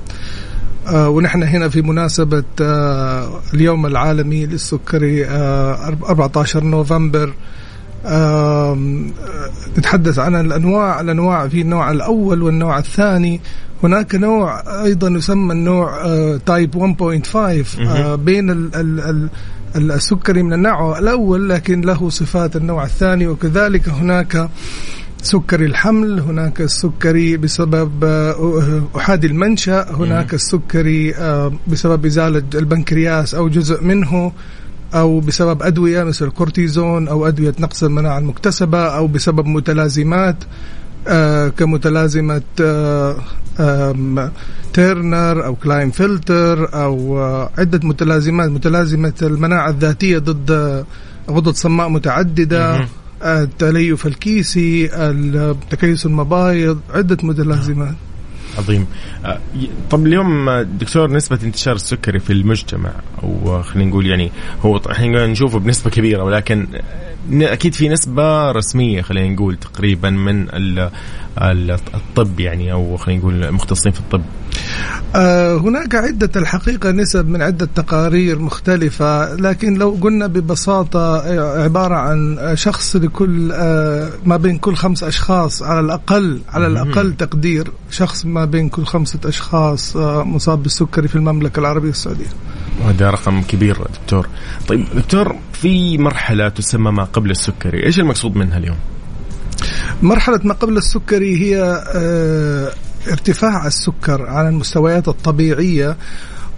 ونحن 0.93 1.43
هنا 1.43 1.69
في 1.69 1.83
مناسبة 1.83 2.45
آه 2.61 3.41
اليوم 3.55 3.87
العالمي 3.87 4.47
للسكري 4.47 5.27
آه 5.27 5.97
14 6.09 6.65
نوفمبر. 6.65 7.33
آه 8.07 8.79
نتحدث 9.79 10.19
عن 10.19 10.35
الأنواع 10.35 11.01
الأنواع 11.01 11.49
في 11.49 11.61
النوع 11.61 11.91
الأول 11.91 12.43
والنوع 12.43 12.79
الثاني. 12.79 13.41
هناك 13.83 14.15
نوع 14.15 14.63
أيضا 14.85 15.09
يسمى 15.09 15.53
النوع 15.53 16.05
آه 16.05 16.41
type 16.47 16.97
1.5 17.25 17.37
آه 17.81 18.15
بين 18.15 18.51
ال 18.51 18.75
ال 18.75 19.01
ال 19.77 19.93
السكري 19.93 20.43
من 20.43 20.53
النوع 20.53 20.99
الأول 20.99 21.49
لكن 21.49 21.81
له 21.81 22.09
صفات 22.11 22.57
النوع 22.57 22.85
الثاني 22.85 23.27
وكذلك 23.27 23.89
هناك 23.89 24.49
سكري 25.25 25.67
الحمل 25.67 26.21
هناك 26.21 26.61
السكري 26.61 27.37
بسبب 27.37 28.05
آه، 28.05 28.83
أحادي 28.97 29.27
المنشأ 29.27 29.87
هناك 29.91 30.35
السكري 30.35 31.15
آه، 31.15 31.53
بسبب 31.69 32.07
إزالة 32.07 32.43
البنكرياس 32.55 33.35
أو 33.35 33.49
جزء 33.49 33.83
منه 33.85 34.33
أو 34.95 35.21
بسبب 35.21 35.63
أدوية 35.63 36.05
مثل 36.05 36.25
الكورتيزون 36.27 37.09
أو 37.09 37.29
أدوية 37.29 37.55
نقص 37.61 37.83
المناعة 37.85 38.19
المكتسبة 38.19 38.79
أو 38.79 39.07
بسبب 39.07 39.47
متلازمات 39.47 40.37
آه 41.09 41.49
كمتلازمة 41.49 42.43
تيرنر 44.73 45.45
أو 45.47 45.55
كلاين 45.55 45.91
فلتر 45.91 46.75
أو 46.75 47.19
عدة 47.59 47.81
متلازمات 47.83 48.49
متلازمة 48.51 49.13
المناعة 49.23 49.71
الذاتية 49.71 50.19
ضد 50.19 50.85
غدد 51.31 51.55
صماء 51.55 51.89
متعددة. 51.89 52.89
التليف 53.23 54.07
الكيسي 54.07 54.89
تكيس 55.71 56.07
المبايض 56.07 56.81
عدة 56.91 57.19
متلازمات 57.23 57.95
عظيم. 58.59 58.87
آه، 59.25 59.39
طب 59.91 60.07
اليوم 60.07 60.51
دكتور 60.61 61.11
نسبة 61.11 61.39
انتشار 61.43 61.75
السكري 61.75 62.19
في 62.19 62.33
المجتمع 62.33 62.91
أو 63.23 63.63
خلينا 63.63 63.91
نقول 63.91 64.07
يعني 64.07 64.33
هو 64.63 64.77
إحنا 64.77 65.27
نشوفه 65.27 65.59
بنسبة 65.59 65.91
كبيرة 65.91 66.23
ولكن 66.23 66.67
أكيد 67.33 67.75
في 67.75 67.89
نسبة 67.89 68.53
رسمية 68.53 69.03
خلينا 69.03 69.35
نقول 69.35 69.57
تقريبا 69.57 70.11
من 70.11 70.47
الطب 71.95 72.41
يعني 72.41 72.73
أو 72.73 72.97
خلينا 72.97 73.21
نقول 73.21 73.45
المختصين 73.45 73.93
في 73.93 74.01
الطب. 74.01 74.23
آه، 75.17 75.57
هناك 75.57 75.95
عدة 75.95 76.31
الحقيقة 76.37 76.91
نسب 76.91 77.29
من 77.29 77.43
عدة 77.43 77.69
تقارير 77.75 78.39
مختلفة 78.39 79.35
لكن 79.35 79.75
لو 79.75 79.99
قلنا 80.01 80.27
ببساطة 80.27 81.17
آه، 81.17 81.63
عبارة 81.63 81.95
عن 81.95 82.39
شخص 82.55 82.97
لكل 82.97 83.53
آه، 83.53 84.11
ما 84.25 84.37
بين 84.37 84.59
كل 84.59 84.75
خمس 84.75 85.05
أشخاص 85.05 85.63
على 85.63 85.81
الأقل 85.81 86.41
على 86.49 86.67
الأقل 86.67 87.17
تقدير 87.17 87.73
شخص 87.91 88.27
ما 88.27 88.45
بين 88.45 88.69
كل 88.69 88.85
خمسة 88.85 89.19
أشخاص 89.25 89.97
مصاب 89.97 90.63
بالسكري 90.63 91.09
في 91.09 91.17
المملكة 91.17 91.61
العربية 91.61 91.91
السعودية. 91.91 92.27
هذا 92.85 93.11
رقم 93.11 93.43
كبير 93.43 93.79
دكتور. 94.03 94.29
طيب 94.69 94.87
دكتور 94.97 95.37
في 95.53 95.99
مرحلة 95.99 96.49
تسمى 96.49 96.91
ما 96.91 97.05
قبل 97.05 97.31
السكري 97.31 97.87
إيش 97.87 98.01
المقصود 98.01 98.37
منها 98.37 98.59
اليوم؟ 98.59 98.77
مرحلة 100.03 100.41
ما 100.45 100.55
قبل 100.55 100.77
السكري 100.77 101.37
هي 101.43 101.83
ارتفاع 103.11 103.67
السكر 103.67 104.27
عن 104.27 104.49
المستويات 104.49 105.09
الطبيعية 105.09 105.97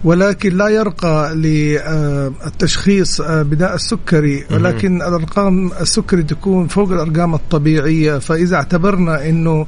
ولكن 0.03 0.57
لا 0.57 0.67
يرقى 0.67 1.35
للتشخيص 1.35 3.21
آه، 3.21 3.41
بداء 3.41 3.75
السكري 3.75 4.45
ولكن 4.51 5.01
الأرقام 5.01 5.71
السكري 5.81 6.23
تكون 6.23 6.67
فوق 6.67 6.91
الأرقام 6.91 7.33
الطبيعية 7.35 8.17
فإذا 8.17 8.55
اعتبرنا 8.55 9.29
إنه 9.29 9.65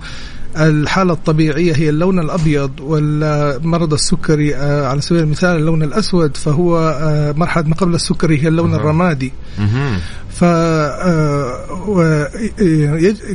الحالة 0.58 1.14
الطبيعية 1.14 1.76
هي 1.76 1.90
اللون 1.90 2.20
الأبيض 2.20 2.72
والمرض 2.80 3.94
السكري 3.94 4.56
آه، 4.56 4.88
على 4.88 5.02
سبيل 5.02 5.24
المثال 5.24 5.56
اللون 5.56 5.84
الأسود 5.84 6.38
فهو 6.38 6.78
آه، 7.02 7.32
مرحلة 7.32 7.68
ما 7.68 7.76
قبل 7.76 7.96
السكري 7.96 8.44
هي 8.44 8.48
اللون 8.48 8.74
الرمادي. 8.76 9.34
ف 10.30 10.44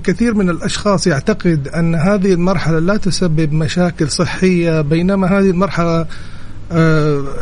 كثير 0.04 0.34
من 0.34 0.50
الأشخاص 0.50 1.06
يعتقد 1.06 1.68
أن 1.68 1.94
هذه 1.94 2.32
المرحلة 2.32 2.78
لا 2.78 2.96
تسبب 2.96 3.52
مشاكل 3.52 4.10
صحية 4.10 4.80
بينما 4.80 5.26
هذه 5.38 5.50
المرحلة 5.50 6.06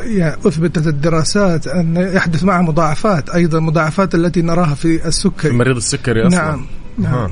يعني 0.03 0.37
أثبتت 0.47 0.87
الدراسات 0.87 1.67
أن 1.67 1.97
يحدث 1.97 2.45
معها 2.45 2.63
مضاعفات 2.63 3.31
أيضا 3.31 3.61
مضاعفات 3.61 4.15
التي 4.15 4.43
نراها 4.43 4.75
في 4.75 5.07
السكري. 5.09 5.51
في 5.51 5.57
مريض 5.57 5.77
السكري 5.77 6.27
أصلا. 6.27 6.41
نعم 6.41 6.67
نعم. 6.99 7.31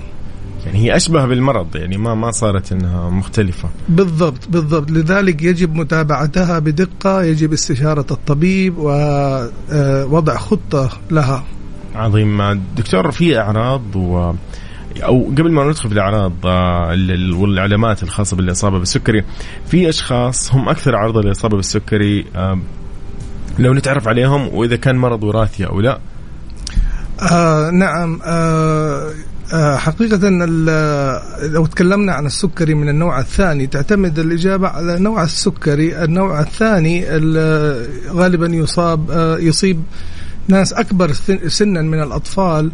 يعني 0.66 0.78
هي 0.78 0.96
أشبه 0.96 1.26
بالمرض 1.26 1.76
يعني 1.76 1.96
ما 1.96 2.14
ما 2.14 2.30
صارت 2.30 2.72
إنها 2.72 3.10
مختلفة. 3.10 3.68
بالضبط 3.88 4.48
بالضبط. 4.48 4.90
لذلك 4.90 5.42
يجب 5.42 5.74
متابعتها 5.74 6.58
بدقة 6.58 7.22
يجب 7.22 7.52
استشارة 7.52 8.06
الطبيب 8.10 8.74
ووضع 8.78 10.36
خطة 10.36 10.90
لها. 11.10 11.44
عظيم. 11.94 12.62
دكتور 12.76 13.10
في 13.10 13.38
أعراض 13.38 13.96
و 13.96 14.32
أو 15.04 15.24
قبل 15.24 15.52
ما 15.52 15.64
ندخل 15.64 15.88
في 15.88 15.94
الأعراض 15.94 16.32
آه، 16.46 16.88
والعلامات 17.32 18.02
الخاصة 18.02 18.36
بالإصابة 18.36 18.78
بالسكري 18.78 19.24
في 19.66 19.88
أشخاص 19.88 20.54
هم 20.54 20.68
أكثر 20.68 20.96
عرضة 20.96 21.20
للاصابه 21.20 21.56
بالسكري 21.56 22.26
آه، 22.36 22.58
لو 23.58 23.74
نتعرف 23.74 24.08
عليهم 24.08 24.48
وإذا 24.54 24.76
كان 24.76 24.96
مرض 24.96 25.24
وراثي 25.24 25.66
أو 25.66 25.80
لا. 25.80 26.00
آه 27.32 27.70
نعم 27.70 28.20
آه 28.24 29.10
آه، 29.10 29.12
حقيقة 29.76 30.28
لو 31.42 31.66
تكلمنا 31.66 32.12
عن 32.12 32.26
السكري 32.26 32.74
من 32.74 32.88
النوع 32.88 33.20
الثاني 33.20 33.66
تعتمد 33.66 34.18
الإجابة 34.18 34.68
على 34.68 34.98
نوع 34.98 35.22
السكري. 35.22 36.04
النوع 36.04 36.40
الثاني 36.40 37.04
غالبا 38.10 38.46
يصاب 38.46 39.10
آه، 39.10 39.38
يصيب 39.38 39.82
ناس 40.48 40.72
أكبر 40.72 41.12
سنا 41.46 41.82
من 41.82 42.02
الأطفال. 42.02 42.72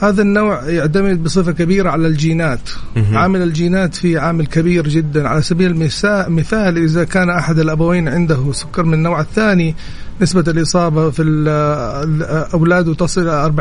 هذا 0.00 0.22
النوع 0.22 0.68
يعتمد 0.68 1.22
بصفة 1.22 1.52
كبيرة 1.52 1.90
على 1.90 2.06
الجينات. 2.06 2.70
عامل 3.12 3.42
الجينات 3.42 3.94
فيه 3.94 4.18
عامل 4.18 4.46
كبير 4.46 4.88
جدا. 4.88 5.28
على 5.28 5.42
سبيل 5.42 5.70
المثال 6.00 6.78
إذا 6.78 7.04
كان 7.04 7.30
أحد 7.30 7.58
الأبوين 7.58 8.08
عنده 8.08 8.52
سكر 8.52 8.82
من 8.82 8.94
النوع 8.94 9.20
الثاني 9.20 9.74
نسبة 10.20 10.44
الإصابة 10.48 11.10
في 11.10 11.22
الأولاد 11.22 12.94
تصل 12.94 13.28
إلى 13.28 13.52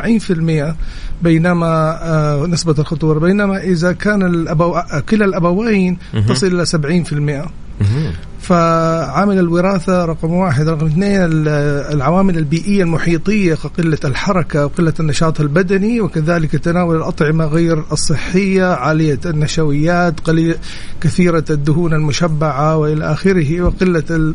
40% 0.71 0.75
بينما 1.23 1.99
آه، 2.03 2.45
نسبة 2.45 2.75
الخطورة 2.79 3.19
بينما 3.19 3.57
إذا 3.63 3.91
كان 3.91 4.21
الأبو 4.21 4.81
كلا 5.09 5.25
الأبوين 5.25 5.97
تصل 6.27 6.47
إلى 6.47 6.65
70% 6.65 7.49
فعامل 8.41 9.39
الوراثة 9.39 10.05
رقم 10.05 10.31
واحد. 10.31 10.67
رقم 10.67 10.85
اثنين 10.85 11.19
العوامل 11.93 12.37
البيئية 12.37 12.83
المحيطية 12.83 13.55
كقلة 13.55 13.97
الحركة 14.05 14.65
وقلة 14.65 14.93
النشاط 14.99 15.41
البدني 15.41 16.01
وكذلك 16.01 16.51
تناول 16.51 16.95
الأطعمة 16.95 17.45
غير 17.45 17.83
الصحية 17.91 18.65
عالية 18.65 19.19
النشويات 19.25 20.19
قليل 20.19 20.55
كثيرة 21.01 21.45
الدهون 21.49 21.93
المشبعة 21.93 22.77
وإلى 22.77 23.11
آخره 23.11 23.61
وقلة 23.61 24.33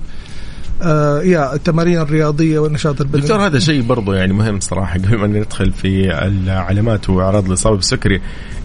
آه 0.83 1.23
يا 1.23 1.55
التمارين 1.55 1.99
الرياضية 1.99 2.59
والنشاط 2.59 3.01
البدني. 3.01 3.23
دكتور 3.23 3.47
هذا 3.47 3.59
شيء 3.59 3.83
برضه 3.83 4.15
يعني 4.15 4.33
مهم 4.33 4.61
صراحة 4.61 4.99
قبل 4.99 5.17
ما 5.17 5.27
ندخل 5.27 5.73
في 5.73 6.13
العلامات 6.27 7.11
وأعراض 7.11 7.47
الإصابة 7.47 7.77
بالسكري. 7.77 8.21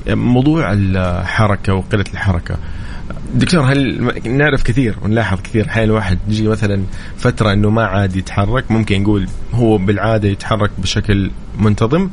موضوع 0.07 0.74
الحركة 0.74 1.74
وقلة 1.74 2.05
الحركة. 2.13 2.57
دكتور 3.36 3.61
هل 3.61 4.11
نعرف 4.26 4.63
كثير 4.63 4.95
ونلاحظ 5.01 5.41
كثير 5.41 5.65
أحيانا 5.65 5.91
الواحد 5.91 6.20
يجي 6.28 6.47
مثلا 6.47 6.84
فترة 7.18 7.53
إنه 7.53 7.70
ما 7.70 7.86
عاد 7.86 8.15
يتحرك؟ 8.15 8.72
ممكن 8.72 9.01
نقول 9.01 9.28
هو 9.53 9.78
بالعادة 9.78 10.28
يتحرك 10.28 10.72
بشكل 10.78 11.32
منتظم. 11.59 12.09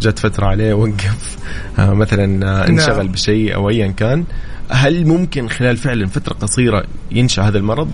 جت 0.00 0.18
فترة 0.18 0.46
عليه 0.46 0.74
وقف 0.74 1.36
آه، 1.78 1.94
مثلا 1.94 2.48
آه، 2.48 2.68
انشغل 2.68 2.96
نعم. 2.96 3.12
بشيء 3.12 3.54
أو 3.54 3.70
ايا 3.70 3.86
كان. 3.86 4.24
هل 4.70 5.06
ممكن 5.06 5.48
خلال 5.48 5.76
فعلا 5.76 6.06
فترة 6.06 6.34
قصيرة 6.34 6.84
ينشأ 7.10 7.42
هذا 7.42 7.58
المرض؟ 7.58 7.90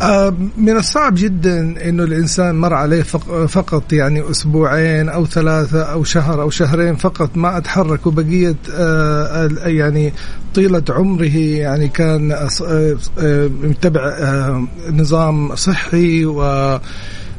آه، 0.00 0.34
من 0.56 0.76
الصعب 0.76 1.14
جدا 1.16 1.88
إنه 1.88 2.04
الإنسان 2.04 2.54
مر 2.54 2.74
عليه 2.74 3.02
فقط 3.46 3.92
يعني 3.92 4.30
أسبوعين 4.30 5.08
أو 5.08 5.26
ثلاثة 5.26 5.82
أو 5.82 6.04
شهر 6.04 6.42
أو 6.42 6.50
شهرين 6.50 6.96
فقط 6.96 7.36
ما 7.36 7.58
أتحرك 7.58 8.06
وبقية 8.06 8.56
آه، 8.74 9.48
يعني 9.64 10.12
طيلة 10.54 10.82
عمره 10.90 11.36
يعني 11.36 11.88
كان 11.88 12.32
آه، 12.32 12.96
متبع 13.62 14.18
نظام 14.90 15.56
صحي 15.56 16.24
و 16.24 16.78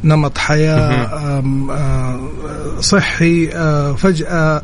نمط 0.03 0.37
حياة 0.37 1.43
صحي 2.79 3.47
فجأة 3.97 4.61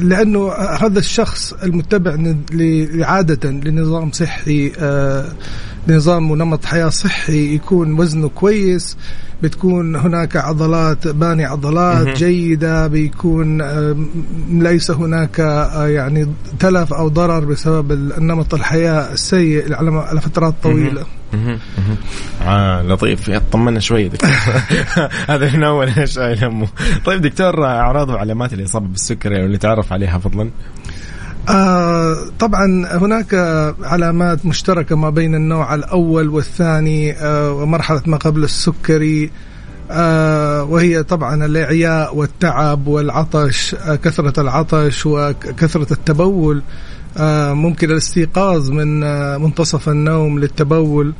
لأنه 0.00 0.52
هذا 0.52 0.98
الشخص 0.98 1.52
المتبع 1.52 2.34
عادة 3.00 3.50
لنظام 3.50 4.12
صحي 4.12 4.72
نظام 5.88 6.30
ونمط 6.30 6.64
حياة 6.64 6.88
صحي 6.88 7.54
يكون 7.54 8.00
وزنه 8.00 8.28
كويس 8.28 8.96
بتكون 9.42 9.96
هناك 9.96 10.36
عضلات 10.36 11.08
باني 11.08 11.44
عضلات 11.44 12.16
جيدة 12.16 12.86
بيكون 12.86 13.62
ليس 14.62 14.90
هناك 14.90 15.40
آه، 15.40 15.86
يعني 15.88 16.32
تلف 16.58 16.92
أو 16.92 17.08
ضرر 17.08 17.44
بسبب 17.44 17.92
النمط 17.92 18.54
الحياة 18.54 19.12
السيء 19.12 19.74
على 19.74 20.20
فترات 20.20 20.54
طويلة. 20.62 21.04
آه 22.42 22.82
لطيف. 22.82 23.30
طمنا 23.30 23.80
شوي 23.80 24.08
دكتور. 24.08 24.30
هذا 25.30 25.56
من 25.56 25.64
أول 25.64 25.88
إيش 25.98 26.18
همه 26.18 26.68
طيب 27.04 27.22
دكتور 27.22 27.64
أعراض 27.66 28.08
وعلامات 28.08 28.52
الإصابة 28.52 28.86
بالسكري 28.86 29.42
واللي 29.42 29.58
تعرف 29.58 29.92
عليها 29.92 30.18
فضلا؟ 30.18 30.50
آه 31.48 32.16
طبعا 32.38 32.86
هناك 32.96 33.34
علامات 33.82 34.46
مشتركة 34.46 34.96
ما 34.96 35.10
بين 35.10 35.34
النوع 35.34 35.74
الأول 35.74 36.28
والثاني 36.28 37.12
آه 37.12 37.52
ومرحلة 37.52 38.02
ما 38.06 38.16
قبل 38.16 38.44
السكري 38.44 39.30
آه 39.90 40.64
وهي 40.64 41.02
طبعا 41.02 41.44
الإعياء 41.46 42.16
والتعب 42.16 42.86
والعطش 42.86 43.74
كثرة 43.74 44.40
العطش 44.40 45.06
وكثرة 45.06 45.92
التبول 45.92 46.62
ممكن 47.52 47.90
الاستيقاظ 47.90 48.70
من 48.70 49.00
منتصف 49.42 49.88
النوم 49.88 50.38
للتبول. 50.38 51.12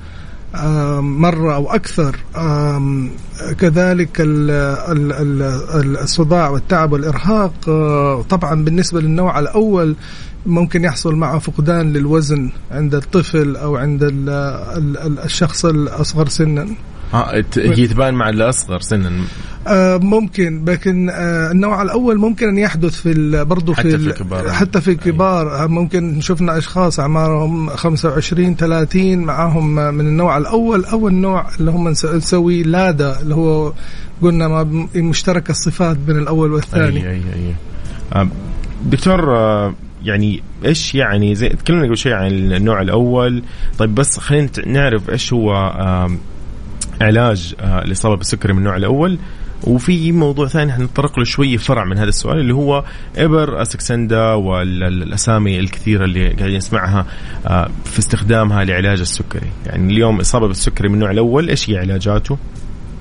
مرة 1.01 1.55
أو 1.55 1.71
أكثر 1.71 2.17
كذلك 3.59 4.17
الصداع 6.03 6.49
والتعب 6.49 6.93
والإرهاق 6.93 7.53
آه، 7.69 8.23
طبعا 8.23 8.65
بالنسبة 8.65 9.01
للنوع 9.01 9.39
الأول 9.39 9.97
ممكن 10.47 10.85
يحصل 10.85 11.15
معه 11.15 11.39
فقدان 11.39 11.93
للوزن 11.93 12.51
عند 12.71 12.95
الطفل 12.95 13.57
أو 13.57 13.77
عند 13.77 14.01
الشخص 15.25 15.65
الأصغر 15.65 16.29
سنا. 16.29 16.69
آه 17.15 17.45
هي 17.57 17.87
تبان 17.87 18.15
مع 18.15 18.29
الأصغر 18.29 18.81
سنا. 18.81 19.13
ممكن 19.99 20.65
لكن 20.65 21.11
آه 21.11 21.51
النوع 21.51 21.83
الأول 21.83 22.19
ممكن 22.19 22.49
أن 22.49 22.59
يحدث 22.59 23.01
في 23.01 23.45
برضه 23.45 23.73
في, 23.73 23.81
حتى 23.81 23.99
في 23.99 24.07
الكبار. 24.07 24.51
حتى 24.51 24.81
في 24.81 24.91
الكبار. 24.91 25.57
أيوة. 25.57 25.67
ممكن 25.67 26.21
شفنا 26.21 26.59
أشخاص 26.59 27.01
أعمارهم 27.01 27.69
25 27.69 28.57
30 28.57 29.19
معاهم 29.19 29.75
من 29.75 30.07
النوع 30.07 30.39
الأول. 30.39 30.85
أو 30.85 31.09
النوع 31.09 31.47
اللي 31.61 31.71
هم 31.71 31.89
نسوي 31.89 32.63
لادا 32.63 33.21
اللي 33.21 33.35
هو 33.35 33.73
قلنا 34.23 34.49
ما 34.49 34.89
مشترك 34.97 35.51
الصفات 35.51 35.97
بين 35.97 36.19
الأول 36.19 36.53
والثاني. 36.53 37.01
أي 37.01 37.11
أي 37.11 37.17
أي. 37.17 37.55
آه 38.13 38.29
دكتور 38.85 39.37
آه 39.37 39.75
يعني 40.05 40.43
إيش 40.65 40.95
يعني 40.95 41.35
زي 41.35 41.49
تكلمنا 41.49 41.87
قبل 41.87 41.97
شوي 41.97 42.13
عن 42.13 42.27
النوع 42.27 42.81
الأول. 42.81 43.43
طيب 43.79 43.95
بس 43.95 44.19
خلينا 44.19 44.49
نعرف 44.67 45.11
إيش 45.11 45.33
هو 45.33 45.53
آه 45.53 46.11
علاج 47.01 47.55
آه، 47.61 47.83
الاصابه 47.83 48.17
بالسكري 48.17 48.53
من 48.53 48.59
النوع 48.59 48.77
الأول. 48.77 49.19
وفي 49.65 50.13
موضوع 50.13 50.47
ثاني 50.47 50.73
حنتطرق 50.73 51.19
له 51.19 51.25
شوي 51.25 51.59
فرع 51.59 51.85
من 51.85 51.99
هذا 51.99 52.09
السؤال 52.09 52.41
اللي 52.41 52.55
هو 52.55 52.85
ابر 53.17 53.63
Saxenda 53.63 54.33
والأسامي 54.33 55.61
الكثيرة 55.61 56.05
اللي 56.05 56.29
قاعدين 56.29 56.57
نسمعها 56.57 57.07
آه، 57.47 57.71
في 57.85 57.99
استخدامها 57.99 58.65
لعلاج 58.65 59.01
السكري، 59.01 59.51
يعني 59.67 59.93
اليوم 59.93 60.21
إصابة 60.21 60.47
بالسكري 60.47 60.89
من 60.89 60.95
النوع 60.95 61.11
الأول 61.11 61.49
إيش 61.49 61.71
هي 61.71 61.79
علاجاته؟ 61.79 62.39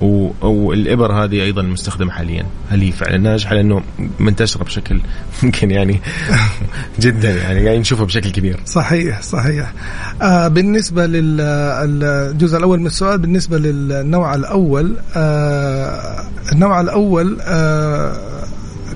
والابر 0.00 1.12
هذه 1.12 1.42
أيضا 1.42 1.62
مستخدمة 1.62 2.10
حاليا. 2.10 2.46
هل 2.70 2.80
هي 2.80 2.92
فعلا 2.92 3.18
ناجحة؟ 3.18 3.54
لأنه 3.54 3.82
منتشرة 4.20 4.64
بشكل 4.64 5.00
ممكن 5.42 5.70
يعني 5.70 6.00
جدا 7.00 7.30
يعني. 7.30 7.64
قاعدين 7.64 7.80
نشوفها 7.80 8.04
بشكل 8.04 8.30
كبير. 8.30 8.60
صحيح 8.66 9.22
صحيح. 9.22 9.72
آه 10.22 10.48
بالنسبة 10.48 11.06
للجزء 11.06 12.56
الأول 12.58 12.80
من 12.80 12.86
السؤال 12.86 13.18
بالنسبة 13.18 13.58
للنوع 13.58 14.34
الأول 14.34 14.96
آه 15.16 16.24
النوع 16.52 16.80
الأول 16.80 17.38
آه 17.40 18.36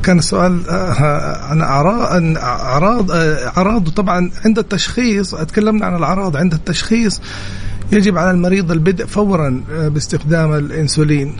كان 0.02 0.18
السؤال 0.18 0.68
آه، 0.68 1.44
عن 1.44 1.62
اعراض 1.62 2.36
اعراض 2.36 3.10
آه، 3.10 3.52
أعراض 3.56 3.88
طبعا 3.88 4.30
عند 4.44 4.58
التشخيص 4.58 5.34
تكلمنا 5.34 5.86
عن 5.86 5.96
الأعراض 5.96 6.36
عند 6.36 6.54
التشخيص. 6.54 7.20
يجب 7.92 8.18
على 8.18 8.30
المريض 8.30 8.70
البدء 8.72 9.06
فورا 9.06 9.62
آه، 9.72 9.88
باستخدام 9.88 10.52
الإنسولين. 10.54 11.36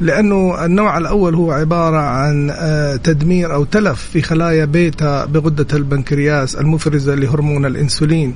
لأنه 0.00 0.64
النوع 0.64 0.98
الأول 0.98 1.34
هو 1.34 1.52
عبارة 1.52 1.96
عن 1.96 2.50
آه، 2.50 2.96
تدمير 2.96 3.54
أو 3.54 3.64
تلف 3.64 4.00
في 4.12 4.22
خلايا 4.22 4.64
بيتا 4.64 5.24
بغدة 5.24 5.66
البنكرياس 5.76 6.56
المفرزة 6.56 7.14
لهرمون 7.14 7.66
الإنسولين. 7.66 8.34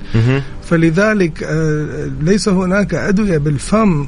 فلذلك 0.63 1.43
آه، 1.43 2.11
ليس 2.21 2.49
هناك 2.49 2.95
أدوية 2.95 3.39
بالفم 3.39 4.07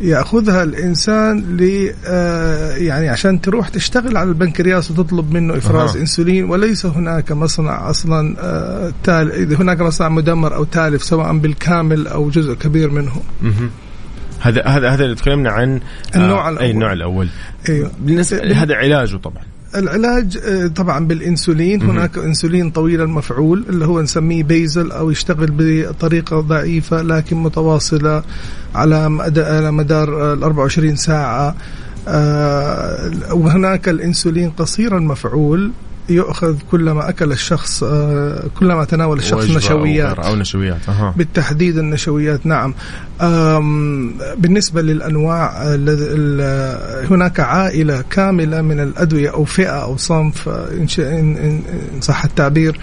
يأخذها 0.00 0.62
الإنسان 0.62 1.56
ل 1.56 1.90
آه، 2.06 2.76
يعني 2.76 3.08
عشان 3.08 3.40
تروح 3.40 3.68
تشتغل 3.68 4.16
على 4.16 4.28
البنكرياس 4.28 4.90
وتطلب 4.90 5.32
منه 5.32 5.56
إفراز 5.56 5.96
أه. 5.96 6.00
إنسولين 6.00 6.44
وليس 6.44 6.86
هناك 6.86 7.32
مصنع 7.32 7.90
أصلا 7.90 8.36
آه، 8.38 8.92
تال 9.04 9.54
هناك 9.54 9.80
مصنع 9.80 10.08
مدمر 10.08 10.54
أو 10.54 10.64
تالف 10.64 11.02
سواء 11.02 11.38
بالكامل 11.38 12.06
أو 12.06 12.30
جزء 12.30 12.54
كبير 12.54 12.90
منه. 12.90 13.12
هذا 14.40 14.66
هذا 14.66 14.88
هذا 14.90 15.04
اللي 15.04 15.14
تكلمنا 15.14 15.50
عن 15.50 15.80
النوع 16.16 16.48
الأول. 16.48 16.58
أي 16.58 16.70
النوع 16.70 16.92
الأول. 16.92 17.28
أيوه. 17.68 17.90
بالنسبة 18.00 18.52
هذا 18.52 18.74
علاجه 18.74 19.16
طبعا. 19.16 19.49
العلاج 19.74 20.38
آه، 20.44 20.66
طبعا 20.66 21.06
بالإنسولين. 21.06 21.82
هناك 21.82 22.18
إنسولين 22.18 22.70
طويل 22.70 23.00
المفعول 23.00 23.64
اللي 23.68 23.86
هو 23.86 24.00
نسميه 24.00 24.42
بيزل 24.42 24.92
أو 24.92 25.10
يشتغل 25.10 25.50
بطريقة 25.50 26.40
ضعيفة 26.40 27.02
لكن 27.02 27.36
متواصلة 27.36 28.22
على 28.74 29.08
مدار 29.70 30.32
ال 30.32 30.42
24 30.42 30.96
ساعة. 30.96 31.54
آه، 32.08 33.10
وهناك 33.32 33.88
الإنسولين 33.88 34.50
قصير 34.50 34.96
المفعول 34.96 35.72
يؤخذ 36.10 36.56
كلما 36.70 37.08
أكل 37.08 37.32
الشخص 37.32 37.82
آه، 37.82 38.44
كلما 38.58 38.84
تناول 38.84 39.18
الشخص 39.18 39.50
نشويات. 39.50 40.18
أو 40.18 40.36
نشويات 40.36 40.88
أه. 40.88 41.14
بالتحديد 41.16 41.78
النشويات 41.78 42.46
نعم. 42.46 42.74
بالنسبة 44.38 44.82
للأنواع 44.82 45.62
هناك 47.10 47.40
عائلة 47.40 48.04
كاملة 48.10 48.62
من 48.62 48.80
الأدوية 48.80 49.30
أو 49.30 49.44
فئة 49.44 49.82
أو 49.82 49.96
صنف 49.96 50.48
إن 50.98 51.62
صح 52.00 52.24
التعبير 52.24 52.80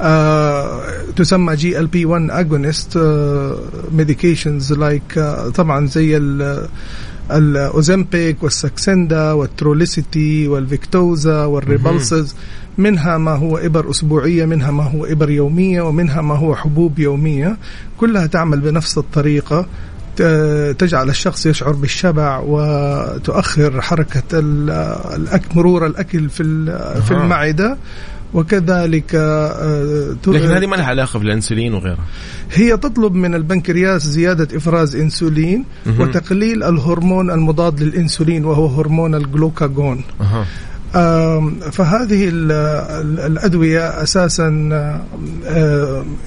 آه، 0.00 0.80
تسمى 1.16 1.56
GLP 1.56 2.04
1 2.04 2.30
agonist 2.30 2.98
medications 3.92 4.72
like 4.72 5.18
طبعا 5.54 5.86
زي 5.86 6.16
الاوزمبيك 7.30 8.42
والساكسندا 8.42 9.32
والتروليسيتي 9.32 10.48
والفيكتوزا 10.48 11.44
والريبلسز 11.44 12.34
منها 12.78 13.18
ما 13.18 13.30
هو 13.30 13.58
إبر 13.58 13.90
أسبوعية 13.90 14.46
منها 14.46 14.70
ما 14.70 14.84
هو 14.84 15.04
إبر 15.04 15.30
يومية 15.30 15.82
ومنها 15.82 16.20
ما 16.22 16.36
هو 16.36 16.56
حبوب 16.56 16.98
يومية. 16.98 17.56
كلها 17.98 18.26
تعمل 18.26 18.60
بنفس 18.60 18.98
الطريقة. 18.98 19.66
تجعل 20.78 21.08
الشخص 21.08 21.46
يشعر 21.46 21.72
بالشبع 21.72 22.38
وتؤخر 22.46 23.80
حركة 23.80 24.22
الأكل 24.32 25.48
مرور 25.54 25.86
الأكل 25.86 26.28
في 26.28 26.42
في 27.06 27.10
المعدة. 27.10 27.76
وكذلك 28.34 29.14
آه، 29.14 30.16
لكن 30.26 30.50
هذه 30.50 30.66
ما 30.66 30.76
لها 30.76 30.84
علاقة 30.86 31.18
بالإنسولين 31.18 31.74
وغيرها. 31.74 32.04
هي 32.52 32.76
تطلب 32.76 33.14
من 33.14 33.34
البنكرياس 33.34 34.02
زيادة 34.02 34.56
إفراز 34.56 34.96
إنسولين 34.96 35.64
وتقليل 35.98 36.62
الهرمون 36.62 37.30
المضاد 37.30 37.82
للإنسولين 37.82 38.44
وهو 38.44 38.66
هرمون 38.66 39.14
الجلوكاجون. 39.14 40.04
فهذه 41.72 42.28
الأدوية 43.26 44.02
أساسا 44.02 44.48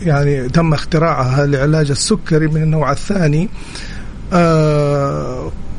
يعني 0.01 0.49
تم 0.49 0.74
اختراعها 0.74 1.45
لعلاج 1.45 1.91
السكري 1.91 2.47
من 2.47 2.64
النوع 2.64 2.91
الثاني. 2.91 3.49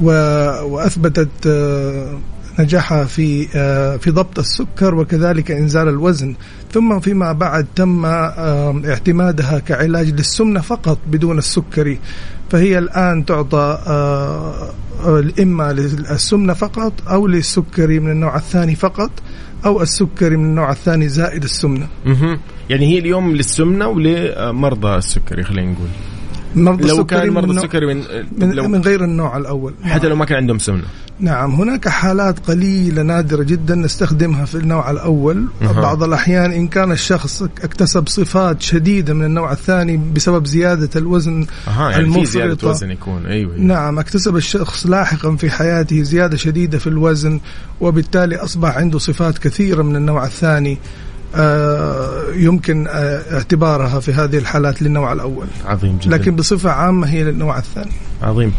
وأثبتت 0.01 1.29
نجاحها 2.59 3.05
في 3.05 3.47
في 3.99 4.11
ضبط 4.11 4.39
السكر 4.39 4.95
وكذلك 4.95 5.51
إنزال 5.51 5.89
الوزن. 5.89 6.35
ثم 6.73 7.01
فيما 7.01 7.33
بعد 7.33 7.67
تم 7.77 8.05
اعتمادها 8.05 9.59
كعلاج 9.59 10.11
للسمنة 10.11 10.61
فقط 10.61 10.99
بدون 11.07 11.39
السكري. 11.39 11.99
فهي 12.55 12.79
الآن 12.79 13.25
تعطى 13.25 13.79
آه، 13.87 14.71
آه، 15.05 15.25
إما 15.41 15.73
للسمنة 15.73 16.53
فقط 16.53 16.93
أو 17.09 17.27
للسكري 17.27 18.01
من 18.01 18.11
النوع 18.11 18.37
الثاني 18.37 18.75
فقط 18.75 19.11
أو 19.67 19.83
السكري 19.83 20.37
من 20.37 20.45
النوع 20.45 20.71
الثاني 20.71 21.09
زائد 21.09 21.43
السمنة. 21.45 21.89
يعني 22.71 22.87
هي 22.87 22.99
اليوم 22.99 23.33
للسمنة 23.37 23.89
ولمرضى 23.89 24.97
السكري 24.97 25.43
خلينا 25.43 25.73
نقول. 25.73 25.89
مرضى 26.55 26.89
لو 26.89 27.05
كان 27.05 27.31
مرضى 27.31 27.53
السكري 27.57 27.87
من 27.95 28.03
من, 28.39 28.51
لو 28.53 28.69
من 28.69 28.81
غير 28.81 29.05
النوع 29.05 29.37
الأول. 29.37 29.75
حتى 29.83 30.09
لو 30.09 30.17
ما 30.17 30.25
كان 30.25 30.37
عندهم 30.37 30.59
سمنة. 30.59 30.85
نعم 31.21 31.55
هناك 31.55 31.89
حالات 31.89 32.47
قليلة 32.47 33.03
نادرة 33.03 33.43
جدا 33.43 33.75
نستخدمها 33.75 34.45
في 34.45 34.55
النوع 34.55 34.91
الأول. 34.91 35.47
أه. 35.63 35.73
بعض 35.73 36.03
الأحيان 36.03 36.53
إن 36.53 36.69
كان 36.69 36.93
الشخص 36.93 37.43
اكتسب 37.43 38.09
صفات 38.09 38.63
شديدة 38.63 39.15
من 39.15 39.25
النوع 39.25 39.53
الثاني 39.53 39.97
بسبب 39.97 40.47
زيادة 40.47 40.91
الوزن 40.97 41.47
أها 41.69 41.91
يعني 41.91 42.13
في 42.13 42.25
زيادة 42.25 42.69
وزن 42.69 42.91
يكون. 42.91 43.27
أيوة, 43.27 43.55
أيوة. 43.55 43.65
نعم 43.65 43.99
اكتسب 43.99 44.37
الشخص 44.37 44.87
لاحقا 44.87 45.37
في 45.37 45.51
حياته 45.51 46.03
زيادة 46.03 46.37
شديدة 46.37 46.79
في 46.79 46.87
الوزن 46.87 47.41
وبالتالي 47.81 48.37
أصبح 48.37 48.77
عنده 48.77 48.99
صفات 48.99 49.39
كثيرة 49.39 49.83
من 49.83 49.97
النوع 49.97 50.25
الثاني. 50.25 50.79
يمكن 52.35 52.87
اعتبارها 53.33 54.01
في 54.01 54.13
هذه 54.13 54.39
الحالات 54.39 54.83
للنوع 54.83 55.13
الأول. 55.13 55.47
عظيم 55.67 55.99
جدا. 56.03 56.17
لكن 56.17 56.37
بصفة 56.37 56.71
عامة 56.71 57.07
هي 57.07 57.25
للنوع 57.25 57.59
الثاني. 57.59 57.93
عظيم. 58.23 58.53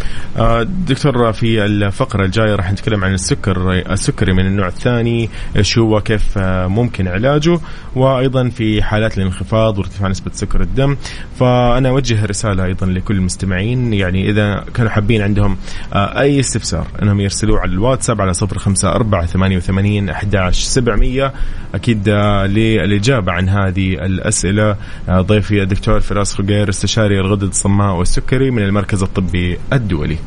دكتور 0.88 1.34
في 1.34 1.65
الفقرة 1.65 2.26
الجاية 2.26 2.55
راح 2.55 2.71
نتكلم 2.71 3.03
عن 3.03 3.13
السكر 3.13 3.71
السكري 3.91 4.34
من 4.34 4.45
النوع 4.45 4.67
الثاني 4.67 5.30
إيش 5.55 5.78
هو 5.78 6.01
كيف 6.01 6.38
ممكن 6.67 7.07
علاجه 7.07 7.59
وأيضا 7.95 8.49
في 8.49 8.84
حالات 8.84 9.17
الانخفاض 9.17 9.78
وارتفاع 9.78 10.09
نسبة 10.09 10.32
سكر 10.34 10.61
الدم. 10.61 10.97
فأنا 11.39 11.89
أوجه 11.89 12.26
رسالة 12.26 12.65
أيضا 12.65 12.86
لكل 12.86 13.15
المستمعين 13.15 13.93
يعني 13.93 14.30
إذا 14.30 14.65
كانوا 14.73 14.91
حابين 14.91 15.21
عندهم 15.21 15.57
أي 15.93 16.39
استفسار 16.39 16.88
إنهم 17.01 17.19
يرسلوه 17.19 17.59
على 17.59 17.71
الواتساب 17.71 18.21
على 18.21 18.34
صفر 18.34 18.57
خمسة 18.57 18.89
أربعة 18.89 19.26
ثمانية 19.26 19.57
وثمانين 19.57 20.09
أحداش 20.09 20.63
سبعمية. 20.63 21.34
أكيد 21.76 22.09
للإجابة 22.74 23.32
عن 23.32 23.49
هذه 23.49 23.93
الأسئلة. 23.93 24.76
ضيفي 25.09 25.61
الدكتور 25.61 25.99
فراس 25.99 26.34
خقير 26.34 26.70
استشاري 26.70 27.20
الغدد 27.20 27.43
الصماء 27.43 27.95
والسكري 27.95 28.51
من 28.51 28.63
المركز 28.63 29.03
الطبي 29.03 29.57
الدولي. 29.74 30.18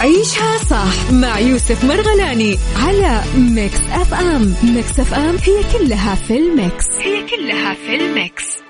عيشها 0.00 0.58
صح 0.58 1.12
مع 1.12 1.38
يوسف 1.38 1.84
مرغلاني 1.84 2.56
على 2.76 3.20
Mix 3.54 3.80
FM. 3.92 4.54
Mix 4.74 5.00
FM 5.00 5.36
هي 5.36 5.78
كلها 5.78 6.14
في 6.14 6.38
ال 6.38 6.48
mix. 6.48 6.86
هي 7.02 7.26
كلها 7.26 7.74
في 7.74 7.94
ال 7.94 8.09
mix. 8.09 8.69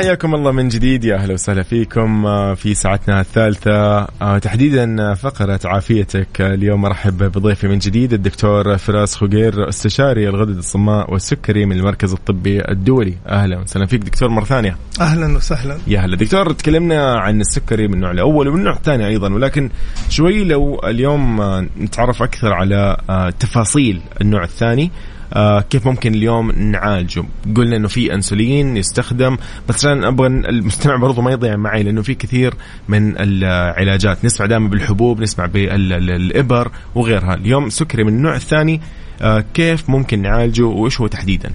حياكم 0.00 0.34
الله 0.34 0.52
من 0.52 0.68
جديد 0.68 1.04
يا 1.04 1.16
أهلا 1.16 1.34
وسهلا 1.34 1.62
فيكم 1.62 2.24
في 2.54 2.74
ساعتنا 2.74 3.20
الثالثة 3.20 4.04
تحديدا 4.38 5.14
فقرة 5.14 5.60
عافيتك 5.64 6.40
اليوم 6.40 6.84
أرحب 6.84 7.18
بضيفي 7.18 7.68
من 7.68 7.78
جديد 7.78 8.12
الدكتور 8.12 8.78
فراس 8.78 9.16
خقير 9.16 9.68
استشاري 9.68 10.28
الغدد 10.28 10.56
الصماء 10.56 11.12
والسكري 11.12 11.66
من 11.66 11.76
المركز 11.76 12.12
الطبي 12.12 12.68
الدولي. 12.68 13.14
أهلا 13.28 13.58
وسهلا 13.58 13.86
فيك 13.86 14.00
دكتور 14.00 14.28
مرة 14.28 14.44
ثانية. 14.44 14.76
أهلا 15.00 15.36
وسهلا. 15.36 15.78
يا 15.86 16.00
هلا. 16.00 16.16
دكتور 16.16 16.52
تكلمنا 16.52 17.18
عن 17.18 17.40
السكري 17.40 17.88
من 17.88 17.94
النوع 17.94 18.10
الأول 18.10 18.48
ومن 18.48 18.58
النوع 18.58 18.74
الثاني 18.74 19.06
أيضا 19.06 19.32
ولكن 19.32 19.70
شوي 20.08 20.44
لو 20.44 20.80
اليوم 20.84 21.40
نتعرف 21.80 22.22
أكثر 22.22 22.52
على 22.52 22.96
تفاصيل 23.40 24.00
النوع 24.20 24.44
الثاني. 24.44 24.90
آه 25.32 25.60
كيف 25.60 25.86
ممكن 25.86 26.14
اليوم 26.14 26.50
نعالجه؟ 26.50 27.24
قلنا 27.56 27.76
إنه 27.76 27.88
في 27.88 28.14
انسولين 28.14 28.76
يستخدم. 28.76 29.36
بس 29.68 29.74
عشان 29.74 30.04
أبغى 30.04 30.26
المستمع 30.26 30.96
برضو 30.96 31.22
ما 31.22 31.30
يضيع 31.30 31.56
معي 31.56 31.82
لأنه 31.82 32.02
في 32.02 32.14
كثير 32.14 32.54
من 32.88 33.14
العلاجات. 33.18 34.24
نسمع 34.24 34.46
دائما 34.46 34.68
بالحبوب 34.68 35.20
نسمع 35.20 35.46
بالإبر 35.46 36.70
وغيرها. 36.94 37.34
اليوم 37.34 37.70
سكري 37.70 38.04
من 38.04 38.12
النوع 38.12 38.36
الثاني. 38.36 38.80
آه 39.22 39.44
كيف 39.54 39.90
ممكن 39.90 40.22
نعالجه 40.22 40.62
وإيش 40.62 41.00
هو 41.00 41.06
تحديدا؟ 41.06 41.50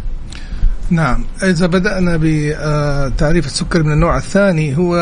نعم. 0.89 1.23
إذا 1.43 1.67
بدأنا 1.67 2.19
بتعريف 2.21 3.45
السكر 3.45 3.83
من 3.83 3.91
النوع 3.91 4.17
الثاني 4.17 4.77
هو 4.77 4.95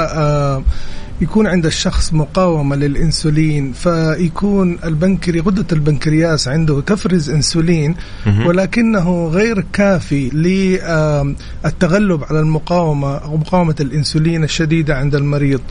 يكون 1.24 1.48
عند 1.48 1.66
الشخص 1.66 2.14
مقاومة 2.14 2.76
للإنسولين 2.76 3.72
فيكون 3.72 4.80
البنكري 4.84 5.40
غدة 5.40 5.66
البنكرياس 5.72 6.48
عنده 6.48 6.82
تفرز 6.82 7.30
إنسولين 7.30 7.96
ولكنه 8.46 9.28
غير 9.28 9.66
كافي 9.74 10.30
للتغلب 10.30 12.24
على 12.24 12.40
المقاومة 12.40 13.16
أو 13.16 13.38
مقاومة 13.38 13.76
الإنسولين 13.80 14.44
الشديدة 14.44 14.96
عند 14.96 15.16
المريض. 15.16 15.62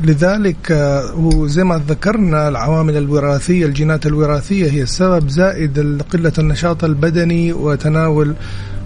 فلذلك 0.00 0.70
وزي 1.16 1.64
ما 1.64 1.82
ذكرنا 1.88 2.48
العوامل 2.48 2.96
الوراثية 2.96 3.66
الجينات 3.66 4.06
الوراثية 4.06 4.70
هي 4.70 4.82
السبب 4.82 5.28
زائد 5.28 6.02
قلة 6.12 6.32
النشاط 6.38 6.84
البدني 6.84 7.52
وتناول 7.52 8.34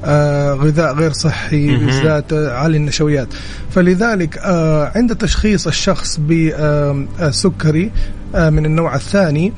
آه 0.04 0.52
غذاء 0.52 0.94
غير 0.94 1.12
صحي 1.12 1.76
بالذات 1.76 2.32
عالي 2.32 2.76
النشويات. 2.76 3.28
فلذلك 3.70 4.38
آه 4.38 4.92
عند 4.96 5.16
تشخيص 5.16 5.66
الشخص 5.66 6.20
بسكري 6.20 7.90
آه 8.34 8.50
من 8.50 8.66
النوع 8.66 8.94
الثاني 8.94 9.52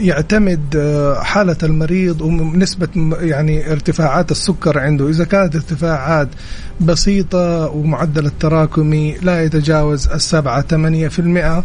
يعتمد 0.00 0.78
حالة 1.22 1.56
المريض 1.62 2.20
ونسبة 2.20 2.88
يعني 3.20 3.72
ارتفاعات 3.72 4.30
السكر 4.30 4.78
عنده. 4.78 5.08
إذا 5.08 5.24
كانت 5.24 5.54
ارتفاعات 5.54 6.28
بسيطة 6.80 7.68
ومعدل 7.68 8.26
التراكمي 8.26 9.16
لا 9.22 9.42
يتجاوز 9.44 10.08
السبعة 10.08 10.62
ثمانية 10.62 11.08
في 11.08 11.18
المئة 11.18 11.64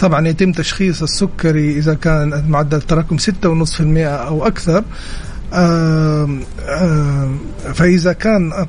طبعا 0.00 0.28
يتم 0.28 0.52
تشخيص 0.52 1.02
السكري 1.02 1.78
إذا 1.78 1.94
كان 1.94 2.44
معدل 2.48 2.76
التراكم 2.76 3.18
ستة 3.18 3.48
ونصف 3.48 3.74
في 3.76 3.80
المئة 3.80 4.14
أو 4.14 4.46
أكثر. 4.46 4.78
آه 4.78 4.82
آه 4.82 5.31
فإذا 7.74 8.12
كان 8.12 8.66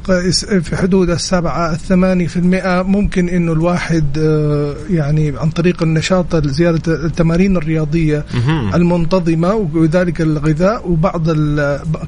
في 0.61 0.75
حدود 0.75 1.09
السبعة 1.09 1.71
الثمانية 1.71 2.27
في 2.27 2.37
المئة 2.37 2.81
ممكن 2.81 3.29
إنه 3.29 3.51
الواحد 3.51 4.17
آه 4.17 4.75
يعني 4.89 5.33
عن 5.37 5.49
طريق 5.49 5.83
النشاط 5.83 6.47
زيادة 6.47 7.05
التمارين 7.05 7.57
الرياضية 7.57 8.25
المنتظمة 8.73 9.53
وذلك 9.73 10.21
الغذاء 10.21 10.89
وبعض 10.89 11.29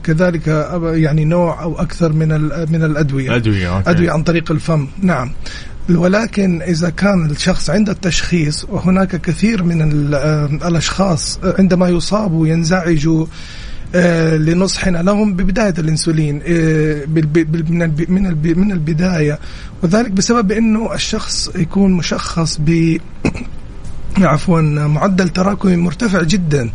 كذلك 0.03 0.47
يعني 0.83 1.25
نوع 1.25 1.63
أو 1.63 1.79
أكثر 1.79 2.13
من 2.13 2.27
من 2.71 2.83
الأدوية. 2.83 3.35
أدوية 3.35 3.77
أوكي. 3.77 3.89
أدوية 3.89 4.11
عن 4.11 4.23
طريق 4.23 4.51
الفم. 4.51 4.87
نعم. 5.01 5.31
ولكن 5.89 6.61
إذا 6.61 6.89
كان 6.89 7.25
الشخص 7.31 7.69
عند 7.69 7.89
التشخيص 7.89 8.65
وهناك 8.69 9.21
كثير 9.21 9.63
من 9.63 9.81
الأشخاص 10.63 11.39
عندما 11.59 11.89
يصابوا 11.89 12.47
ينزعجوا 12.47 13.25
لنصحنا 14.37 14.97
لهم 14.97 15.33
ببداية 15.33 15.73
الأنسولين 15.79 16.41
آه 16.47 17.05
من 18.09 18.35
من 18.57 18.71
البداية. 18.71 19.39
وذلك 19.83 20.11
بسبب 20.11 20.51
أنه 20.51 20.93
الشخص 20.93 21.49
يكون 21.55 21.91
مشخص 21.91 22.57
ب 22.61 22.97
عفوا 24.17 24.61
معدل 24.61 25.29
تراكمي 25.29 25.75
مرتفع 25.75 26.23
جدا 26.23 26.69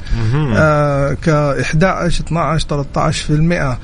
آه 0.57 1.13
ك 1.13 1.29
11 1.29 2.25
12 2.25 2.69
13 2.69 3.27
في 3.27 3.31
المئة. 3.31 3.79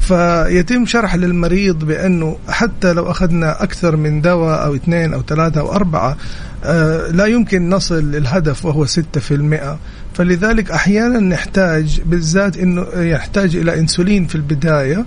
فيتم 0.00 0.86
شرح 0.86 1.14
للمريض 1.14 1.84
بأنه 1.84 2.36
حتى 2.48 2.92
لو 2.92 3.10
أخذنا 3.10 3.62
أكثر 3.62 3.96
من 3.96 4.20
دواء 4.20 4.64
أو 4.64 4.74
اثنين 4.74 5.14
أو 5.14 5.22
ثلاثة 5.22 5.60
أو 5.60 5.72
أربعة 5.72 6.16
آه 6.64 7.10
لا 7.10 7.26
يمكن 7.26 7.70
نصل 7.70 8.10
للهدف 8.10 8.64
وهو 8.64 8.86
ستة 8.86 9.20
في 9.20 9.34
المئة. 9.34 9.78
فلذلك 10.14 10.70
أحيانا 10.70 11.20
نحتاج 11.20 12.00
بالذات 12.06 12.56
أنه 12.56 12.86
يحتاج 12.94 13.56
إلى 13.56 13.78
أنسولين 13.78 14.26
في 14.26 14.34
البداية 14.34 15.04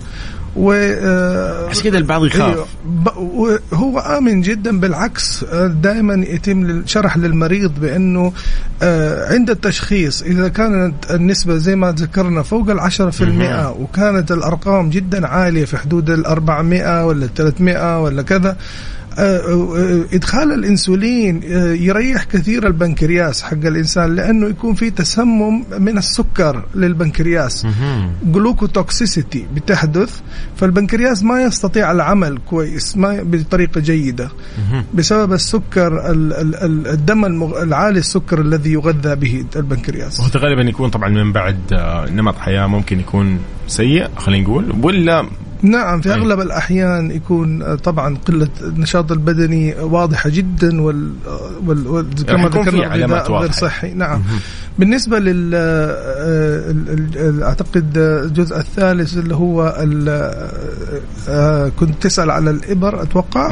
و 0.56 0.72
عشان 1.68 1.84
كده 1.84 1.98
البعض 1.98 2.24
يخاف. 2.24 2.66
هو 3.72 3.98
آمن 3.98 4.40
جدا 4.40 4.80
بالعكس 4.80 5.44
دائما 5.82 6.24
يتم 6.28 6.86
شرح 6.86 7.16
للمريض 7.16 7.80
بأنه 7.80 8.32
عند 9.30 9.50
التشخيص 9.50 10.22
إذا 10.22 10.48
كانت 10.48 10.94
النسبة 11.10 11.56
زي 11.56 11.76
ما 11.76 11.92
ذكرنا 11.92 12.42
فوق 12.42 12.88
في 13.10 13.24
المئة 13.24 13.70
وكانت 13.70 14.32
الأرقام 14.32 14.90
جدا 14.90 15.26
عالية 15.26 15.64
في 15.64 15.76
حدود 15.76 16.10
الأربعمائة 16.10 17.06
ولا 17.06 17.24
الثلاثمائة 17.24 18.02
ولا 18.02 18.22
كذا 18.22 18.56
إدخال 19.18 20.52
الإنسولين 20.52 21.42
يريح 21.80 22.24
كثير 22.24 22.66
البنكرياس 22.66 23.42
حق 23.42 23.52
الإنسان 23.52 24.14
لأنه 24.14 24.46
يكون 24.46 24.74
في 24.74 24.90
تسمم 24.90 25.64
من 25.78 25.98
السكر 25.98 26.64
للبنكرياس. 26.74 27.66
جلوكوتوكسيسيتي 28.24 29.46
بتحدث 29.54 30.20
فالبنكرياس 30.56 31.22
ما 31.22 31.42
يستطيع 31.42 31.92
العمل 31.92 32.38
كويس 32.46 32.96
ما 32.96 33.22
بطريقة 33.22 33.80
جيدة. 33.80 34.30
بسبب 34.94 35.32
السكر 35.32 36.10
الدم 36.92 37.24
العالي 37.62 37.98
السكر 37.98 38.40
الذي 38.40 38.72
يغذى 38.72 39.14
به 39.14 39.44
البنكرياس. 39.56 40.20
وهذا 40.20 40.40
غالبا 40.40 40.62
يكون 40.62 40.90
طبعا 40.90 41.08
من 41.08 41.32
بعد 41.32 41.58
نمط 42.10 42.38
حياة 42.38 42.66
ممكن 42.66 43.00
يكون 43.00 43.38
سيء 43.68 44.08
خلينا 44.16 44.44
نقول 44.44 44.76
ولا 44.82 45.26
نعم 45.62 46.00
في 46.00 46.12
أغلب 46.12 46.40
الأحيان 46.40 47.10
يكون 47.10 47.76
طبعا 47.76 48.16
قلة 48.16 48.48
النشاط 48.60 49.12
البدني 49.12 49.74
واضحة 49.74 50.30
جدا 50.30 50.82
وال, 50.82 51.12
وال... 51.66 51.86
وال... 51.86 52.26
كما 52.26 52.48
ذكرنا 52.48 52.94
الغذاء 52.94 53.32
غير 53.32 53.52
صحي. 53.52 53.94
نعم. 53.94 54.22
بالنسبة 54.78 55.18
لل 55.18 55.54
أعتقد 57.42 57.98
الجزء 57.98 58.56
الثالث 58.56 59.16
اللي 59.16 59.34
هو 59.34 59.74
كنت 61.78 62.02
تسأل 62.02 62.30
على 62.30 62.50
الإبر 62.50 63.02
أتوقع 63.02 63.50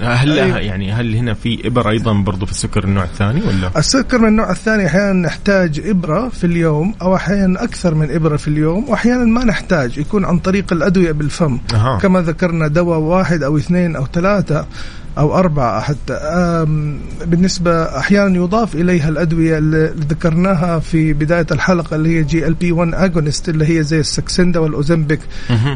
هل 0.00 0.38
أيوه. 0.38 0.58
يعني 0.58 0.92
هل 0.92 1.14
هنا 1.14 1.34
في 1.34 1.66
إبر 1.66 1.90
أيضا 1.90 2.12
برضو 2.12 2.46
في 2.46 2.52
السكر 2.52 2.84
النوع 2.84 3.04
الثاني 3.04 3.40
ولا؟ 3.40 3.70
السكر 3.76 4.18
من 4.18 4.28
النوع 4.28 4.50
الثاني 4.50 4.86
أحيانا 4.86 5.12
نحتاج 5.12 5.82
إبرة 5.84 6.28
في 6.28 6.44
اليوم 6.44 6.94
أو 7.02 7.16
أحيانا 7.16 7.64
أكثر 7.64 7.94
من 7.94 8.10
إبرة 8.10 8.36
في 8.36 8.48
اليوم 8.48 8.88
وأحيانا 8.88 9.24
ما 9.24 9.44
نحتاج 9.44 9.98
يكون 9.98 10.24
عن 10.24 10.38
طريق 10.38 10.72
الأدوية 10.72 11.12
بالفم 11.12 11.58
أه. 11.74 11.98
كما 11.98 12.22
ذكرنا 12.22 12.68
دواء 12.68 12.98
واحد 12.98 13.42
أو 13.42 13.56
اثنين 13.56 13.96
أو 13.96 14.06
ثلاثة 14.06 14.66
أو 15.18 15.38
أربعة 15.38 15.80
حتى. 15.80 16.14
بالنسبة 17.26 17.82
أحيانا 17.98 18.36
يضاف 18.36 18.74
إليها 18.74 19.08
الأدوية 19.08 19.58
اللي 19.58 19.94
ذكرناها 20.08 20.78
في 20.78 21.12
بداية 21.12 21.46
الحلقة 21.52 21.96
اللي 21.96 22.18
هي 22.18 22.22
GLP 22.22 22.72
1 22.72 22.94
agonist 22.94 23.48
اللي 23.48 23.78
هي 23.78 23.82
زي 23.82 24.00
ال 24.00 24.08
Saxenda 24.08 24.60
وال 24.60 24.73
Ozempic 24.73 25.20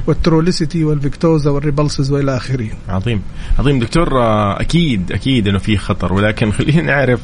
وال 0.06 0.21
Trulicity 0.21 0.84
وال 0.84 0.99
Victoza 0.99 1.50
وال 1.50 1.62
Rybelsus 1.62 2.10
وإلى 2.12 2.36
آخره. 2.36 2.68
عظيم. 2.88 3.22
عظيم. 3.58 3.78
دكتور 3.78 4.22
آه، 4.22 4.60
أكيد 4.60 5.12
أكيد 5.12 5.48
أنه 5.48 5.58
في 5.58 5.76
خطر. 5.76 6.12
ولكن 6.12 6.52
خلينا 6.52 6.82
نعرف 6.82 7.20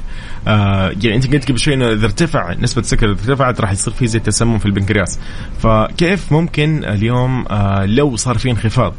آه 0.48 0.92
يعني 1.02 1.16
أنت 1.16 1.32
قلت 1.32 1.48
قبل 1.48 1.58
شوي 1.58 1.74
أنه 1.74 1.92
إذا 1.92 2.04
ارتفع 2.04 2.54
نسبة 2.54 2.80
السكر 2.80 3.06
إذا 3.06 3.30
ارتفعت 3.30 3.60
راح 3.60 3.72
يصير 3.72 3.94
في 3.94 4.06
زي 4.06 4.18
تسمم 4.18 4.58
في 4.58 4.66
البنكرياس. 4.66 5.18
فكيف 5.58 6.32
ممكن 6.32 6.84
اليوم 6.84 7.44
آه 7.50 7.84
لو 7.84 8.16
صار 8.16 8.38
في 8.38 8.50
انخفاض 8.50 8.94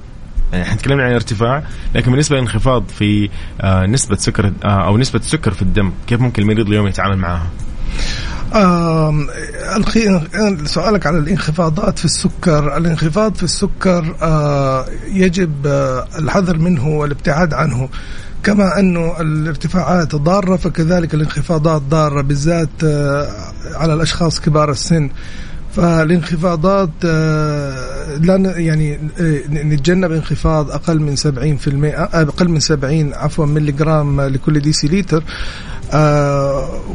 يعني 0.52 0.64
إحنا 0.64 0.76
تكلمنا 0.76 1.04
عن 1.04 1.14
ارتفاع 1.14 1.64
لكن 1.96 2.12
بالنسبة 2.12 2.36
للانخفاض 2.36 2.84
في 2.88 3.30
آه 3.62 3.86
نسبة 3.86 4.16
سكر 4.16 4.54
آه 4.66 4.88
أو 4.88 4.98
نسبة 4.98 5.20
السكر 5.20 5.54
في 5.54 5.62
الدم 5.62 5.92
كيف 6.08 6.22
ممكن 6.22 6.42
المريض 6.42 6.68
اليوم 6.68 6.88
يتعامل 6.88 7.18
معها؟ 7.18 7.48
آه 8.54 9.14
سؤالك 10.66 11.06
على 11.08 11.18
الانخفاضات 11.18 12.00
في 12.00 12.06
السكر. 12.06 12.78
الانخفاض 12.78 13.36
في 13.36 13.44
السكر 13.44 14.16
آه 14.22 14.86
يجب 15.12 15.68
آه 15.68 16.08
الحذر 16.20 16.58
منه 16.58 16.88
والابتعاد 16.88 17.54
عنه. 17.54 17.90
كما 18.44 18.80
أنه 18.80 19.22
الارتفاعات 19.22 20.16
ضارة 20.16 20.56
فكذلك 20.56 21.14
الانخفاضات 21.14 21.82
ضارة 21.82 22.22
بالذات 22.22 22.70
آه 22.84 23.28
على 23.76 23.94
الأشخاص 23.94 24.40
كبار 24.40 24.72
السن. 24.72 25.10
فالانخفاضات 25.76 26.90
آه، 27.06 28.16
لا 28.16 28.54
يعني 28.58 29.00
آه، 29.20 29.42
نتجنب 29.50 30.12
انخفاض 30.12 30.72
أقل 30.72 31.00
من 31.00 31.16
70% 31.16 31.96
آه، 31.96 32.10
أقل 32.14 32.50
من 32.50 32.60
70 32.60 33.14
عفوا 33.14 33.46
ملي 33.46 33.72
جرام 33.72 34.22
لكل 34.22 34.60
ديسي 34.60 34.88
لتر 34.88 35.24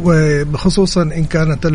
وخصوصا 0.04 1.02
إن 1.02 1.24
كانت 1.24 1.66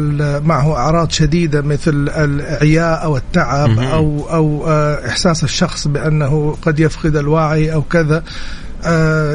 معه 0.45 0.75
أعراض 0.75 1.09
شديدة 1.11 1.61
مثل 1.61 2.09
العياء 2.15 3.03
أو 3.03 3.17
التعب 3.17 3.79
أو 3.79 4.29
أو 4.29 4.67
إحساس 5.07 5.43
الشخص 5.43 5.87
بأنه 5.87 6.57
قد 6.61 6.79
يفقد 6.79 7.15
الوعي 7.15 7.73
أو 7.73 7.81
كذا. 7.81 8.17
آه، 8.17 8.23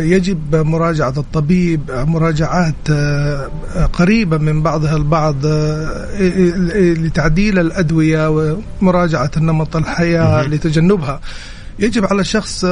يجب 0.01 0.57
مراجعة 0.57 1.14
الطبيب 1.16 1.80
مراجعات 1.90 2.74
آه، 2.90 3.49
قريبة 3.92 4.38
من 4.38 4.62
بعضها 4.62 4.97
البعض 4.97 5.36
آه، 5.47 6.22
لتعديل 6.95 7.59
الأدوية 7.59 8.30
ومراجعة 8.80 9.30
نمط 9.36 9.76
الحياة 9.76 10.42
لتجنبها. 10.42 11.20
يجب 11.78 12.04
على 12.04 12.20
الشخص 12.20 12.64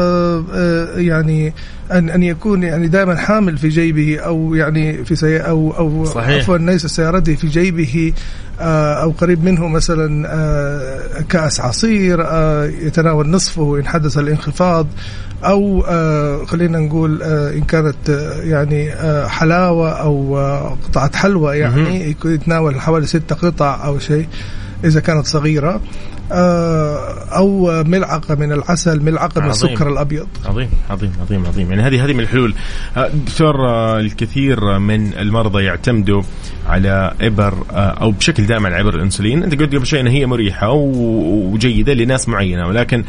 يعني 0.97 1.55
ان 1.93 2.11
أن 2.11 2.23
يكون 2.23 2.63
يعني 2.63 2.89
دائما 2.89 3.17
حامل 3.17 3.59
في 3.59 3.69
جيبه 3.69 4.19
أو 4.19 4.55
يعني 4.55 5.05
في 5.05 5.17
سي 5.17 5.39
أو 5.39 5.71
أو 5.71 6.07
عفوا 6.17 6.59
ليس 6.59 6.87
سيارته 6.87 7.35
في 7.35 7.47
جيبه 7.47 8.13
أو 8.61 9.11
قريب 9.11 9.45
منه 9.45 9.69
مثلا 9.69 10.29
كأس 11.29 11.61
عصير 11.61 12.21
يتناول 12.87 13.31
نصفه 13.31 13.79
إن 13.79 13.87
حدث 13.87 14.19
الانخفاض 14.19 14.87
أو 15.45 15.85
آه 15.89 16.45
خلينا 16.45 16.79
نقول 16.79 17.23
آه 17.23 17.53
إن 17.53 17.61
كانت 17.61 18.11
آه 18.11 18.43
يعني 18.43 18.93
آه 18.93 19.27
حلاوة 19.27 19.91
أو 19.91 20.39
آه 20.39 20.79
قطعة 20.89 21.17
حلوى 21.17 21.59
يعني 21.59 22.17
يتناول 22.25 22.81
حوالي 22.81 23.07
ستة 23.07 23.35
قطع 23.35 23.87
أو 23.87 23.99
شيء. 23.99 24.27
إذا 24.85 25.01
كانت 25.01 25.27
صغيرة 25.27 25.81
آه، 26.33 27.37
أو 27.37 27.83
ملعقة 27.85 28.35
من 28.35 28.53
العسل 28.53 29.03
ملعقة 29.03 29.41
من 29.41 29.51
السكر 29.51 29.89
الأبيض. 29.89 30.27
عظيم 30.45 30.69
عظيم 30.91 31.13
عظيم 31.21 31.47
عظيم. 31.47 31.71
يعني 31.71 31.83
هذه 31.83 32.05
هذه 32.05 32.13
من 32.13 32.21
الحلول 32.21 32.55
آه، 32.97 33.09
دكتور 33.09 33.69
آه، 33.69 34.01
الكثير 34.01 34.79
من 34.79 35.15
المرضى 35.15 35.65
يعتمدوا 35.65 36.23
على 36.67 37.15
إبر 37.21 37.55
أو 37.71 38.11
بشكل 38.11 38.47
دائم 38.47 38.67
على 38.67 38.81
إبر 38.81 38.95
الإنسولين. 38.95 39.43
أنت 39.43 39.61
قلت 39.61 39.75
قبل 39.75 39.87
شوي 39.87 40.01
ان 40.01 40.07
هي 40.07 40.27
مريحة 40.27 40.71
وجيدة 40.71 41.93
لناس 41.93 42.29
معينة 42.29 42.67
ولكن 42.67 43.05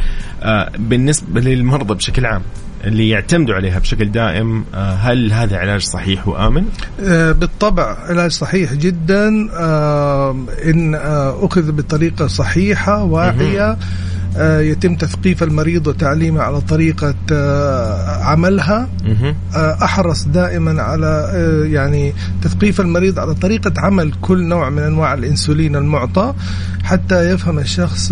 بالنسبة 0.80 1.42
للمرضى 1.42 1.94
بشكل 1.94 2.26
عام 2.26 2.42
اللي 2.86 3.10
يعتمدوا 3.10 3.56
عليها 3.56 3.80
بشكل 3.80 4.12
دائم 4.12 4.66
آه، 4.74 4.94
هل 4.94 5.34
هذا 5.34 5.58
علاج 5.58 5.82
صحيح 5.82 6.28
وآمن؟ 6.28 6.66
آه، 7.00 7.32
بالطبع 7.32 7.98
علاج 8.10 8.32
صحيح 8.32 8.74
جدا. 8.74 9.50
آه، 9.54 10.46
إن 10.66 10.96
أخذ 11.42 11.72
بطريقة 11.72 12.28
صحيحة 12.28 13.04
واعية. 13.04 13.72
آه، 13.72 13.78
يتم 14.60 14.96
تثقيف 14.96 15.44
المريض 15.44 15.88
وتعليمه 15.88 16.42
على 16.42 16.62
طريقة 16.62 17.16
آه، 17.32 18.24
عملها. 18.24 18.90
آه، 19.56 19.78
أحرص 19.84 20.24
دائما 20.28 20.82
على 20.82 21.30
يعني 21.72 22.14
تثقيف 22.42 22.82
المريض 22.82 23.20
على 23.20 23.34
طريقة 23.34 23.74
عمل 23.78 24.12
كل 24.22 24.44
نوع 24.44 24.70
من 24.70 24.82
أنواع 24.84 25.14
الإنسولين 25.14 25.76
المعطى 25.76 26.34
حتى 26.84 27.30
يفهم 27.30 27.60
الشخص 27.60 28.12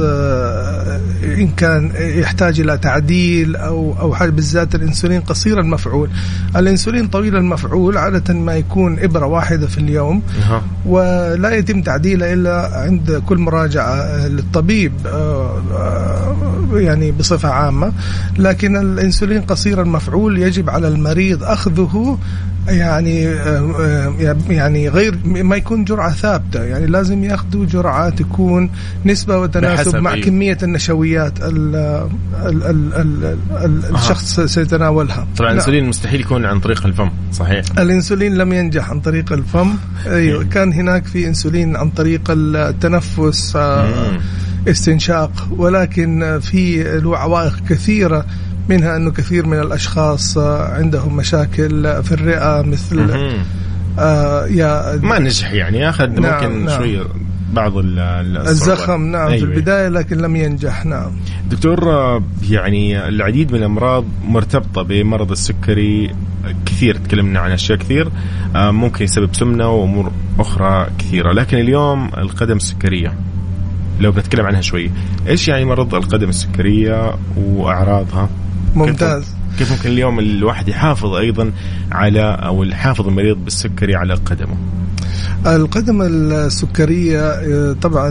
إن 1.24 1.48
كان 1.58 1.92
يحتاج 1.96 2.60
إلى 2.60 2.78
تعديل 2.78 3.56
أو 3.56 3.96
أو 4.00 4.16
حاجة 4.16 4.30
بالذات 4.30 4.76
الإنسولين 4.76 5.22
قصير 5.22 5.60
المفعول. 5.60 6.10
الإنسولين 6.56 7.08
طويل 7.08 7.36
المفعول 7.36 7.98
عادة 7.98 8.34
ما 8.34 8.56
يكون 8.56 9.00
إبرة 9.00 9.26
واحدة 9.26 9.68
في 9.68 9.78
اليوم. 9.78 10.22
ولا 10.86 11.56
يتم 11.56 11.82
تعديله 11.82 12.34
إلا 12.34 12.70
عند 12.74 13.24
كل 13.28 13.38
مراجعة 13.38 14.28
للطبيب 14.28 14.94
يعني 16.74 17.12
بصفة 17.12 17.50
عامة 17.50 17.92
لكن 18.38 18.78
الإنسولين 18.78 19.42
قصير 19.42 19.82
المفعول 19.82 20.38
يجب 20.38 20.70
على 20.70 20.88
المريض 20.88 21.44
أخذه 21.44 22.18
يعني 22.68 23.22
يعني 24.50 24.90
غير 24.90 25.18
ما 25.26 25.56
يكون 25.56 25.84
جرعة 25.84 26.12
ثابتة 26.14 26.64
يعني 26.64 26.86
لازم 26.86 27.24
ياخذوا 27.24 27.66
جرعة 27.66 28.10
تكون 28.10 28.70
نسبة 29.06 29.38
وتناسب 29.38 29.96
مع 29.96 30.14
إيه؟ 30.14 30.22
كمية 30.22 30.58
النشويات 30.64 31.42
ال 31.42 31.76
ال 32.46 32.64
ال 32.64 32.94
ال 32.94 33.38
ال 33.52 33.96
الشخص 33.96 34.40
سيتناولها. 34.40 35.28
طبعا 35.38 35.52
الإنسولين 35.52 35.86
مستحيل 35.90 36.22
يكون 36.22 36.46
عن 36.46 36.60
طريق 36.60 36.86
الفم 36.86 37.10
صحيح؟ 37.32 37.66
الإنسولين 37.80 38.36
لم 38.36 38.54
ينجح 38.54 38.90
عن 38.90 39.00
طريق 39.00 39.34
الفم. 39.34 39.76
أيوه 40.08 40.44
كان 40.44 40.74
هناك 40.74 41.06
في 41.06 41.28
إنسولين 41.28 41.76
عن 41.76 41.90
طريق 41.90 42.22
التنفس 42.30 43.58
استنشاق 44.68 45.48
ولكن 45.58 46.40
في 46.42 46.84
له 47.00 47.18
عوائق 47.18 47.60
كثيرة 47.70 48.26
منها 48.70 48.98
أنه 48.98 49.12
كثير 49.12 49.46
من 49.46 49.60
الأشخاص 49.60 50.38
عندهم 50.38 51.16
مشاكل 51.16 52.04
في 52.04 52.12
الرئة 52.12 52.62
مثل 52.62 53.10
آه 54.00 54.46
يا 54.46 55.00
ما 55.04 55.20
نجح 55.20 55.52
يعني 55.52 55.90
أخذ 55.90 56.08
نعم 56.08 56.44
ممكن 56.44 56.66
نعم. 56.66 56.78
شوية 56.78 57.02
بعض 57.54 57.74
الزخم 57.78 59.04
نعم 59.04 59.28
أيوة. 59.28 59.40
في 59.40 59.44
البداية 59.44 59.88
لكن 59.88 60.18
لم 60.18 60.36
ينجح 60.36 60.86
نعم. 60.86 61.12
دكتور 61.50 61.80
يعني 62.50 63.08
العديد 63.08 63.52
من 63.52 63.60
الأمراض 63.60 64.06
مرتبطة 64.26 64.82
بمرض 64.82 65.32
السكري 65.32 66.12
كثير 66.66 66.96
تكلمنا 66.96 67.40
عن 67.40 67.52
أشياء 67.52 67.78
كثير 67.78 68.10
آه، 68.56 68.72
ممكن 68.72 69.06
يسبب 69.06 69.36
سمنة 69.36 69.70
وأمور 69.70 70.12
أخرى 70.40 70.88
كثيرة. 71.00 71.34
لكن 71.34 71.58
اليوم 71.58 72.12
القدم 72.18 72.56
السكرية 72.56 73.14
لو 74.00 74.12
بنتكلم 74.12 74.46
عنها 74.46 74.62
شوي. 74.62 74.92
إيش 75.28 75.48
يعني 75.48 75.66
مرض 75.66 75.96
القدم 75.96 76.30
السكرية 76.30 77.16
وأعراضها؟ 77.38 78.30
ممتاز. 78.76 79.24
كيف 79.58 79.72
ممكن 79.72 79.90
اليوم 79.90 80.20
الواحد 80.20 80.68
يحافظ 80.68 81.14
أيضا 81.14 81.52
على 81.92 82.22
أو 82.22 82.64
يحافظ 82.64 83.08
المريض 83.08 83.38
بالسكري 83.38 83.96
على 83.96 84.14
قدمه؟ 84.14 84.58
القدم 85.46 86.02
السكرية 86.02 87.74
طبعا 87.74 88.10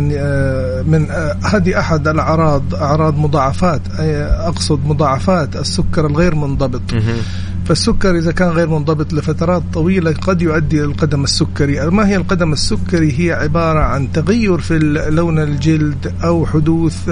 من 0.82 1.06
هذه 1.52 1.78
أحد 1.78 2.08
الأعراض 2.08 2.74
أعراض 2.74 3.18
مضاعفات 3.18 3.80
أقصد 4.46 4.86
مضاعفات 4.86 5.56
السكر 5.56 6.06
الغير 6.06 6.34
منضبط. 6.34 6.82
فالسكر 7.70 8.16
إذا 8.16 8.32
كان 8.32 8.48
غير 8.48 8.68
منضبط 8.68 9.12
لفترات 9.12 9.62
طويلة 9.72 10.12
قد 10.12 10.42
يؤدي 10.42 10.76
إلى 10.76 10.84
القدم 10.84 11.24
السكري. 11.24 11.90
ما 11.90 12.08
هي 12.08 12.16
القدم 12.16 12.52
السكري؟ 12.52 13.14
هي 13.18 13.32
عبارة 13.32 13.80
عن 13.80 14.12
تغير 14.12 14.58
في 14.58 14.78
لون 15.10 15.38
الجلد 15.38 16.14
أو 16.24 16.46
حدوث 16.46 17.10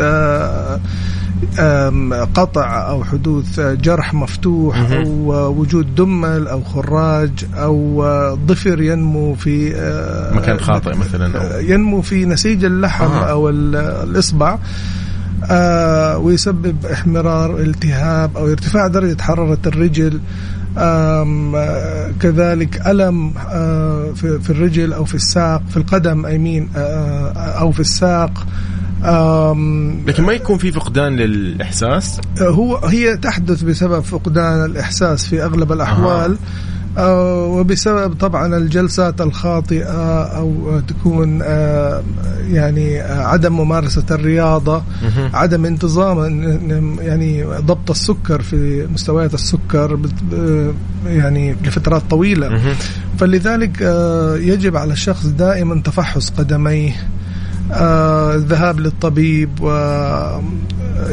قطع 2.35 2.91
أو 2.91 3.05
حدوث 3.05 3.61
جرح 3.61 4.15
مفتوح 4.15 4.91
أو 4.91 5.33
وجود 5.61 5.95
دمل 5.95 6.49
أو 6.49 6.63
خراج 6.63 7.47
أو 7.55 8.05
ظفر 8.47 8.81
ينمو 8.81 9.35
في 9.35 9.71
مكان 10.35 10.61
خاطئ 10.61 10.97
مثلا 10.97 11.61
ينمو 11.61 12.03
في 12.03 12.25
نسيج 12.25 12.65
اللحم 12.65 13.05
آه. 13.05 13.31
أو 13.31 13.49
الإصبع. 13.49 14.59
آه 15.45 16.19
ويسبب 16.19 16.87
إحمرار 16.87 17.59
التهاب 17.59 18.37
أو 18.37 18.49
ارتفاع 18.49 18.87
درجة 18.87 19.23
حرارة 19.23 19.59
الرجل. 19.67 20.21
آه 20.79 22.11
كذلك 22.21 22.87
ألم 22.87 23.33
آه 23.37 24.13
في, 24.17 24.41
في 24.41 24.51
الرجل 24.51 24.93
أو 24.93 25.05
في 25.05 25.15
الساق 25.15 25.63
في 25.71 25.77
القدم 25.77 26.27
أيمين 26.27 26.69
آه 26.77 27.33
أو 27.33 27.73
في 27.73 27.81
الساق. 27.81 28.47
لكن 30.07 30.23
ما 30.23 30.33
يكون 30.33 30.59
في 30.59 30.73
فقدان 30.73 31.17
للإحساس؟ 31.17 32.21
هو 32.41 32.77
هي 32.77 33.17
تحدث 33.17 33.63
بسبب 33.63 34.01
فقدان 34.01 34.65
الإحساس 34.65 35.27
في 35.27 35.45
أغلب 35.45 35.73
الأحوال. 35.73 36.33
آه. 36.33 36.37
آه، 36.99 37.45
وبسبب 37.45 38.15
طبعا 38.15 38.57
الجلسات 38.57 39.21
الخاطئة 39.21 40.23
أو 40.23 40.81
تكون 40.89 41.41
آه، 41.43 42.03
يعني 42.49 43.03
آه، 43.03 43.27
عدم 43.27 43.53
ممارسة 43.53 44.05
الرياضة 44.11 44.83
عدم 45.35 45.65
انتظام 45.65 46.19
يعني 47.01 47.45
ضبط 47.45 47.91
السكر 47.91 48.43
في 48.43 48.87
مستويات 48.93 49.35
السكر 49.35 49.99
يعني 51.07 51.57
لفترات 51.65 52.03
طويلة. 52.11 52.49
فلذلك 53.19 53.81
يجب 54.41 54.77
على 54.77 54.93
الشخص 54.93 55.27
دائما 55.27 55.83
تفحص 55.83 56.31
قدميه 56.31 56.93
الذهاب 57.71 58.81
للطبيب 58.81 59.51
و 59.61 59.69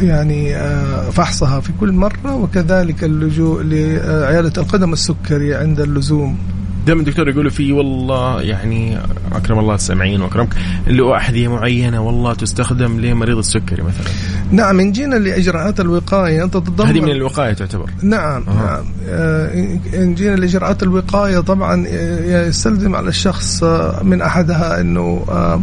يعني 0.02 0.56
آه، 0.56 1.10
فحصها 1.10 1.60
في 1.60 1.72
كل 1.80 1.92
مرة 1.92 2.36
وكذلك 2.36 3.04
اللجوء 3.04 3.64
لعيادة 3.64 4.62
القدم 4.62 4.94
السكري 4.94 5.56
عند 5.56 5.80
اللزوم. 5.80 6.38
دائما 6.86 7.02
الدكتور 7.02 7.30
يقولوا 7.30 7.52
في 7.52 7.72
والله 7.72 8.42
يعني 8.42 8.98
أكرم 9.32 9.60
الله 9.60 9.76
السامعين 9.76 10.22
وأكرمك 10.22 10.56
اللي 10.88 11.04
هو 11.04 11.16
احذيه 11.16 11.48
معينة 11.48 12.02
والله 12.08 12.34
تستخدم 12.34 13.00
لمريض 13.00 13.38
السكري 13.38 13.84
مثلا. 13.84 14.06
نعم 14.52 14.80
إن 14.80 14.92
جينا 14.92 15.16
لإجراءات 15.16 15.80
الوقاية 15.80 16.46
تتضمن. 16.46 16.88
هذه 16.88 17.00
من 17.00 17.12
الوقاية 17.12 17.54
تعتبر. 17.54 17.90
نعم 18.02 18.44
أه. 18.48 18.54
نعم. 18.54 18.86
آه، 19.08 19.78
إن 19.94 20.16
جينا 20.16 20.36
لإجراءات 20.36 20.84
الوقاية 20.84 21.40
طبعا 21.40 21.86
آه، 21.88 22.48
يستلزم 22.48 22.96
على 22.96 23.10
الشخص 23.10 23.64
من 24.04 24.22
أحدها 24.22 24.82
إنه 24.82 25.26
آه، 25.30 25.62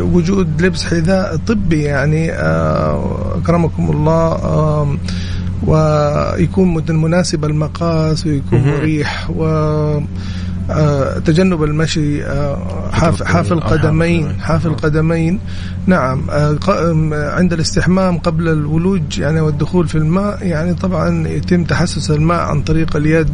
وجود 0.00 0.62
لبس 0.62 0.84
حذاء 0.84 1.36
طبي 1.36 1.82
يعني 1.82 2.32
آه، 2.32 3.38
أكرمكم 3.38 3.90
الله 3.90 4.98
ويكون 5.66 6.74
مناسب 6.88 7.44
المقاس 7.44 8.26
ويكون 8.26 8.60
مريح 8.60 9.30
و 9.30 9.44
آه، 10.70 11.18
تجنب 11.18 11.62
المشي 11.62 12.24
حاف 12.92 13.22
حاف 13.22 13.52
القدمين 13.52 14.40
حاف 14.40 14.66
القدمين 14.66 15.38
نعم 15.86 16.30
عند 17.12 17.52
الاستحمام 17.52 18.18
قبل 18.18 18.48
الولوج 18.48 19.18
يعني 19.18 19.40
والدخول 19.40 19.88
في 19.88 19.98
الماء 19.98 20.46
يعني 20.46 20.74
طبعا 20.74 21.28
يتم 21.28 21.64
تحسس 21.64 22.10
الماء 22.10 22.40
عن 22.40 22.62
طريق 22.62 22.96
اليد 22.96 23.28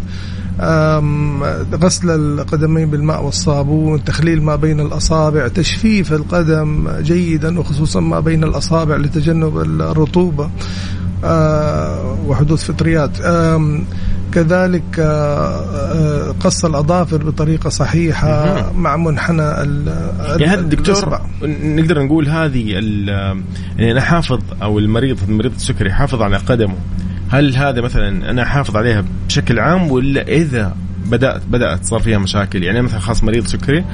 غسل 1.74 2.10
القدمين 2.10 2.90
بالماء 2.90 3.24
والصابون 3.24 4.04
تخليل 4.04 4.42
ما 4.42 4.56
بين 4.56 4.80
الأصابع 4.80 5.48
تشفيف 5.48 6.12
القدم 6.12 6.90
جيدا 7.00 7.60
وخصوصا 7.60 8.00
ما 8.00 8.20
بين 8.20 8.44
الأصابع 8.44 8.96
لتجنب 8.96 9.58
الرطوبة 9.58 10.50
آه، 11.24 12.16
وحدوث 12.26 12.64
فطريات. 12.64 13.18
كذلك 14.32 14.98
آه، 14.98 15.04
آه، 15.04 16.34
قص 16.40 16.64
الأظافر 16.64 17.16
بطريقة 17.16 17.70
صحيحة 17.70 18.72
مع 18.72 18.96
منحنى 18.96 19.42
يعني 19.42 20.46
هذا 20.46 20.60
الدكتور 20.60 21.20
نقدر 21.42 22.02
نقول 22.02 22.28
هذه 22.28 22.70
يعني 22.70 23.92
أنا 23.92 24.00
حافظ 24.00 24.40
أو 24.62 24.78
المريض 24.78 25.18
المريض 25.28 25.52
السكري 25.54 25.88
يحافظ 25.88 26.22
على 26.22 26.36
قدمه. 26.36 26.76
هل 27.30 27.56
هذا 27.56 27.80
مثلا 27.80 28.30
أنا 28.30 28.42
احافظ 28.42 28.76
عليها 28.76 29.04
بشكل 29.26 29.58
عام 29.58 29.90
ولا 29.90 30.28
إذا 30.28 30.76
بدات 31.06 31.42
بدأت 31.50 31.84
صار 31.84 32.00
فيها 32.00 32.18
مشاكل؟ 32.18 32.62
يعني 32.62 32.82
مثلا 32.82 33.00
خلاص 33.00 33.24
مريض 33.24 33.46
سكري 33.46 33.84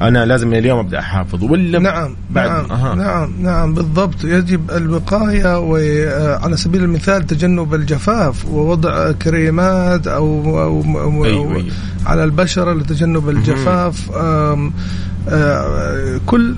أنا 0.00 0.24
لازم 0.24 0.48
من 0.48 0.58
اليوم 0.58 0.78
أبدأ 0.78 0.98
أحافظ 0.98 1.44
ولا 1.44 1.78
نعم 1.78 2.16
بعد؟ 2.30 2.50
نعم 2.50 2.72
أه. 2.72 2.94
نعم 2.94 3.42
نعم 3.42 3.74
بالضبط. 3.74 4.24
يجب 4.24 4.70
الوقاية 4.70 5.58
وعلى 5.58 6.56
سبيل 6.56 6.84
المثال 6.84 7.26
تجنب 7.26 7.74
الجفاف 7.74 8.46
ووضع 8.48 9.12
كريمات 9.12 10.06
أو, 10.06 10.60
أو, 10.62 10.82
أو, 11.00 11.24
أيوة 11.24 11.56
أيوة. 11.56 11.64
على 12.06 12.24
البشرة 12.24 12.72
لتجنب 12.72 13.28
الجفاف. 13.28 14.10
آه 14.10 14.70
كل 16.26 16.56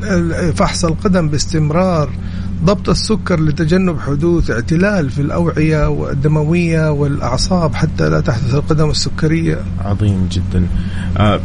فحص 0.55 0.85
القدم 0.85 1.29
باستمرار. 1.29 2.11
ضبط 2.65 2.89
السكر 2.89 3.41
لتجنب 3.41 4.01
حدوث 4.01 4.51
اعتلال 4.51 5.11
في 5.11 5.21
الأوعية 5.23 6.11
الدموية 6.11 6.91
والأعصاب 6.91 7.75
حتى 7.75 8.09
لا 8.09 8.21
تحدث 8.21 8.55
القدم 8.55 8.91
السكرية. 8.91 9.59
عظيم 9.85 10.29
جدا. 10.33 10.67
آه 11.19 11.41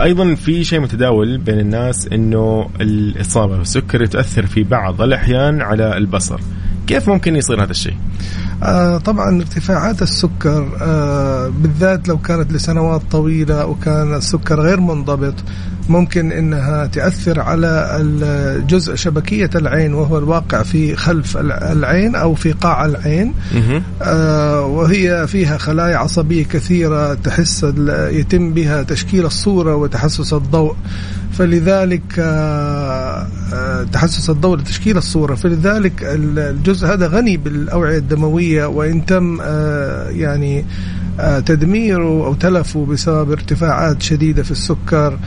أيضا 0.00 0.34
في 0.34 0.64
شيء 0.64 0.80
متداول 0.80 1.38
بين 1.38 1.58
الناس 1.58 2.08
أنه 2.12 2.68
الإصابة 2.80 3.56
بالسكر 3.56 4.06
تؤثر 4.06 4.46
في 4.46 4.62
بعض 4.62 5.02
الأحيان 5.02 5.62
على 5.62 5.96
البصر. 5.96 6.40
كيف 6.86 7.08
ممكن 7.08 7.36
يصير 7.36 7.62
هذا 7.62 7.70
الشيء؟ 7.70 7.96
آه 8.62 8.98
طبعا 8.98 9.36
ارتفاعات 9.36 10.02
السكر 10.02 10.76
آه 10.80 11.48
بالذات 11.48 12.08
لو 12.08 12.18
كانت 12.18 12.52
لسنوات 12.52 13.02
طويلة 13.10 13.66
وكان 13.66 14.14
السكر 14.14 14.60
غير 14.60 14.80
منضبط 14.80 15.34
ممكن 15.88 16.32
إنها 16.32 16.86
تأثر 16.86 17.40
على 17.40 17.98
الجزء 18.00 18.94
شبكية 18.94 19.50
العين 19.54 19.94
وهو 19.94 20.18
الواقع 20.18 20.62
في 20.62 20.96
خلف 20.96 21.36
العين 21.36 22.14
أو 22.14 22.34
في 22.34 22.52
قاع 22.52 22.84
العين. 22.84 23.34
آه 24.02 24.60
وهي 24.60 25.26
فيها 25.26 25.58
خلايا 25.58 25.96
عصبية 25.96 26.44
كثيرة 26.44 27.14
تحس 27.14 27.66
يتم 27.88 28.54
بها 28.54 28.82
تشكيل 28.82 29.26
الصورة 29.26 29.74
وتحسس 29.74 30.32
الضوء. 30.32 30.74
فلذلك 31.32 32.18
آه 32.18 33.26
آه 33.54 33.82
تحسس 33.92 34.30
الضوء 34.30 34.56
لتشكيل 34.56 34.96
الصورة. 34.96 35.34
فلذلك 35.34 35.92
الجزء 36.02 36.86
هذا 36.86 37.06
غني 37.06 37.36
بالأوعية 37.36 37.98
الدموية 37.98 38.66
وإن 38.66 39.06
تم 39.06 39.38
آه 39.42 40.08
يعني 40.10 40.64
آه، 41.20 41.40
تدميره 41.40 42.26
أو 42.26 42.34
تلفه 42.34 42.86
بسبب 42.86 43.30
ارتفاعات 43.30 44.02
شديدة 44.02 44.42
في 44.42 44.50
السكر 44.50 45.18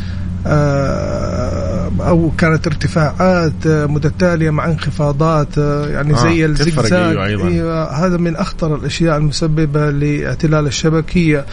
أو 2.01 2.31
كانت 2.37 2.67
ارتفاعات 2.67 3.67
متتالية 3.67 4.49
مع 4.49 4.65
انخفاضات 4.65 5.57
آه، 5.57 5.87
يعني 5.87 6.15
زي 6.15 6.43
آه 6.43 6.47
الزجزاج 6.47 7.17
أيوة, 7.17 7.47
أيوة 7.47 8.05
هذا 8.05 8.17
من 8.17 8.35
أخطر 8.35 8.75
الأشياء 8.75 9.17
المسببة 9.17 9.89
لإعتلال 9.89 10.67
الشبكية. 10.67 11.45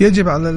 يجب 0.00 0.28
على 0.28 0.48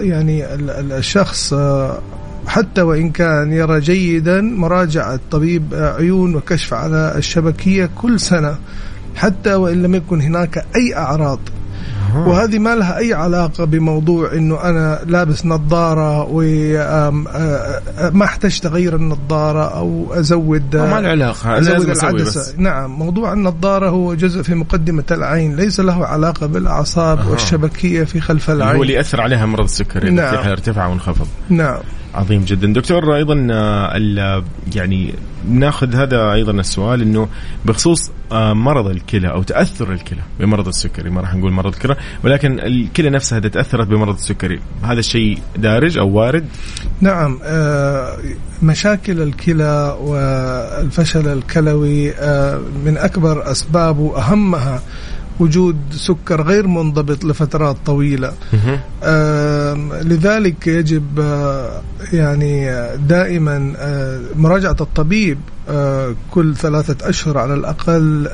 يعني 0.00 0.54
الشخص 0.98 1.52
آه، 1.52 1.98
حتى 2.46 2.82
وإن 2.82 3.10
كان 3.10 3.52
يرى 3.52 3.80
جيدا 3.80 4.40
مراجعة 4.40 5.20
طبيب 5.30 5.62
عيون 5.72 6.34
وكشف 6.34 6.74
على 6.74 7.14
الشبكية 7.16 7.90
كل 7.94 8.20
سنة 8.20 8.58
حتى 9.16 9.54
وإن 9.54 9.82
لم 9.82 9.94
يكن 9.94 10.20
هناك 10.20 10.64
أي 10.76 10.96
أعراض. 10.96 11.38
وهذه 12.14 12.58
ما 12.58 12.74
لها 12.74 12.98
أي 12.98 13.14
علاقة 13.14 13.64
بموضوع 13.64 14.32
إنه 14.32 14.62
أنا 14.62 15.00
لابس 15.06 15.46
نظارة 15.46 16.28
وما 16.30 18.24
احتاج 18.24 18.60
تغير 18.60 18.96
النظارة 18.96 19.64
أو 19.64 20.14
أزود 20.14 20.76
ما 20.76 21.00
له 21.00 21.08
علاقة 21.08 21.58
أزود 21.58 21.88
العدسة 21.90 22.40
بس. 22.40 22.54
نعم 22.58 22.90
موضوع 22.90 23.32
النظارة 23.32 23.88
هو 23.88 24.14
جزء 24.14 24.42
في 24.42 24.54
مقدمة 24.54 25.04
العين 25.10 25.56
ليس 25.56 25.80
له 25.80 26.06
علاقة 26.06 26.46
بالأعصاب. 26.46 27.26
والشبكية 27.28 28.04
في 28.04 28.20
خلف 28.20 28.50
العين 28.50 28.76
هو 28.76 28.82
اللي 28.82 28.94
يأثر 28.94 29.20
عليها 29.20 29.46
مرض 29.46 29.64
السكري 29.64 30.10
نعم. 30.10 30.34
ارتفع 30.34 30.86
وانخفض 30.86 31.26
نعم 31.48 31.78
عظيم 32.16 32.44
جدا. 32.44 32.72
دكتور 32.72 33.16
أيضا 33.16 33.46
آه، 33.50 34.44
يعني 34.74 35.14
ناخذ 35.48 35.94
هذا 35.94 36.32
أيضا 36.32 36.52
السؤال 36.52 37.02
إنه 37.02 37.28
بخصوص 37.64 38.10
آه، 38.32 38.52
مرض 38.52 38.86
الكلى 38.86 39.28
أو 39.28 39.42
تأثر 39.42 39.92
الكلى 39.92 40.22
بمرض 40.40 40.68
السكري. 40.68 41.10
ما 41.10 41.20
راح 41.20 41.34
نقول 41.34 41.52
مرض 41.52 41.72
الكلى 41.74 41.96
ولكن 42.24 42.60
الكلى 42.60 43.10
نفسها 43.10 43.38
تأثرت 43.38 43.86
بمرض 43.86 44.14
السكري 44.14 44.60
هذا 44.82 44.98
الشيء 44.98 45.38
دارج 45.56 45.98
أو 45.98 46.08
وارد؟ 46.08 46.46
نعم 47.00 47.38
آه، 47.42 48.18
مشاكل 48.62 49.22
الكلى 49.22 49.96
والفشل 50.00 51.28
الكلوي 51.28 52.06
من 52.84 52.96
أكبر 52.98 53.50
أسبابه 53.50 54.18
أهمها 54.18 54.82
وجود 55.40 55.76
سكر 55.90 56.42
غير 56.42 56.66
منضبط 56.66 57.24
لفترات 57.24 57.76
طويلة. 57.86 58.32
لذلك 60.02 60.66
يجب 60.66 61.20
آه، 61.20 61.82
يعني 62.12 62.86
دائما 62.96 63.74
آه، 63.78 64.20
مراجعة 64.36 64.76
الطبيب 64.80 65.38
آه، 65.68 66.14
كل 66.30 66.56
ثلاثة 66.56 67.08
أشهر 67.08 67.38
على 67.38 67.54
الأقل 67.54 68.28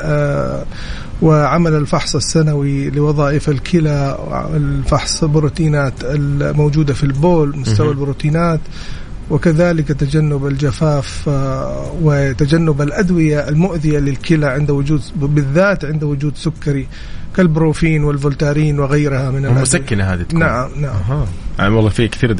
وعمل 1.23 1.73
الفحص 1.73 2.17
السنوي 2.17 2.91
لوظائف 2.91 3.49
الكلى 3.49 4.19
الفحص 4.55 5.23
البروتينات 5.23 5.95
الموجودة 6.05 6.95
في 6.95 7.05
البول 7.05 7.59
مستوى 7.59 7.91
البروتينات. 7.91 8.61
وكذلك 9.31 9.89
تجنب 9.89 10.47
الجفاف 10.47 11.29
آه، 11.29 11.93
وتجنب 12.03 12.83
الأدوية 12.83 13.49
المؤذية 13.49 13.99
للكلى 13.99 14.47
عند 14.47 14.71
وجود 14.71 15.03
بالذات 15.17 15.85
عند 15.85 16.05
وجود 16.05 16.37
سكري 16.37 16.89
كالبروفين 17.37 18.05
والفولتارين 18.05 18.81
وغيرها 18.81 19.31
من 19.31 19.45
المسكنة 19.47 20.05
هذه 20.05 20.23
تكون. 20.23 20.41
نعم 20.41 20.71
نعم. 20.77 20.97
أه. 21.11 21.27
يعني 21.59 21.75
والله 21.75 21.91
في 21.91 22.09
كثير 22.09 22.33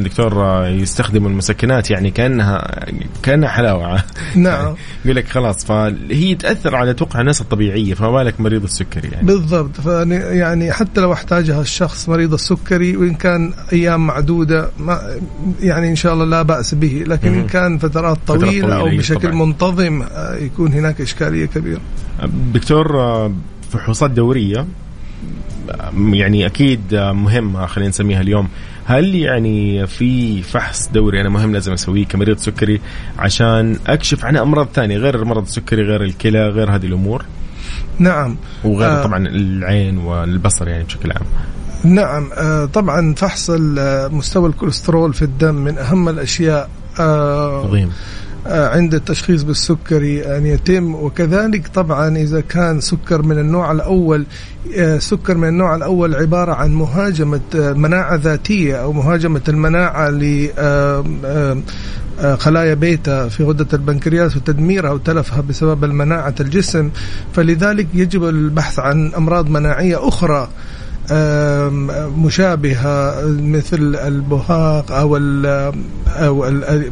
دكتور 0.00 0.64
يستخدموا 0.66 1.30
المسكنات 1.30 1.90
يعني 1.90 2.10
كانها 2.10 2.86
كأنها 3.22 3.48
حلاوة. 3.48 4.02
نعم. 4.36 4.74
يقول 5.04 5.16
لك 5.16 5.28
خلاص 5.28 5.64
فهي 5.64 6.34
تأثر 6.34 6.76
على 6.76 6.94
توقع 6.94 7.20
الناس 7.20 7.40
الطبيعية 7.40 7.94
فما 7.94 8.10
بالك 8.10 8.40
مريض 8.40 8.62
السكري 8.62 9.08
يعني. 9.08 9.26
بالضبط. 9.26 9.86
يعني 10.06 10.72
حتى 10.72 11.00
لو 11.00 11.12
أحتاجها 11.12 11.60
الشخص 11.60 12.08
مريض 12.08 12.32
السكري 12.32 12.96
وإن 12.96 13.14
كان 13.14 13.52
أيام 13.72 14.06
معدودة 14.06 14.70
ما 14.78 15.18
يعني 15.60 15.88
إن 15.88 15.96
شاء 15.96 16.14
الله 16.14 16.24
لا 16.24 16.42
بأس 16.42 16.74
به. 16.74 17.04
لكن 17.06 17.34
إن 17.34 17.46
كان 17.46 17.78
فترات 17.78 18.18
طويله, 18.26 18.46
فترات 18.46 18.60
طويلة 18.60 18.76
أو 18.76 18.98
بشكل 18.98 19.20
طبعا. 19.20 19.46
منتظم 19.46 20.02
آه، 20.02 20.36
يكون 20.36 20.72
هناك 20.72 21.00
إشكالية 21.00 21.46
كبيرة. 21.46 21.80
دكتور 22.54 23.00
آه، 23.00 23.32
فحوصات 23.72 24.10
دورية 24.10 24.66
يعني 26.12 26.46
أكيد 26.46 26.94
مهمة 26.94 27.66
خلينا 27.66 27.88
نسميها 27.88 28.20
اليوم. 28.20 28.48
هل 28.84 29.14
يعني 29.14 29.86
في 29.86 30.42
فحص 30.42 30.88
دوري 30.88 31.20
أنا 31.20 31.28
مهم 31.28 31.52
لازم 31.52 31.72
أسويه 31.72 32.04
كمريض 32.04 32.38
سكري 32.38 32.80
عشان 33.18 33.78
أكشف 33.86 34.24
عن 34.24 34.36
أمراض 34.36 34.68
ثانية 34.74 34.96
غير 34.96 35.24
مرض 35.24 35.42
السكري 35.42 35.82
غير 35.82 36.02
الكلى 36.04 36.48
غير 36.48 36.74
هذه 36.74 36.86
الأمور؟ 36.86 37.24
نعم. 37.98 38.36
وغير 38.64 38.90
آه. 38.90 39.04
طبعا 39.04 39.26
العين 39.26 39.98
والبصر 39.98 40.68
يعني 40.68 40.84
بشكل 40.84 41.12
عام. 41.12 41.26
نعم. 41.84 42.30
آه 42.34 42.64
طبعا 42.64 43.14
فحص 43.14 43.50
مستوى 44.10 44.48
الكوليسترول 44.48 45.14
في 45.14 45.22
الدم 45.22 45.54
من 45.54 45.78
أهم 45.78 46.08
الأشياء 46.08 46.70
آه 47.00 47.66
عظيم. 47.66 47.88
آه، 47.88 48.19
عند 48.46 48.94
التشخيص 48.94 49.42
بالسكري 49.42 50.36
أن 50.36 50.46
يتم. 50.46 50.94
وكذلك 50.94 51.68
طبعا 51.68 52.16
إذا 52.16 52.40
كان 52.40 52.80
سكر 52.80 53.22
من 53.22 53.38
النوع 53.38 53.72
الأول 53.72 54.26
آه، 54.76 54.98
سكر 54.98 55.36
من 55.36 55.48
النوع 55.48 55.76
الأول 55.76 56.14
عبارة 56.14 56.52
عن 56.52 56.70
مهاجمة 56.70 57.40
آه، 57.54 57.72
مناعة 57.72 58.14
ذاتية 58.14 58.82
أو 58.82 58.92
مهاجمة 58.92 59.40
المناعة 59.48 60.10
ل 60.10 60.50
خلايا 62.38 62.74
بيتا 62.74 63.28
في 63.28 63.44
غدة 63.44 63.66
البنكرياس 63.72 64.36
وتدميرها 64.36 64.90
وتلفها 64.90 65.40
بسبب 65.40 65.84
المناعة 65.84 66.34
الجسم. 66.40 66.90
فلذلك 67.32 67.86
يجب 67.94 68.24
البحث 68.24 68.78
عن 68.78 69.14
أمراض 69.14 69.48
مناعية 69.48 70.08
أخرى. 70.08 70.48
مشابهة 72.16 73.22
مثل 73.26 73.96
البهاق 73.96 74.92
أو 74.92 75.16
أو 76.08 76.46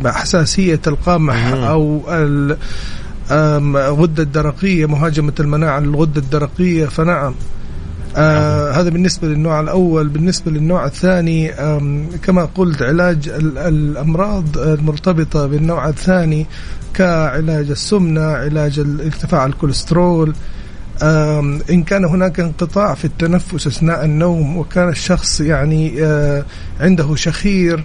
حساسية 0.05 0.81
القمح 0.87 1.53
أو 1.53 2.03
الغدة 3.31 4.23
الدرقية 4.23 4.87
مهاجمة 4.87 5.33
المناعة 5.41 5.81
للغدة 5.81 6.21
الدرقية. 6.21 6.87
فنعم. 6.87 7.35
آه 8.17 8.71
هذا 8.71 8.91
بالنسبة 8.91 9.29
للنوع 9.29 9.61
الأول. 9.61 10.09
بالنسبة 10.09 10.51
للنوع 10.51 10.87
الثاني 10.87 11.53
كما 12.23 12.49
قلت 12.55 12.83
علاج 12.83 13.29
الأمراض 13.57 14.59
المرتبطة 14.59 15.47
بالنوع 15.47 15.89
الثاني 15.89 16.47
كعلاج 16.95 17.71
السمنة 17.71 18.25
علاج 18.25 18.79
ارتفاع 18.79 19.47
الكوليسترول 19.47 20.35
إن 21.71 21.83
كان 21.87 22.05
هناك 22.05 22.41
انقطاع 22.41 22.95
في 22.95 23.05
التنفس 23.05 23.67
أثناء 23.67 24.05
النوم 24.05 24.57
وكان 24.57 24.89
الشخص 24.89 25.41
يعني 25.41 26.05
آه، 26.05 26.45
عنده 26.81 27.15
شخير 27.15 27.85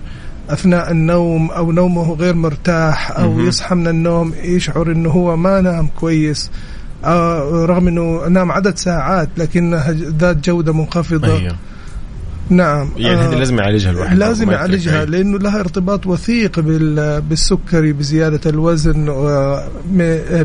أثناء 0.49 0.91
النوم 0.91 1.52
أو 1.52 1.72
نومه 1.72 2.14
غير 2.14 2.34
مرتاح 2.34 3.11
أو 3.19 3.40
يصحى 3.40 3.76
من 3.76 3.88
النوم 3.88 4.34
يشعر 4.44 4.91
إنه 4.91 5.10
هو 5.10 5.38
ما 5.38 5.61
نام 5.61 5.88
كويس. 5.99 6.52
آه، 7.06 7.65
رغم 7.65 7.88
إنه 7.88 8.27
نام 8.27 8.52
عدد 8.52 8.77
ساعات 8.77 9.30
لكنها 9.38 9.91
ذات 9.91 10.38
جودة 10.45 10.73
منخفضة. 10.73 11.38
أيوه. 11.38 11.56
نعم 12.49 12.90
يعني 12.98 13.20
هذه 13.20 13.36
آه، 13.36 13.40
لازم 13.40 13.60
يعالجها 13.60 13.91
الواحد 13.91 14.18
لازم 14.18 14.52
يعالجها 14.52 15.06
لأنه 15.06 15.38
لها 15.38 15.60
ارتباط 15.60 16.07
وثيق 16.07 16.60
بالسكري 17.20 17.94
بزيادة 17.94 18.49
الوزن 18.49 19.06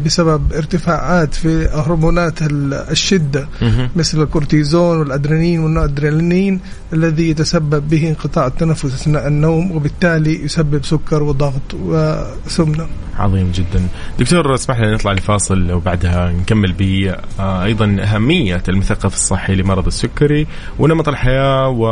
بسبب 0.05 0.53
ارتفاعات 0.53 1.35
في 1.35 1.69
هرمونات 1.73 2.43
الشدة 2.43 3.49
مثل 3.97 4.23
الكورتيزون 4.23 4.99
والأدرينالين 4.99 5.61
والنورأدرينالين 5.61 6.61
الذي 6.93 7.31
يتسبب 7.31 7.89
به 7.89 8.09
انقطاع 8.09 8.47
التنفس 8.47 8.85
أثناء 8.85 9.29
النوم 9.29 9.73
وبالتالي 9.73 10.45
يسبب 10.45 10.85
سكر 10.85 11.23
وضغط 11.23 11.75
وسمنه. 11.75 12.87
عظيم 13.19 13.53
جدا. 13.55 13.83
دكتور 14.19 14.55
اسمح 14.55 14.81
لنا 14.81 14.95
نطلع 14.95 15.13
لفاصل 15.13 15.73
وبعدها 15.73 16.33
نكمل 16.33 16.73
ب 16.73 17.15
آه، 17.41 17.65
أيضا 17.65 17.97
أهمية 18.03 18.63
المثقف 18.69 19.15
الصحي 19.15 19.55
لمرض 19.55 19.87
السكري 19.87 20.47
ونمط 20.79 21.09
الحياة 21.09 21.69
و 21.69 21.88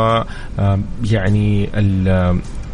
يعني 1.05 1.69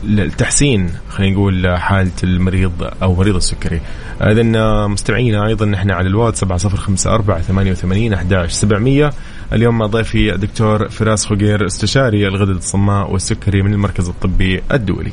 التحسين 0.05 0.91
خلينا 1.09 1.35
نقول 1.35 1.79
حالة 1.79 2.11
المريض 2.25 2.73
أو 3.03 3.15
مريض 3.15 3.37
السكري. 3.37 3.81
إذا 4.21 4.43
مستمعينا 4.87 5.47
أيضا 5.47 5.67
نحن 5.67 5.91
على 5.91 6.09
الواتس 6.09 6.41
7054 6.41 7.43
88 7.43 8.13
11 8.13 8.49
700 8.49 9.13
اليوم 9.53 9.87
ضيفي 9.87 10.35
الدكتور 10.35 10.89
فراس 10.89 11.27
خوقير 11.27 11.67
استشاري 11.67 12.29
الغدد 12.29 12.57
الصماء 12.57 13.13
والسكري 13.13 13.63
من 13.63 13.73
المركز 13.73 14.09
الطبي 14.09 14.63
الدولي. 14.73 15.13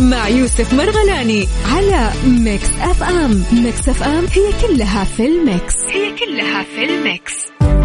مع 0.00 0.28
يوسف 0.28 0.74
مرغلاني 0.74 1.48
على 1.72 2.10
Mix 2.26 2.68
FM. 2.80 3.44
Mix 3.52 3.88
FM 3.88 4.24
هي 4.32 4.52
كلها 4.66 5.04
في 5.04 5.26
ال 5.26 5.36
mix. 5.36 5.74
هي 5.88 6.14
كلها 6.18 6.62
في 6.62 6.84
ال 6.84 6.94
mix. 6.94 7.34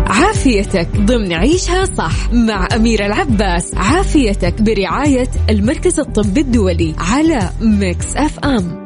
عافيتك 0.08 0.88
ضمن 0.95 1.34
عيشها 1.34 1.86
صح 1.86 2.34
مع 2.34 2.68
أميرة 2.76 3.06
العباس. 3.06 3.76
عافيتك 3.76 4.62
برعاية 4.62 5.30
المركز 5.50 6.00
الطبي 6.00 6.41
الدولي 6.41 6.95
على 6.98 7.50
Mix 7.61 8.06
FM. 8.15 8.82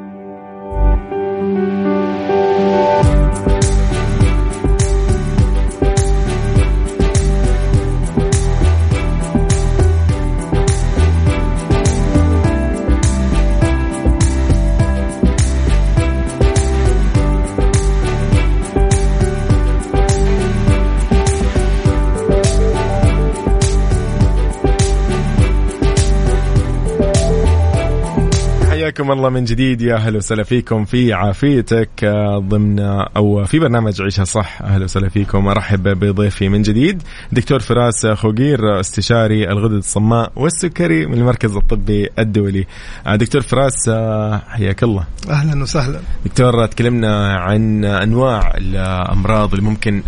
حياكم 28.98 29.11
الله 29.11 29.30
من 29.30 29.44
جديد 29.44 29.82
يا 29.82 29.95
أهلا 29.95 30.18
وسهلا 30.18 30.44
فيكم 30.44 30.86
في 30.86 31.14
عافيتك 31.14 31.90
آه، 32.03 32.38
ضمن 32.40 32.80
أو 33.18 33.45
في 33.45 33.60
برنامج 33.60 34.02
عيشها 34.02 34.24
صح 34.24 34.61
أهلا 34.61 34.84
وسهلا 34.84 35.10
فيكم. 35.10 35.48
أرحب 35.48 35.84
بضيفي 35.84 36.49
من 36.49 36.61
جديد 36.61 37.03
دكتور 37.32 37.60
فراس 37.60 38.07
خوقير 38.08 38.80
استشاري 38.80 39.52
الغدد 39.52 39.74
الصماء 39.74 40.32
والسكري 40.36 41.06
من 41.06 41.14
المركز 41.14 41.56
الطبي 41.56 42.10
الدولي. 42.19 42.65
آه، 43.07 43.15
دكتور 43.15 43.41
فراس 43.41 43.90
آه، 43.90 44.41
حياك 44.48 44.84
الله. 44.84 45.03
أهلا 45.30 45.64
وسهلا. 45.64 45.99
دكتور 46.26 46.65
تكلمنا 46.65 47.38
عن 47.38 47.86
أنواع 47.86 48.53
الأمراض 48.57 49.53
اللي 49.53 49.65
ممكن 49.65 50.03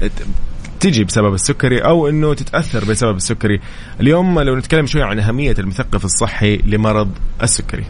تجي 0.80 1.04
بسبب 1.04 1.34
السكري 1.34 1.80
أو 1.80 2.08
إنه 2.10 2.34
تتأثر 2.34 2.86
بسبب 2.86 3.16
السكري. 3.16 3.60
اليوم 4.02 4.40
لو 4.40 4.56
نتكلم 4.56 4.86
شوي 4.86 5.04
عن 5.04 5.20
أهمية 5.20 5.56
المثقف 5.60 6.06
الصحي 6.06 6.58
لمرض 6.58 7.12
السكري. 7.44 7.86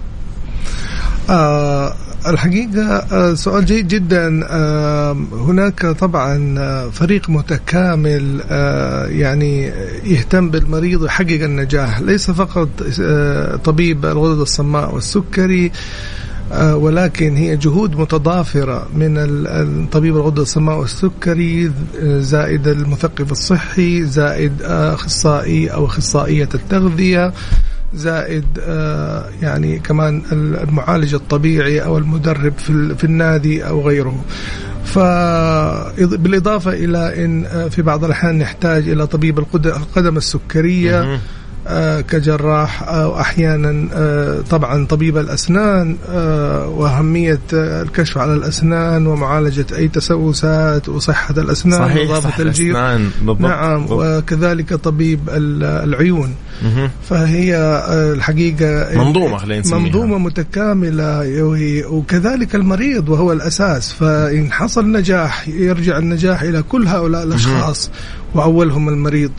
آه 1.29 1.93
الحقيقة 2.27 3.35
سؤال 3.35 3.65
جيد 3.65 3.87
جدا. 3.87 4.27
هناك 5.31 5.85
طبعا 5.85 6.89
فريق 6.89 7.29
متكامل 7.29 8.41
يعني 9.11 9.71
يهتم 10.03 10.49
بالمريض 10.49 11.01
ويحقق 11.01 11.43
النجاح. 11.43 11.99
ليس 11.99 12.31
فقط 12.31 12.69
طبيب 13.63 14.05
الغدد 14.05 14.39
الصماء 14.39 14.95
والسكري 14.95 15.71
آه، 16.51 16.75
ولكن 16.75 17.35
هي 17.35 17.57
جهود 17.57 17.95
متضافرة 17.95 18.87
من 18.95 19.13
الطبيب 19.17 20.15
الغدة 20.15 20.41
الصماء 20.41 20.79
والسكري 20.79 21.71
زائد 22.03 22.67
المثقف 22.67 23.31
الصحي 23.31 24.03
زائد 24.03 24.53
أخصائي 24.63 25.67
أو 25.67 25.85
أخصائية 25.85 26.49
التغذية. 26.53 27.33
زائد 27.93 28.45
آه، 28.61 29.25
يعني 29.41 29.79
كمان 29.79 30.21
المعالج 30.31 31.13
الطبيعي 31.13 31.83
أو 31.83 31.97
المدرب 31.97 32.53
في 32.57 32.95
في 32.95 33.03
النادي 33.03 33.67
أو 33.67 33.87
غيره. 33.87 34.23
فبالإضافة 34.85 36.71
إلى 36.73 37.25
أن 37.25 37.45
آه، 37.45 37.67
في 37.67 37.81
بعض 37.81 38.03
الأحيان 38.03 38.37
نحتاج 38.37 38.89
إلى 38.89 39.07
طبيب 39.07 39.39
القدم 39.39 40.17
السكرية 40.17 41.19
آه، 41.67 42.01
كجراح 42.01 42.83
أو 42.83 43.19
أحيانا 43.19 43.89
طبعا 44.49 44.85
طبيب 44.85 45.17
الأسنان 45.17 45.97
وأهمية 46.67 47.39
الكشف 47.53 48.17
على 48.17 48.33
الأسنان 48.33 49.07
ومعالجة 49.07 49.65
أي 49.77 49.87
تسوسات 49.87 50.89
وصحة 50.89 51.33
الأسنان 51.37 51.79
صحيح 51.79 52.19
صح 52.19 52.39
الجير 52.39 52.73
بالضبط 53.21 53.41
نعم. 53.41 53.85
وكذلك 53.89 54.73
طبيب 54.73 55.19
العيون. 55.29 56.35
فهي 57.09 57.55
الحقيقة 58.13 59.03
منظومة 59.03 59.37
خلينا 59.37 59.59
نسميها. 59.59 59.79
منظومة 59.83 60.17
متكاملة 60.17 61.23
وكذلك 61.89 62.55
المريض 62.55 63.09
وهو 63.09 63.31
الأساس. 63.33 63.93
فإن 63.93 64.51
حصل 64.51 64.91
نجاح 64.91 65.47
يرجع 65.47 65.97
النجاح 65.97 66.41
إلى 66.41 66.61
كل 66.61 66.87
هؤلاء 66.87 67.23
الأشخاص 67.23 67.91
وأولهم 68.35 68.89
المريض. 68.89 69.31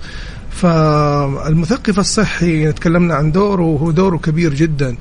فالمثقف 0.50 1.98
الصحي 1.98 2.72
تكلمنا 2.72 3.14
عن 3.14 3.32
دوره 3.32 3.62
وهو 3.62 3.90
دوره 3.90 4.16
كبير 4.16 4.54
جدا. 4.54 4.88
آه، 4.88 4.96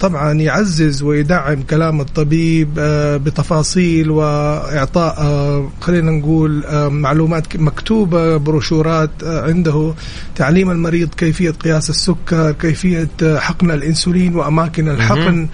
طبعا 0.00 0.32
يعزز 0.32 1.02
ويدعم 1.02 1.62
كلام 1.62 2.00
الطبيب 2.00 2.68
آه، 2.78 3.16
بتفاصيل 3.16 4.10
وإعطاء 4.10 5.14
آه، 5.18 5.70
خلينا 5.80 6.10
نقول 6.10 6.64
معلومات 6.90 7.56
مكتوبة 7.56 8.36
بروشورات 8.36 9.10
عنده 9.22 9.94
تعليم 10.36 10.70
المريض 10.70 11.08
كيفية 11.08 11.50
قياس 11.50 11.90
السكر 11.90 12.52
كيفية 12.52 13.08
حقن 13.22 13.70
الإنسولين 13.70 14.36
وأماكن 14.36 14.88
الحقن 14.88 15.48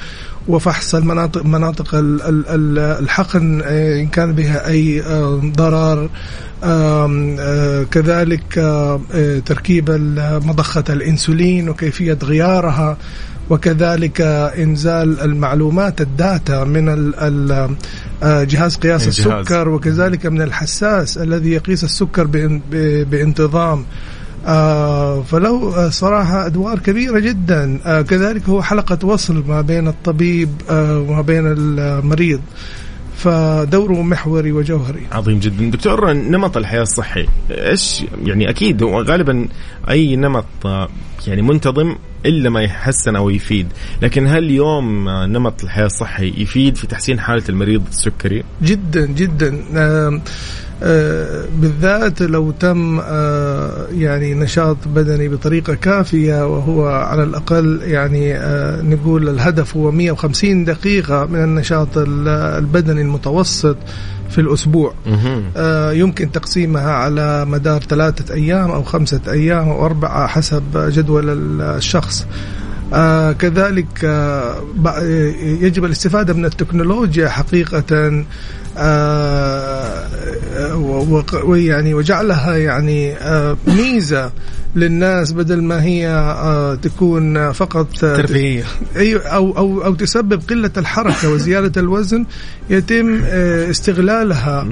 وفحص 0.48 0.94
المناطق 0.94 1.44
مناطق 1.44 1.88
الحقن 1.94 3.60
إن 3.62 4.06
كان 4.06 4.32
بها 4.32 4.68
أي 4.68 5.02
ضرر. 5.56 6.10
آه، 6.64 7.82
كذلك 7.90 8.58
آه، 8.58 9.00
تركيب 9.46 9.90
مضخة 10.44 10.84
الإنسولين 10.90 11.68
وكيفية 11.68 12.18
غيارها. 12.24 12.96
وكذلك 13.50 14.20
إنزال 14.58 15.20
المعلومات 15.20 16.00
ال 16.00 16.13
data 16.13 16.64
من 16.64 17.12
آه، 18.22 18.44
جهاز 18.44 18.76
قياس 18.76 19.08
السكر 19.08 19.68
وكذلك 19.68 20.26
من 20.26 20.42
الحساس 20.42 21.18
الذي 21.18 21.50
يقيس 21.50 21.84
السكر 21.84 22.26
بانتظام. 23.10 23.84
آه 24.46 25.22
فله 25.22 25.90
صراحة 25.90 26.46
أدوار 26.46 26.78
كبيرة 26.78 27.18
جدا. 27.18 27.78
آه 27.86 28.02
كذلك 28.02 28.48
هو 28.48 28.62
حلقة 28.62 29.06
وصل 29.06 29.44
ما 29.48 29.60
بين 29.60 29.88
الطبيب 29.88 30.48
آه 30.70 30.98
وما 30.98 31.20
بين 31.20 31.46
المريض. 31.46 32.40
فدوره 33.16 34.02
محوري 34.02 34.52
وجوهري. 34.52 35.02
عظيم 35.12 35.38
جدا. 35.38 35.70
دكتور 35.70 36.12
نمط 36.12 36.56
الحياة 36.56 36.82
الصحي 36.82 37.28
إيش 37.50 38.04
يعني 38.24 38.50
أكيد 38.50 38.82
غالبا 38.82 39.48
أي 39.90 40.16
نمط 40.16 40.44
يعني 41.26 41.42
منتظم 41.42 41.96
إلا 42.26 42.50
ما 42.50 42.62
يحسن 42.62 43.16
أو 43.16 43.30
يفيد. 43.30 43.66
لكن 44.02 44.26
هل 44.26 44.44
اليوم 44.44 45.08
نمط 45.08 45.64
الحياة 45.64 45.86
الصحي 45.86 46.34
يفيد 46.36 46.76
في 46.76 46.86
تحسين 46.86 47.20
حالة 47.20 47.42
المريض 47.48 47.82
السكري؟ 47.88 48.42
جدا 48.62 49.06
جدا. 49.06 49.64
آه، 50.84 51.44
بالذات 51.60 52.22
لو 52.22 52.50
تم 52.50 53.00
آه، 53.00 53.86
يعني 53.92 54.34
نشاط 54.34 54.76
بدني 54.86 55.28
بطريقة 55.28 55.74
كافية 55.74 56.46
وهو 56.46 56.86
على 56.86 57.22
الأقل 57.22 57.80
يعني 57.84 58.34
آه، 58.34 58.82
نقول 58.82 59.28
الهدف 59.28 59.76
هو 59.76 59.90
150 59.90 60.64
دقيقة 60.64 61.26
من 61.26 61.44
النشاط 61.44 61.88
البدني 61.98 63.00
المتوسط. 63.00 63.76
في 64.32 64.40
الأسبوع. 64.40 64.94
يمكن 65.92 66.32
تقسيمها 66.32 66.92
على 66.92 67.44
مدار 67.44 67.82
ثلاثة 67.82 68.34
أيام 68.34 68.70
أو 68.70 68.82
خمسة 68.82 69.20
أيام 69.28 69.68
أو 69.68 69.86
أربعة 69.86 70.26
حسب 70.26 70.62
جدول 70.76 71.60
الشخص. 71.60 72.26
آه 72.94 73.32
كذلك 73.32 74.04
آه 74.04 74.56
يجب 75.42 75.84
الاستفادة 75.84 76.34
من 76.34 76.44
التكنولوجيا 76.44 77.28
حقيقة. 77.28 77.84
آه 77.92 78.24
ويعني 81.44 81.94
وجعلها 81.94 82.56
يعني 82.56 83.12
آه 83.16 83.56
ميزة 83.66 84.32
للناس 84.76 85.32
بدل 85.32 85.62
ما 85.62 85.82
هي 85.82 86.08
آه 86.08 86.74
تكون 86.74 87.52
فقط 87.52 87.86
ترفيهية. 88.00 88.64
أيوة 88.96 89.22
أو 89.22 89.56
أو 89.58 89.84
أو 89.84 89.94
تسبب 89.94 90.42
قلة 90.50 90.70
الحركة 90.76 91.30
وزيادة 91.30 91.80
الوزن 91.80 92.26
يتم 92.70 93.20
آه 93.24 93.70
استغلالها 93.70 94.68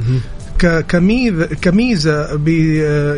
كميزه 0.67 1.47
كميزة 1.47 2.37
ب 2.37 2.49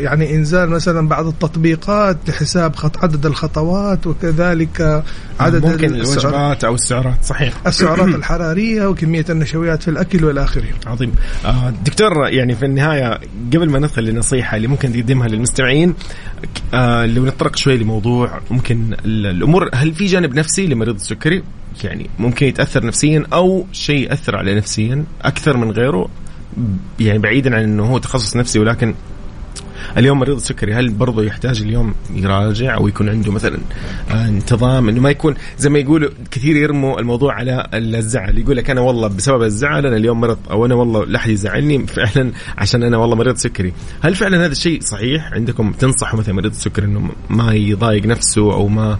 يعني 0.00 0.34
إنزال 0.34 0.70
مثلا 0.70 1.08
بعض 1.08 1.26
التطبيقات 1.26 2.16
لحساب 2.28 2.76
خط 2.76 3.04
عدد 3.04 3.26
الخطوات 3.26 4.06
وكذلك 4.06 5.04
عدد 5.40 5.66
ممكن 5.66 5.94
الوجبات 5.94 6.64
أو 6.64 6.74
السعرات 6.74 7.24
صحيح. 7.24 7.54
السعرات 7.66 8.14
الحرارية 8.20 8.86
وكمية 8.86 9.24
النشويات 9.30 9.82
في 9.82 9.88
الأكل 9.88 10.24
والى 10.24 10.44
اخره 10.44 10.68
عظيم. 10.86 11.12
آه 11.44 11.72
دكتور 11.84 12.28
يعني 12.28 12.54
في 12.54 12.64
النهاية 12.64 13.20
قبل 13.52 13.70
ما 13.70 13.78
ندخل 13.78 14.02
للنصيحه 14.02 14.56
اللي 14.56 14.68
ممكن 14.68 14.92
تقدمها 14.92 15.28
للمستمعين 15.28 15.94
آه 16.74 17.06
لو 17.06 17.26
نتطرق 17.26 17.56
شوي 17.56 17.76
لموضوع 17.76 18.40
ممكن 18.50 18.96
الأمور 19.04 19.68
هل 19.74 19.94
في 19.94 20.06
جانب 20.06 20.34
نفسي 20.34 20.66
لمريض 20.66 20.94
السكري؟ 20.94 21.42
يعني 21.84 22.10
ممكن 22.18 22.46
يتأثر 22.46 22.86
نفسيا 22.86 23.24
أو 23.32 23.66
شيء 23.72 24.10
يأثر 24.10 24.36
عليه 24.36 24.54
نفسيا 24.54 25.04
أكثر 25.22 25.56
من 25.56 25.70
غيره؟ 25.70 26.08
يعني 27.00 27.18
بعيدا 27.18 27.56
عن 27.56 27.62
إنه 27.62 27.84
هو 27.84 27.98
تخصص 27.98 28.36
نفسي 28.36 28.58
ولكن 28.58 28.94
اليوم 29.98 30.18
مريض 30.18 30.36
السكري 30.36 30.74
هل 30.74 30.90
برضه 30.90 31.24
يحتاج 31.24 31.62
اليوم 31.62 31.94
يراجع 32.14 32.76
أو 32.76 32.88
يكون 32.88 33.08
عنده 33.08 33.32
مثلا 33.32 33.58
آه، 34.10 34.28
انتظام؟ 34.28 34.88
إنه 34.88 35.00
ما 35.00 35.10
يكون 35.10 35.34
زي 35.58 35.70
ما 35.70 35.78
يقولوا 35.78 36.10
كثير 36.30 36.56
يرموا 36.56 37.00
الموضوع 37.00 37.34
على 37.34 37.66
الزعل. 37.74 38.38
يقول 38.38 38.56
لك 38.56 38.70
أنا 38.70 38.80
والله 38.80 39.08
بسبب 39.08 39.42
الزعل 39.42 39.86
أنا 39.86 39.96
اليوم 39.96 40.20
مرض 40.20 40.38
أو 40.50 40.66
أنا 40.66 40.74
والله 40.74 41.04
لا 41.04 41.18
أحد 41.18 41.30
يزعلني 41.30 41.86
فعلا 41.86 42.32
عشان 42.58 42.82
أنا 42.82 42.96
والله 42.96 43.16
مريض 43.16 43.36
سكري. 43.36 43.72
هل 44.00 44.14
فعلا 44.14 44.44
هذا 44.44 44.52
الشيء 44.52 44.80
صحيح؟ 44.80 45.32
عندكم 45.32 45.72
تنصحوا 45.72 46.18
مثلا 46.18 46.34
مريض 46.34 46.50
السكري 46.50 46.86
إنه 46.86 47.10
ما 47.30 47.54
يضايق 47.54 48.06
نفسه 48.06 48.52
أو 48.52 48.68
ما 48.68 48.98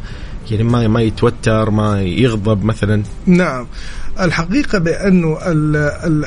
يعني 0.51 0.65
ما 0.65 0.89
ما 0.89 1.01
يتوتر 1.03 1.71
ما 1.71 2.03
يغضب 2.03 2.65
مثلا؟ 2.65 3.03
نعم. 3.27 3.67
الحقيقة 4.21 4.79
بأنه 4.79 5.39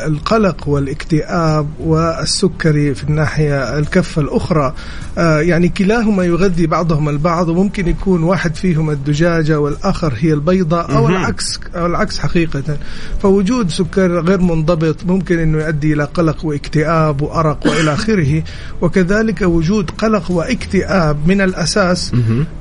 القلق 0.07 0.67
والاكتئاب 0.67 1.67
والسكري 1.79 2.95
في 2.95 3.03
الناحية 3.03 3.79
الكفة 3.79 4.21
الأخرى 4.21 4.73
آه، 5.17 5.39
يعني 5.39 5.69
كلاهما 5.69 6.23
يغذي 6.23 6.67
بعضهما 6.67 7.11
البعض 7.11 7.49
وممكن 7.49 7.87
يكون 7.87 8.23
واحد 8.23 8.55
فيهم 8.55 8.89
الدجاجة 8.89 9.59
والآخر 9.59 10.13
هي 10.17 10.33
البيضة 10.33 10.81
أو 10.81 11.09
العكس 11.09 11.59
أو 11.75 11.85
العكس 11.85 12.19
حقيقة. 12.19 12.77
فوجود 13.21 13.69
سكر 13.69 14.19
غير 14.19 14.41
منضبط 14.41 15.05
ممكن 15.05 15.39
أنه 15.39 15.57
يؤدي 15.63 15.93
إلى 15.93 16.03
قلق 16.03 16.45
واكتئاب 16.45 17.21
وأرق 17.21 17.67
وإلى 17.67 17.93
آخره 17.93 18.43
وكذلك 18.81 19.41
وجود 19.41 19.91
قلق 19.91 20.31
واكتئاب 20.31 21.27
من 21.27 21.41
الأساس 21.41 22.11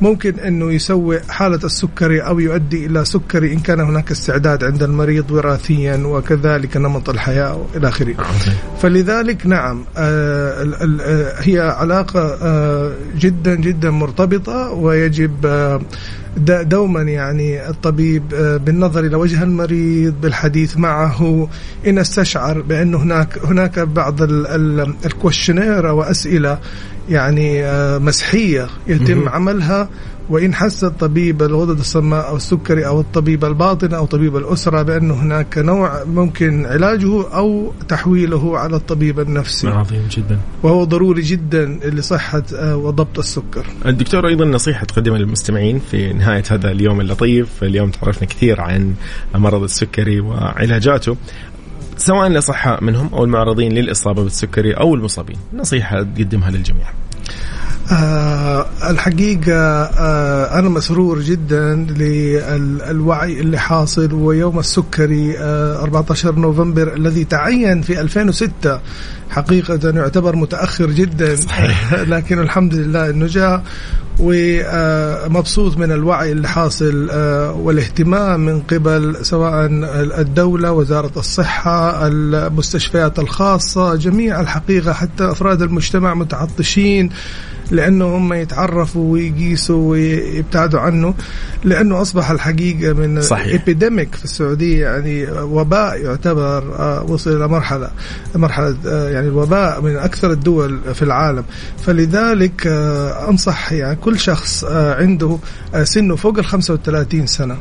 ممكن 0.01 0.35
أنه 0.39 0.73
يسوء 0.73 1.21
حالة 1.29 1.61
السكري 1.65 2.21
أو 2.21 2.41
يؤدي 2.41 2.87
إلى 2.87 3.05
سكري 3.05 3.53
إن 3.53 3.59
كان 3.61 3.81
هناك 3.81 4.11
استعداد 4.11 4.65
عند 4.65 4.83
المريض. 4.83 5.14
المريض 5.15 5.31
وراثيا 5.31 5.97
وكذلك 5.97 6.77
نمط 6.77 7.11
الحياة 7.11 7.67
إلى 7.77 7.89
آخره. 7.89 8.15
فلذلك 8.83 9.47
نعم 9.47 9.85
آه، 9.97 10.67
آه، 11.01 11.35
هي 11.39 11.61
علاقة 11.61 12.39
آه، 12.43 12.93
جدا 13.19 13.55
جدا 13.55 13.91
مرتبطة 13.91 14.71
ويجب 14.71 15.47
دوما 16.37 17.03
يعني 17.03 17.69
الطبيب 17.69 18.29
بالنظر 18.65 19.05
إلى 19.05 19.17
وجه 19.17 19.43
المريض 19.43 20.15
بالحديث 20.21 20.77
معه. 20.77 21.49
إن 21.87 21.99
استشعر 21.99 22.61
بانه 22.61 22.99
هناك 22.99 23.39
هناك 23.45 23.79
بعض 23.79 24.23
ال 25.07 25.12
questionnaire 25.12 25.89
أو 25.89 26.03
اسئله 26.03 26.59
يعني 27.09 27.63
مسحية 27.99 28.67
يتم 28.87 29.29
عملها. 29.29 29.89
وإن 30.29 30.55
حس 30.55 30.85
الطبيب 30.85 31.43
الغدد 31.43 31.79
الصماء 31.79 32.29
أو 32.29 32.37
السكري 32.37 32.87
أو 32.87 33.01
الطبيب 33.01 33.45
الباطن 33.45 33.95
أو 33.95 34.07
طبيب 34.07 34.37
الأسرة 34.37 34.83
بأن 34.83 35.11
هناك 35.11 35.59
نوع 35.59 36.05
ممكن 36.05 36.67
علاجه 36.67 37.37
أو 37.37 37.73
تحويله 37.89 38.59
على 38.59 38.77
الطبيب 38.77 39.21
النفسي. 39.21 39.69
عظيم 39.69 40.09
جدا. 40.11 40.39
وهو 40.63 40.85
ضروري 40.85 41.23
جدا 41.23 41.65
لصحة 41.85 42.43
آه، 42.55 42.77
وضبط 42.77 43.19
السكر. 43.19 43.67
الدكتور 43.87 44.29
أيضا 44.29 44.45
نصيحة 44.45 44.85
تقدمها 44.85 45.19
للمستمعين 45.19 45.79
في 45.91 46.13
نهاية 46.13 46.45
هذا 46.51 46.71
اليوم 46.71 47.01
اللطيف 47.01 47.65
اليوم 47.65 47.91
تعرفنا 47.91 48.29
كثير 48.29 48.61
عن 48.61 48.95
مرض 49.35 49.63
السكري 49.63 50.21
وعلاجاته. 50.21 51.17
سواء 51.97 52.27
الأصحاء 52.27 52.85
منهم 52.85 53.15
أو 53.15 53.25
المعرضين 53.25 53.73
للإصابة 53.73 54.23
بالسكري 54.23 54.73
أو 54.73 54.95
المصابين 54.95 55.37
نصيحة 55.53 56.03
تقدمها 56.03 56.51
للجميع. 56.51 56.87
آه 57.93 58.67
الحقيقة 58.91 59.53
آه 59.53 60.59
أنا 60.59 60.69
مسرور 60.69 61.21
جدا 61.21 61.75
للوعي 61.75 63.41
اللي 63.41 63.59
حاصل 63.59 64.13
ويوم 64.13 64.59
السكري 64.59 65.39
آه 65.39 65.83
14 65.83 66.35
نوفمبر 66.35 66.95
الذي 66.95 67.25
تعين 67.25 67.83
في 67.83 68.01
2006 68.01 68.81
حقيقة 69.35 69.91
يعتبر 69.91 70.37
متأخر 70.37 70.91
جدا 70.91 71.37
صحيح. 71.37 71.95
لكن 72.15 72.39
الحمد 72.39 72.75
لله 72.75 73.11
أنه 73.11 73.27
جاء 73.27 73.63
ومبسوط 74.19 75.77
من 75.77 75.93
الوعي 75.93 76.33
اللي 76.33 76.49
حاصل 76.49 77.09
آه، 77.11 77.53
والاهتمام 77.53 78.41
من 78.41 78.61
قبل 78.61 79.17
سواء 79.23 79.67
الدولة 80.21 80.73
وزارة 80.73 81.13
الصحة 81.17 82.07
المستشفيات 82.07 83.19
الخاصة 83.19 83.95
جميع 83.95 84.41
الحقيقة 84.41 84.93
حتى 84.93 85.31
أفراد 85.31 85.63
المجتمع 85.63 86.15
متعطشين 86.15 87.11
لأنه 87.71 88.17
هم 88.17 88.33
يتعرفوا 88.33 89.13
ويقيسوا 89.13 89.91
ويبتعدوا 89.91 90.81
عنه 90.81 91.15
لأنه 91.65 92.03
أصبح 92.03 92.31
الحقيقة 92.31 92.93
من 92.93 93.23
صحيح. 93.23 93.55
في 94.15 94.25
السعودية 94.25 94.87
يعني 94.87 95.27
وباء 95.31 95.97
يعتبر 96.05 96.77
آه، 96.79 97.03
وصل 97.09 97.37
إلى 97.37 97.49
مرحلة 97.49 97.91
مرحلة 98.35 98.77
آه، 98.87 99.09
يعني 99.25 99.37
الوباء 99.37 99.81
من 99.81 99.97
أكثر 99.97 100.31
الدول 100.31 100.95
في 100.95 101.03
العالم. 101.03 101.45
فلذلك 101.83 102.67
آه، 102.67 103.31
أنصح 103.31 103.73
يعني 103.73 103.97
كل 103.97 104.19
شخص 104.19 104.65
عنده 104.65 105.39
سنه 105.83 106.17
فوق 106.17 106.39
ال 106.39 106.45
35 106.45 107.27
سنة 107.27 107.57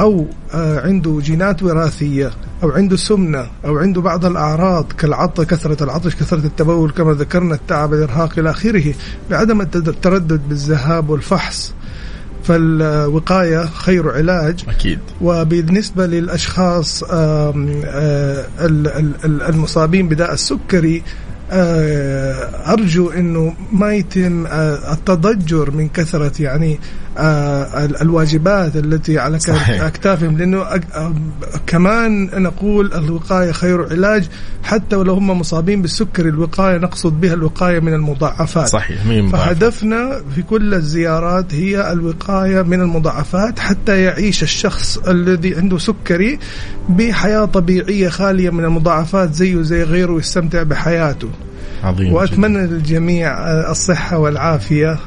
أو 0.00 0.26
عنده 0.54 1.18
جينات 1.22 1.62
وراثية 1.62 2.30
أو 2.62 2.70
عنده 2.70 2.96
سمنة 2.96 3.46
أو 3.64 3.78
عنده 3.78 4.00
بعض 4.00 4.24
الأعراض 4.24 4.92
كالعطش 4.92 5.44
كثرة 5.44 5.84
العطش 5.84 6.16
كثرة 6.16 6.46
التبول 6.46 6.90
كما 6.90 7.12
ذكرنا 7.12 7.54
التعب 7.54 7.94
الإرهاق 7.94 8.38
إلى 8.38 8.50
آخره 8.50 8.94
بعدم 9.30 9.60
التردد 9.60 10.40
بالذهاب 10.48 11.10
والفحص. 11.10 11.74
فالوقاية 12.50 13.66
خير 13.66 14.10
علاج. 14.10 14.64
أكيد. 14.68 14.98
وبالنسبة 15.20 16.06
للأشخاص 16.06 17.04
المصابين 19.48 20.08
بداء 20.08 20.32
السكري 20.32 21.02
آه، 21.52 22.72
أرجو 22.72 23.10
إنه 23.10 23.54
ما 23.72 23.94
يتم 23.94 24.46
آه، 24.46 24.92
التضجر 24.92 25.70
من 25.70 25.88
كثرة 25.88 26.42
يعني 26.42 26.78
آه، 27.09 27.09
الواجبات 28.02 28.76
التي 28.76 29.18
على 29.18 29.38
أكتافهم. 29.68 30.38
لأنه 30.38 30.64
كمان 31.66 32.42
نقول 32.42 32.92
الوقاية 32.94 33.52
خير 33.52 33.90
علاج 33.90 34.28
حتى 34.62 34.96
ولو 34.96 35.14
هم 35.14 35.38
مصابين 35.38 35.82
بالسكر. 35.82 36.28
الوقاية 36.28 36.78
نقصد 36.78 37.20
بها 37.20 37.34
الوقاية 37.34 37.80
من 37.80 37.94
المضاعفات. 37.94 38.68
صحيح 38.68 39.06
مين 39.06 39.28
فهدفنا 39.28 40.22
في 40.34 40.42
كل 40.42 40.74
الزيارات 40.74 41.54
هي 41.54 41.92
الوقاية 41.92 42.62
من 42.62 42.80
المضاعفات 42.80 43.58
حتى 43.58 44.02
يعيش 44.02 44.42
الشخص 44.42 44.98
الذي 44.98 45.54
عنده 45.54 45.78
سكري 45.78 46.38
بحياة 46.88 47.44
طبيعية 47.44 48.08
خالية 48.08 48.50
من 48.50 48.64
المضاعفات 48.64 49.34
زيه 49.34 49.62
زي 49.62 49.82
غيره 49.82 50.12
ويستمتع 50.12 50.62
بحياته. 50.62 51.28
عظيم 51.82 52.12
وأتمنى 52.12 52.66
للجميع 52.66 53.32
الصحة 53.70 54.18
والعافية. 54.18 54.98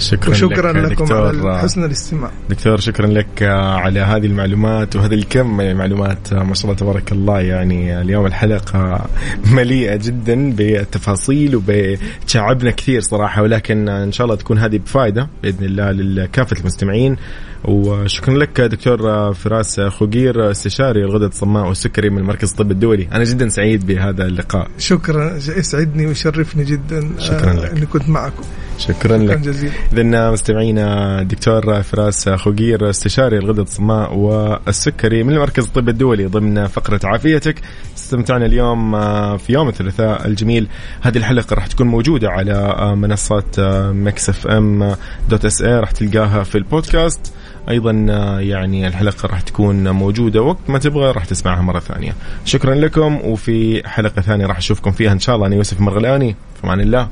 شكرا, 0.00 0.30
وشكرا 0.30 0.72
لك 0.72 0.92
لكم 0.92 1.14
على 1.14 1.58
حسن 1.58 1.84
الاستماع. 1.84 2.30
دكتور 2.50 2.80
شكرا 2.80 3.06
لك 3.06 3.42
على 3.42 4.00
هذه 4.00 4.26
المعلومات 4.26 4.96
وهذا 4.96 5.14
الكم 5.14 5.56
من 5.56 5.70
المعلومات. 5.70 6.34
ما 6.34 6.54
شاء 6.54 6.64
الله 6.64 6.74
تبارك 6.76 7.12
الله 7.12 7.40
يعني 7.40 8.00
اليوم 8.00 8.26
الحلقة 8.26 9.06
مليئة 9.46 9.96
جدا 9.96 10.52
بالتفاصيل 10.52 11.56
وبتشعبنا 11.56 12.70
كثير 12.70 13.00
صراحة 13.00 13.42
ولكن 13.42 13.88
إن 13.88 14.12
شاء 14.12 14.24
الله 14.24 14.36
تكون 14.36 14.58
هذه 14.58 14.78
بفائدة 14.78 15.28
بإذن 15.42 15.64
الله 15.64 15.90
لكافة 15.92 16.56
المستمعين. 16.60 17.16
وشكرا 17.64 18.38
لك 18.38 18.60
دكتور 18.60 19.32
فراس 19.32 19.80
خوقير 19.80 20.50
استشاري 20.50 21.04
الغدد 21.04 21.24
الصماء 21.24 21.68
والسكري 21.68 22.10
من 22.10 22.18
المركز 22.18 22.50
الطب 22.50 22.70
الدولي. 22.70 23.08
أنا 23.12 23.24
جدا 23.24 23.48
سعيد 23.48 23.86
بهذا 23.86 24.26
اللقاء. 24.26 24.68
شكرا 24.78 25.36
يسعدني 25.36 26.06
ويشرفني 26.06 26.64
جدا 26.64 27.10
شكرا 27.18 27.52
لك. 27.52 27.70
إني 27.70 27.86
كنت 27.86 28.08
معكم. 28.08 28.42
شكرا, 28.78 28.94
شكرا 28.94 29.16
لك. 29.18 29.38
جزيلا. 29.38 29.72
اذا 29.92 30.30
مستمعينا 30.30 31.22
دكتور 31.22 31.82
فراس 31.82 32.28
خوقير 32.28 32.90
استشاري 32.90 33.38
الغدد 33.38 33.58
الصماء 33.58 34.14
والسكري 34.14 35.22
من 35.22 35.34
المركز 35.34 35.64
الطب 35.64 35.88
الدولي 35.88 36.26
ضمن 36.26 36.66
فقرة 36.66 37.00
عافيتك. 37.04 37.56
استمتعنا 37.96 38.46
اليوم 38.46 38.94
آه، 38.94 39.36
في 39.36 39.52
يوم 39.52 39.68
الثلاثاء 39.68 40.26
الجميل. 40.26 40.68
هذه 41.00 41.18
الحلقة 41.18 41.54
راح 41.54 41.66
تكون 41.66 41.86
موجودة 41.86 42.30
على 42.30 42.52
آه، 42.52 42.94
منصات 42.94 43.60
مكس 43.90 44.28
إف 44.28 44.46
إم 44.46 44.96
dot 45.28 45.44
SA 45.44 45.80
راح 45.80 45.90
تلقاها 45.90 46.42
في 46.42 46.58
البودكاست. 46.58 47.32
أيضا 47.68 48.06
آه، 48.10 48.40
يعني 48.40 48.86
الحلقة 48.86 49.26
راح 49.26 49.40
تكون 49.40 49.88
موجودة 49.90 50.42
وقت 50.42 50.58
ما 50.68 50.78
تبغى 50.78 51.10
راح 51.12 51.24
تسمعها 51.24 51.62
مرة 51.62 51.78
ثانية. 51.78 52.14
شكرا 52.44 52.74
لكم 52.74 53.18
وفي 53.24 53.88
حلقة 53.88 54.22
ثانية 54.22 54.46
راح 54.46 54.56
أشوفكم 54.56 54.90
فيها 54.90 55.12
إن 55.12 55.18
شاء 55.18 55.36
الله. 55.36 55.46
أنا 55.46 55.56
يوسف 55.56 55.80
مرغلاني 55.80 56.36
في 56.60 56.64
أمان 56.66 56.80
الله. 56.80 57.08